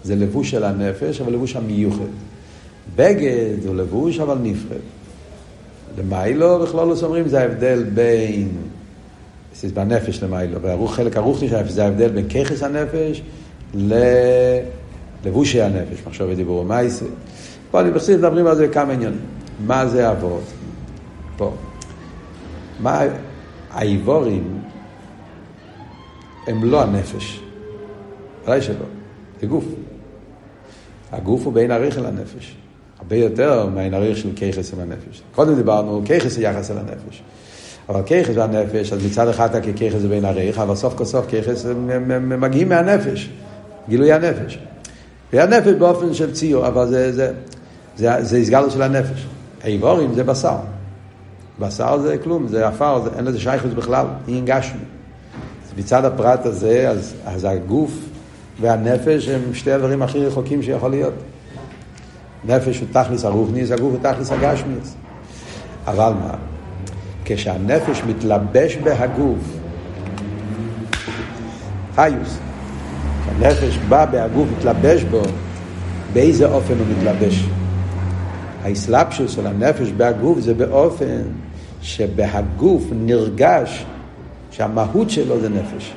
זה 0.04 0.16
לבוש 0.16 0.52
של 0.52 0.64
הנפש, 0.64 1.22
אבל 1.22 1.34
לבוש 1.34 1.56
המיוחד. 1.56 2.10
בגד 2.96 3.66
הוא 3.66 3.76
לבוש 3.76 4.20
אבל 4.20 4.38
נפרד. 4.42 4.80
למיילו 5.98 6.60
בכלולוס 6.60 7.04
אומרים 7.04 7.28
זה 7.28 7.42
ההבדל 7.42 7.84
בין, 7.94 8.50
זה 9.56 9.68
בנפש 9.74 10.24
למיילו, 10.24 10.62
והחלק 10.62 11.18
הרוחני 11.18 11.50
זה 11.68 11.84
ההבדל 11.84 12.10
בין 12.10 12.30
ככס 12.30 12.64
הנפש 12.64 13.22
ללבושי 15.24 15.62
הנפש, 15.62 16.04
מחשוב 16.08 16.30
ודיבור 16.30 16.60
ומייסה. 16.60 17.06
פה 17.72 17.82
אני 17.82 17.92
בחסיד 17.92 18.18
מדברים 18.18 18.48
על 18.48 18.56
זה 18.56 18.68
כמה 18.68 18.94
עניינים. 18.94 19.20
מה 19.66 19.88
זה 19.88 20.12
אבות? 20.12 20.44
פה. 21.38 21.54
מה 22.80 23.02
האיבורים 23.72 24.60
הם 26.48 26.64
לא 26.64 26.82
הנפש. 26.82 27.42
ודאי 28.50 28.62
שלא. 28.62 28.86
זה 29.42 29.48
גוף. 29.48 29.66
הגוף 31.12 31.46
הוא 31.46 31.54
בין 31.54 31.72
עריך 31.72 31.98
אל 31.98 32.06
הנפש. 32.06 32.56
הרבה 33.00 33.16
יותר 33.16 33.66
מהעין 33.66 33.94
עריך 33.94 34.18
של 34.18 34.30
כיחס 34.36 34.74
עם 34.74 34.80
הנפש. 34.80 35.22
קודם 35.36 35.56
דיברנו, 35.56 36.02
כיחס 36.06 36.32
זה 36.32 36.42
יחס 36.42 36.72
אל 36.72 36.78
הנפש. 36.78 37.22
אבל 37.90 38.02
כיחס 38.06 38.34
והנפש, 38.36 38.94
אז 38.94 39.06
מצד 39.06 39.28
אחד 39.28 39.56
אתה 39.56 39.74
ככיחס 39.74 40.00
זה 40.00 40.08
בין 40.08 40.26
עריך, 40.26 40.60
אבל 40.60 40.76
סוף 40.76 40.94
כל 40.94 41.06
סוף 41.06 41.26
כיחס 41.28 41.66
מגיעים 42.20 42.70
מהנפש, 42.70 43.30
גילוי 43.90 44.14
הנפש. 44.14 44.60
והנפש 45.34 45.74
באופן 45.74 46.14
של 46.14 46.34
ציור, 46.34 46.68
אבל 46.68 46.88
זה, 46.88 47.12
זה, 47.12 47.34
זה, 47.98 48.16
זה 48.20 48.38
הסגלות 48.38 48.72
של 48.72 48.82
הנפש. 48.82 49.26
האיבורים 49.64 50.14
זה 50.14 50.24
בשר. 50.24 50.58
בשר 51.60 52.00
זה 52.00 52.18
כלום, 52.24 52.48
זה 52.48 52.68
עפר, 52.68 53.02
אין 53.18 53.26
לזה 53.26 53.40
שייכות 53.40 53.74
בכלל, 53.74 54.06
אין 54.28 54.46
גשמי. 54.46 54.82
מצד 55.80 56.06
הפרט 56.06 56.46
הזה, 56.46 56.90
אז, 56.90 57.14
אז 57.26 57.48
הגוף 57.50 58.09
והנפש 58.62 59.28
הם 59.28 59.54
שתי 59.54 59.72
הדברים 59.72 60.02
הכי 60.02 60.26
רחוקים 60.26 60.64
שיכול 60.64 60.92
להיות. 60.92 61.14
נפש 62.46 62.80
הוא 62.80 62.88
תכלס 62.92 63.26
הרוחניס, 63.26 63.72
הגוף 63.72 63.94
הוא 63.94 64.00
תכלס 64.12 64.32
הגשמיס. 64.32 64.96
אבל 65.88 66.14
מה? 66.14 66.34
כשהנפש 67.26 68.02
מתלבש 68.08 68.76
בהגוף, 68.76 69.38
חיוס, 71.96 72.38
כשהנפש 73.22 73.78
בא 73.78 74.06
בהגוף, 74.06 74.48
מתלבש 74.58 75.04
בו, 75.04 75.22
באיזה 76.14 76.46
אופן 76.46 76.74
הוא 76.74 76.86
מתלבש? 76.98 77.46
האסלאפשוס 78.64 79.36
של 79.36 79.48
הנפש 79.48 79.92
בהגוף 79.98 80.40
זה 80.40 80.54
באופן 80.54 81.22
שבהגוף 81.82 82.84
נרגש 82.92 83.86
שהמהות 84.52 85.10
שלו 85.10 85.40
זה 85.40 85.50
נפש. 85.50 85.94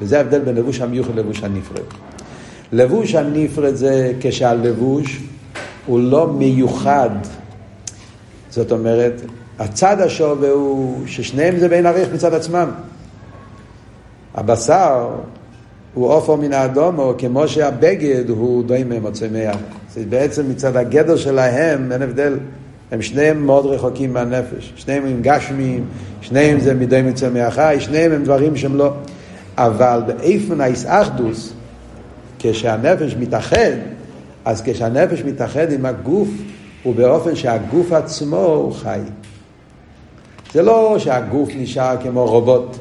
וזה 0.00 0.18
ההבדל 0.18 0.38
בין 0.38 0.54
לבוש 0.54 0.80
המיוחד 0.80 1.16
ללבוש 1.16 1.42
הנפרד. 1.42 1.82
לבוש 2.72 3.14
הנפרד 3.14 3.74
זה 3.74 4.12
כשהלבוש 4.20 5.20
הוא 5.86 6.00
לא 6.00 6.26
מיוחד. 6.26 7.10
זאת 8.50 8.72
אומרת, 8.72 9.22
הצד 9.58 10.00
השווה 10.00 10.50
הוא 10.50 11.06
ששניהם 11.06 11.58
זה 11.58 11.68
בין 11.68 11.86
עריך 11.86 12.08
מצד 12.14 12.34
עצמם. 12.34 12.70
הבשר 14.34 15.08
הוא 15.94 16.08
עופר 16.08 16.36
מן 16.36 16.52
האדום, 16.52 16.98
או 16.98 17.14
כמו 17.18 17.48
שהבגד 17.48 18.30
הוא 18.30 18.64
דוימם 18.64 19.04
או 19.04 19.12
צמח. 19.12 19.56
זה 19.94 20.04
בעצם 20.08 20.50
מצד 20.50 20.76
הגדר 20.76 21.16
שלהם 21.16 21.92
אין 21.92 22.02
הבדל. 22.02 22.38
הם 22.90 23.02
שניהם 23.02 23.46
מאוד 23.46 23.66
רחוקים 23.66 24.12
מהנפש. 24.12 24.72
שניהם 24.76 25.06
הם 25.06 25.18
גשמים, 25.22 25.84
שניהם 26.20 26.60
זה 26.60 26.74
מדי 26.74 27.02
מצמח 27.02 27.54
חי, 27.54 27.76
שניהם 27.80 28.12
הם 28.12 28.24
דברים 28.24 28.56
שהם 28.56 28.76
לא... 28.76 28.92
אבל 29.58 30.02
באיפן 30.06 30.60
האיסאחדוס, 30.60 31.52
כשהנפש 32.38 33.14
מתאחד, 33.18 33.76
אז 34.44 34.62
כשהנפש 34.64 35.22
מתאחד 35.22 35.72
עם 35.72 35.86
הגוף, 35.86 36.28
הוא 36.82 36.94
באופן 36.94 37.36
שהגוף 37.36 37.92
עצמו 37.92 38.44
הוא 38.44 38.72
חי. 38.72 39.00
זה 40.52 40.62
לא 40.62 40.96
שהגוף 40.98 41.48
נשאר 41.56 41.96
כמו 42.02 42.26
רובוט, 42.26 42.76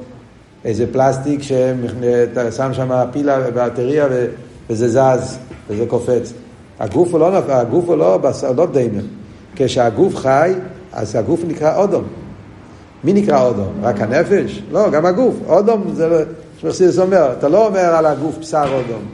איזה 0.66 0.86
פלסטיק 0.92 1.42
שאתה 1.42 2.74
שם 2.74 3.04
פילה 3.12 3.40
ובטריה 3.48 4.08
וזה 4.70 4.88
זז 4.88 5.38
וזה 5.70 5.86
קופץ. 5.88 6.34
הגוף 6.80 7.12
הוא 7.12 7.20
לא, 7.20 7.38
הגוף 7.38 7.86
הוא 7.86 7.96
לא, 7.96 8.20
לא 8.58 8.66
דיימן. 8.66 9.06
כשהגוף 9.56 10.16
חי, 10.16 10.54
אז 10.94 11.16
הגוף 11.16 11.42
נקרא 11.48 11.78
אודום. 11.78 12.04
מי 13.04 13.14
נקרא 13.14 13.42
אודום? 13.42 13.70
רק 13.82 14.02
הנפש? 14.02 14.62
לא, 14.72 14.90
גם 14.90 15.06
הגוף. 15.06 15.36
אודום 15.48 15.84
זה, 15.94 16.24
שמרסידס 16.62 17.00
אומר, 17.00 17.34
אתה 17.38 17.48
לא 17.48 17.68
אומר 17.68 17.80
על 17.80 18.06
הגוף 18.06 18.38
בשר 18.38 18.66
אודום. 18.74 19.06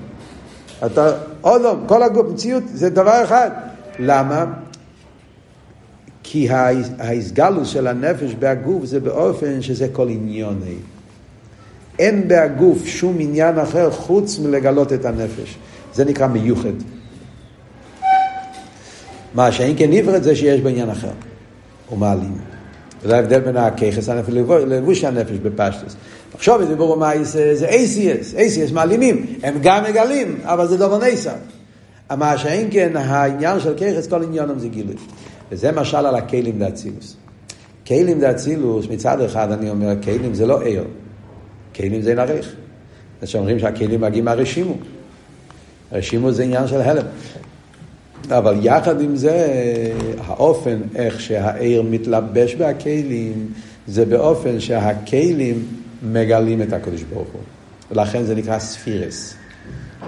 אתה, 0.86 1.12
אודום, 1.44 1.84
כל 1.88 2.04
הגוף, 2.04 2.28
מציאות, 2.34 2.64
זה 2.74 2.89
דבר 2.89 3.24
אחד. 3.24 3.50
למה? 4.00 4.46
כי 6.24 6.50
ההסגלוס 7.00 7.68
של 7.68 7.88
הנפש 7.88 8.36
בהגוף 8.39 8.86
זה 8.86 9.00
באופן 9.00 9.62
שזה 9.62 9.88
כל 9.91 10.10
עניוני. 10.10 10.76
אין 12.00 12.28
בהגוף 12.28 12.86
שום 12.86 13.16
עניין 13.20 13.60
אחר 13.60 13.91
חוץ 13.91 14.39
מלגלות 14.39 14.94
את 14.94 15.06
הנפש. 15.06 15.58
זה 15.94 16.06
נקרא 16.06 16.28
מיוחד. 16.28 16.74
מה 19.34 19.52
שאין 19.52 19.76
כן 19.78 19.91
נפרד 19.91 20.24
זה 20.24 20.36
שיש 20.36 20.62
בעניין 20.62 20.89
אחר. 20.89 21.12
הוא 21.89 22.00
מעלים. 22.00 22.38
זה 23.04 23.16
ההבדל 23.16 23.39
בין 23.39 23.58
הככס 23.58 24.10
הנפש 24.10 24.30
לבוש 24.34 25.04
הנפש 25.04 25.38
בפשטוס. 25.38 25.96
עכשיו 26.36 26.63
את 26.63 26.67
דיבור 26.67 26.97
מייס 26.97 27.31
זה 27.31 27.69
ACS, 27.69 28.36
ACS 28.36 28.73
מעלימים, 28.73 29.25
הם 29.43 29.55
גם 29.61 29.84
מגלים, 29.84 30.38
אבל 30.43 30.67
זה 30.67 30.77
דובר 30.77 30.99
נסר. 31.07 31.34
מה 32.11 32.38
שאין 32.38 32.67
כן 32.71 32.97
העניין 32.97 33.59
של 33.59 33.73
ככס, 33.73 34.07
כל 34.07 34.23
עניינם 34.23 34.59
זה 34.59 34.67
גילוי. 34.67 34.95
וזה 35.51 35.71
משל 35.71 35.97
על 35.97 36.15
הכלים 36.15 36.59
דאצילוס. 36.59 37.15
כלים 37.88 38.19
דאצילוס, 38.19 38.86
מצד 38.89 39.21
אחד 39.21 39.51
אני 39.51 39.69
אומר, 39.69 39.93
כלים 40.03 40.34
זה 40.34 40.45
לא 40.45 40.61
ער, 40.63 40.84
כלים 41.75 42.01
זה 42.01 42.15
נריך. 42.15 42.55
זה 43.21 43.27
שאומרים 43.27 43.59
שהכלים 43.59 44.01
מגיעים 44.01 44.25
מהרשימו. 44.25 44.73
הרשימו 45.91 46.31
זה 46.31 46.43
עניין 46.43 46.67
של 46.67 46.81
הלם. 46.81 47.05
אבל 48.29 48.55
יחד 48.61 49.01
עם 49.01 49.15
זה, 49.15 49.47
האופן 50.25 50.77
איך 50.95 51.21
שהעיר 51.21 51.81
מתלבש 51.81 52.55
בהכלים, 52.55 53.47
זה 53.88 54.05
באופן 54.05 54.59
שהכלים 54.59 55.65
מגלים 56.04 56.62
את 56.62 56.74
הקדוש 56.74 57.04
ברוך 57.04 57.28
הוא. 57.34 57.41
ולכן 57.91 58.24
זה 58.24 58.36
נקרא 58.36 58.60
ספירס. 58.60 59.36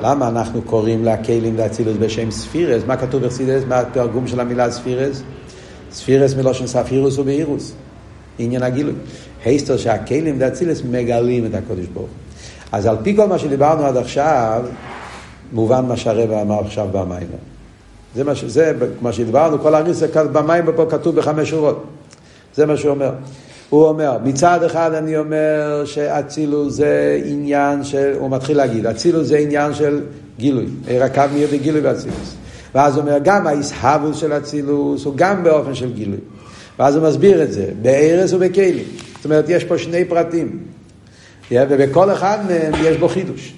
למה 0.01 0.27
אנחנו 0.27 0.61
קוראים 0.61 1.05
לכלים 1.05 1.57
לאצילוס 1.57 1.97
בשם 1.99 2.31
ספירס? 2.31 2.83
מה 2.87 2.97
כתוב 2.97 3.25
בחסידס? 3.25 3.63
מה 3.67 3.79
התרגום 3.79 4.27
של 4.27 4.39
המילה 4.39 4.71
ספירס? 4.71 5.21
ספירס 5.91 6.33
מלושן 6.33 6.67
ספירוס 6.67 7.17
ובאירוס. 7.17 7.73
עניין 8.39 8.63
הגילוי. 8.63 8.93
היסטר 9.45 9.77
שהכלים 9.77 10.39
לאצילוס 10.39 10.81
מגלים 10.91 11.45
את 11.45 11.53
הקדוש 11.53 11.85
ברוך. 11.85 12.09
אז 12.71 12.85
על 12.85 12.97
פי 13.03 13.15
כל 13.15 13.27
מה 13.27 13.39
שדיברנו 13.39 13.85
עד 13.85 13.97
עכשיו, 13.97 14.65
מובן 15.53 15.85
מה 15.85 15.97
שהרבא 15.97 16.41
אמר 16.41 16.59
עכשיו 16.59 16.87
במים. 16.91 17.27
זה 18.15 18.23
מה, 18.23 18.35
ש... 18.35 18.43
זה 18.43 18.73
מה 19.01 19.13
שדיברנו, 19.13 19.59
כל 19.59 19.75
הריסה 19.75 20.07
במים 20.31 20.65
פה 20.75 20.85
כתוב 20.89 21.15
בחמש 21.15 21.49
שורות. 21.49 21.83
זה 22.55 22.65
מה 22.65 22.77
שהוא 22.77 22.91
אומר. 22.91 23.11
הוא 23.75 23.87
אומר, 23.87 24.17
מצד 24.23 24.63
אחד 24.63 24.93
אני 24.93 25.17
אומר 25.17 25.83
שאצילוס 25.85 26.73
זה 26.73 27.21
עניין 27.25 27.83
של, 27.83 28.13
הוא 28.19 28.29
מתחיל 28.29 28.57
להגיד, 28.57 28.85
אצילוס 28.85 29.27
זה 29.27 29.37
עניין 29.37 29.73
של 29.73 30.01
גילוי, 30.37 30.65
עיר 30.87 31.03
הקו 31.03 31.23
יהיה 31.33 31.47
בגילוי 31.47 31.81
באצילוס. 31.81 32.35
ואז 32.75 32.95
הוא 32.95 33.01
אומר, 33.01 33.17
גם 33.23 33.47
האיסהבוס 33.47 34.17
של 34.17 34.33
אצילוס 34.33 35.05
הוא 35.05 35.13
גם 35.15 35.43
באופן 35.43 35.75
של 35.75 35.93
גילוי. 35.93 36.17
ואז 36.79 36.95
הוא 36.95 37.07
מסביר 37.07 37.43
את 37.43 37.53
זה, 37.53 37.65
בארס 37.81 38.33
ובכלים. 38.33 38.85
זאת 39.15 39.25
אומרת, 39.25 39.45
יש 39.49 39.63
פה 39.63 39.77
שני 39.77 40.05
פרטים. 40.05 40.59
ובכל 41.51 42.11
אחד 42.11 42.37
מהם 42.47 42.73
יש 42.83 42.97
בו 42.97 43.07
חידוש. 43.07 43.53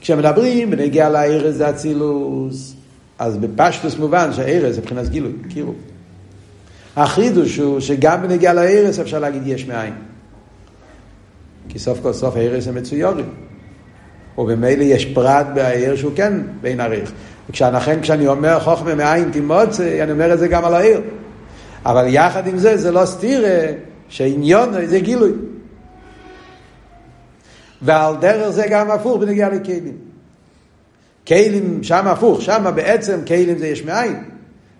כשמדברים 0.00 0.70
בנגיע 0.70 1.08
לארס 1.08 1.54
זה 1.54 1.70
אצילוס, 1.70 2.74
אז 3.18 3.36
בפשטוס 3.36 3.98
מובן 3.98 4.32
שהארס 4.32 4.74
זה 4.74 4.80
מבחינת 4.80 5.08
גילוי, 5.08 5.32
קירוב. 5.48 5.74
החידוש 6.96 7.56
הוא 7.56 7.80
שגם 7.80 8.22
בנגיע 8.22 8.52
לארס 8.52 8.98
אפשר 8.98 9.18
להגיד 9.18 9.46
יש 9.46 9.66
מאין. 9.66 9.94
כי 11.68 11.78
סוף 11.78 11.98
כל 12.02 12.12
סוף 12.12 12.36
הארס 12.36 12.68
הם 12.68 12.74
מצויורים. 12.74 13.28
ובמילא 14.38 14.82
יש 14.82 15.06
פרט 15.06 15.46
בעיר 15.54 15.96
שהוא 15.96 16.12
כן 16.16 16.32
בין 16.60 16.80
עריך. 16.80 17.12
וכשאנכן, 17.50 18.00
כשאני 18.00 18.26
אומר 18.26 18.60
חוכמה 18.60 18.94
מאין 18.94 19.30
תימוצה, 19.30 20.02
אני 20.02 20.12
אומר 20.12 20.34
את 20.34 20.38
זה 20.38 20.48
גם 20.48 20.64
על 20.64 20.74
העיר. 20.74 21.00
אבל 21.86 22.04
יחד 22.08 22.46
עם 22.46 22.58
זה, 22.58 22.76
זה 22.76 22.90
לא 22.90 23.06
סתירה 23.06 23.58
שעניון 24.08 24.86
זה 24.86 25.00
גילוי. 25.00 25.32
ועל 27.82 28.16
דרך 28.20 28.50
זה 28.50 28.66
גם 28.70 28.90
הפוך 28.90 29.20
בנגיע 29.20 29.48
לכלים. 29.48 29.96
כלים, 31.26 31.82
שם 31.82 32.06
הפוך, 32.06 32.42
שם 32.42 32.72
בעצם 32.74 33.20
כלים 33.26 33.58
זה 33.58 33.66
יש 33.66 33.84
מאין. 33.84 34.24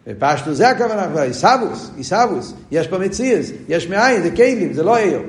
ופשטו 0.07 0.55
זה 0.55 0.69
הכוונה, 0.69 1.23
איסאבוס, 1.23 1.91
איסאבוס, 1.99 2.55
יש 2.71 2.89
פה 2.89 2.99
מציאס, 2.99 3.51
יש 3.69 3.89
מאין, 3.89 4.23
זה 4.23 4.31
כלים, 4.31 4.73
זה 4.73 4.83
לא 4.83 4.97
עיר. 4.97 5.21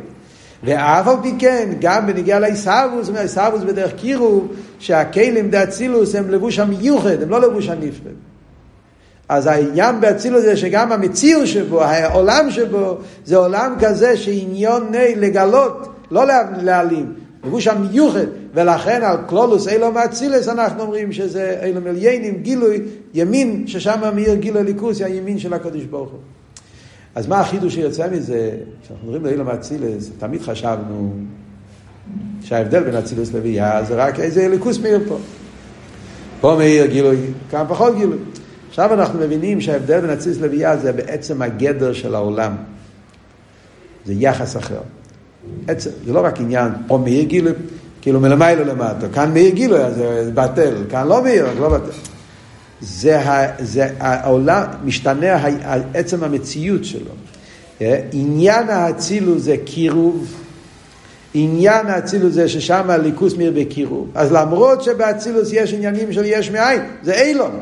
ואף 0.63 1.07
על 1.07 1.15
פי 1.22 1.34
כן, 1.39 1.69
גם 1.82 2.07
בנגיע 2.07 2.39
לעיסאוווס, 2.39 3.09
אומר 3.09 3.19
עיסאוווס 3.19 3.63
בדרך 3.63 3.93
קירו, 3.95 4.43
שהכלים 4.80 5.49
דאצילוס 5.49 6.15
הם 6.15 6.30
לבוש 6.30 6.59
המיוחד, 6.59 7.22
הם 7.22 7.30
לא 7.30 7.41
לבוש 7.41 7.69
הנפרד. 7.69 8.13
אז 9.30 9.47
העניין 9.47 10.01
באצילוס 10.01 10.41
זה 10.41 10.57
שגם 10.57 10.91
המציאות 10.91 11.47
שבו, 11.47 11.84
העולם 11.84 12.51
שבו, 12.51 12.97
זה 13.26 13.38
עולם 13.38 13.76
כזה 13.80 14.17
שעניון 14.17 14.91
ני 14.91 15.15
לגלות, 15.15 15.88
לא 16.11 16.26
להעלים, 16.61 17.13
לבוש 17.46 17.68
המיוחד, 17.68 18.26
ולכן 18.54 19.02
על 19.04 19.18
קלולוס 19.28 19.68
אילו 19.68 19.92
מאצילס 19.92 20.48
אנחנו 20.48 20.82
אומרים 20.82 21.12
שזה 21.12 21.60
אילו 21.64 21.82
מליינים, 21.82 22.38
גילוי, 22.42 22.82
ימין, 23.14 23.68
ששם 23.68 24.02
מאיר 24.16 24.36
גילוי 24.36 24.64
ליכוס, 24.64 25.02
הימין 25.02 25.39
של 25.39 25.54
הקדוש 25.54 25.84
ברוך 25.84 26.10
הוא. 26.12 26.20
אז 27.16 27.28
מה 27.28 27.39
החידוש 27.39 27.74
שיוצא 27.74 28.10
מזה? 28.12 28.52
כשאנחנו 28.84 29.08
מדברים 29.08 29.26
לאילום 29.26 29.50
אצילס, 29.50 30.12
תמיד 30.20 30.42
חשבנו 30.42 31.14
שההבדל 32.42 32.84
בין 32.84 32.96
אצילוס 32.96 33.34
לביאה 33.34 33.84
זה 33.84 33.96
רק 33.96 34.20
איזה 34.20 34.46
אליקוס 34.46 34.80
מאיר 34.80 35.00
פה. 35.08 35.18
פה 36.42 36.56
מאיר 36.58 36.86
גילוי, 36.86 37.18
כאן 37.52 37.66
פחות 37.70 37.96
גילוי. 37.96 38.18
עכשיו 38.70 38.94
אנחנו 38.94 39.20
מבינים 39.20 39.62
שההבדל 39.62 40.02
בין 40.02 40.10
אצילוס 40.10 40.38
לביאה 40.39 40.78
זה 40.78 40.92
בעצם 40.92 41.42
הגדר 41.42 41.94
של 41.94 42.16
העולם. 42.16 42.56
זה 44.06 44.14
יחס 44.14 44.58
אחר. 44.58 44.80
עצם, 45.68 45.89
זה 46.06 46.14
לא 46.14 46.26
רק 46.26 46.39
עניין, 46.39 46.72
פה 46.88 46.98
מאיר 46.98 47.24
גילוי, 47.24 47.54
כאילו 48.02 48.20
מלמעלה 48.20 48.64
למטה, 48.64 49.10
כאן 49.14 49.34
מאיר 49.34 49.50
גילוי, 49.50 49.80
אז 49.80 49.96
זה 49.96 50.32
בטל, 50.34 50.74
כאן 50.89 51.08
לא 51.08 51.24
מאיר, 51.24 51.48
אז 51.48 51.60
לא 51.60 51.70
בטל. 51.70 51.92
זה, 52.82 53.20
זה 53.60 53.88
העולם, 54.00 54.64
משתנה 54.84 55.48
עצם 55.94 56.24
המציאות 56.24 56.86
שלו. 56.86 57.12
אה, 57.82 58.02
עניין 58.12 58.70
האצילוס 58.70 59.42
זה 59.42 59.56
קירוב, 59.66 60.34
עניין 61.34 61.88
האצילוס 61.88 62.34
זה 62.34 62.50
ששם 62.50 62.89
הליכוס 62.89 63.38
מיר 63.38 63.52
בקירוב. 63.56 64.08
אז 64.16 64.32
למרות 64.32 64.84
שבאצילוס 64.84 65.50
יש 65.54 65.74
עניינים 65.74 66.14
של 66.14 66.24
יש 66.26 66.52
מאין, 66.52 66.82
זה 67.04 67.22
אילון. 67.22 67.60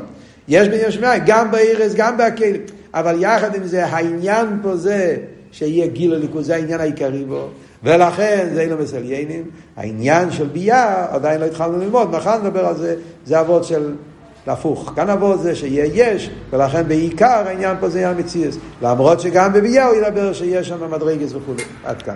יש 0.47 0.67
ביש 0.67 0.97
מאין, 0.97 1.23
גם 1.25 1.51
בארז, 1.51 1.95
גם 1.95 2.17
בהכלים. 2.17 2.61
אבל 2.93 3.15
יחד 3.19 3.55
עם 3.55 3.67
זה, 3.67 3.85
העניין 3.85 4.47
פה 4.61 4.75
זה 4.75 5.17
שיהיה 5.51 5.87
גיל 5.87 6.13
הליכוס, 6.13 6.45
זה 6.45 6.55
העניין 6.55 6.79
העיקרי 6.79 7.23
בו. 7.23 7.47
ולכן 7.83 8.49
זה 8.53 8.61
אילון 8.61 8.81
מסליינים. 8.81 9.43
העניין 9.77 10.31
של 10.31 10.47
ביאה, 10.47 11.15
עדיין 11.15 11.41
לא 11.41 11.45
התחלנו 11.45 11.77
ללמוד, 11.77 12.11
מחר 12.11 12.37
נדבר 12.37 12.65
על 12.65 12.77
זה, 12.77 12.95
זה 13.25 13.39
אבות 13.39 13.63
של 13.63 13.95
להפוך. 14.47 14.93
כאן 14.95 15.09
עבור 15.09 15.37
זה 15.37 15.55
שיהיה 15.55 15.85
יש, 15.93 16.29
ולכן 16.49 16.87
בעיקר 16.87 17.43
העניין 17.45 17.77
פה 17.79 17.89
זה 17.89 17.99
עניין 17.99 18.25
מציאס. 18.25 18.57
למרות 18.81 19.19
שגם 19.19 19.53
בביאה 19.53 19.87
הוא 19.87 19.95
ידבר 19.95 20.33
שיש 20.33 20.67
שם 20.67 20.91
מדרגס 20.91 21.33
וכו'. 21.33 21.53
עד 21.83 22.01
כאן. 22.01 22.15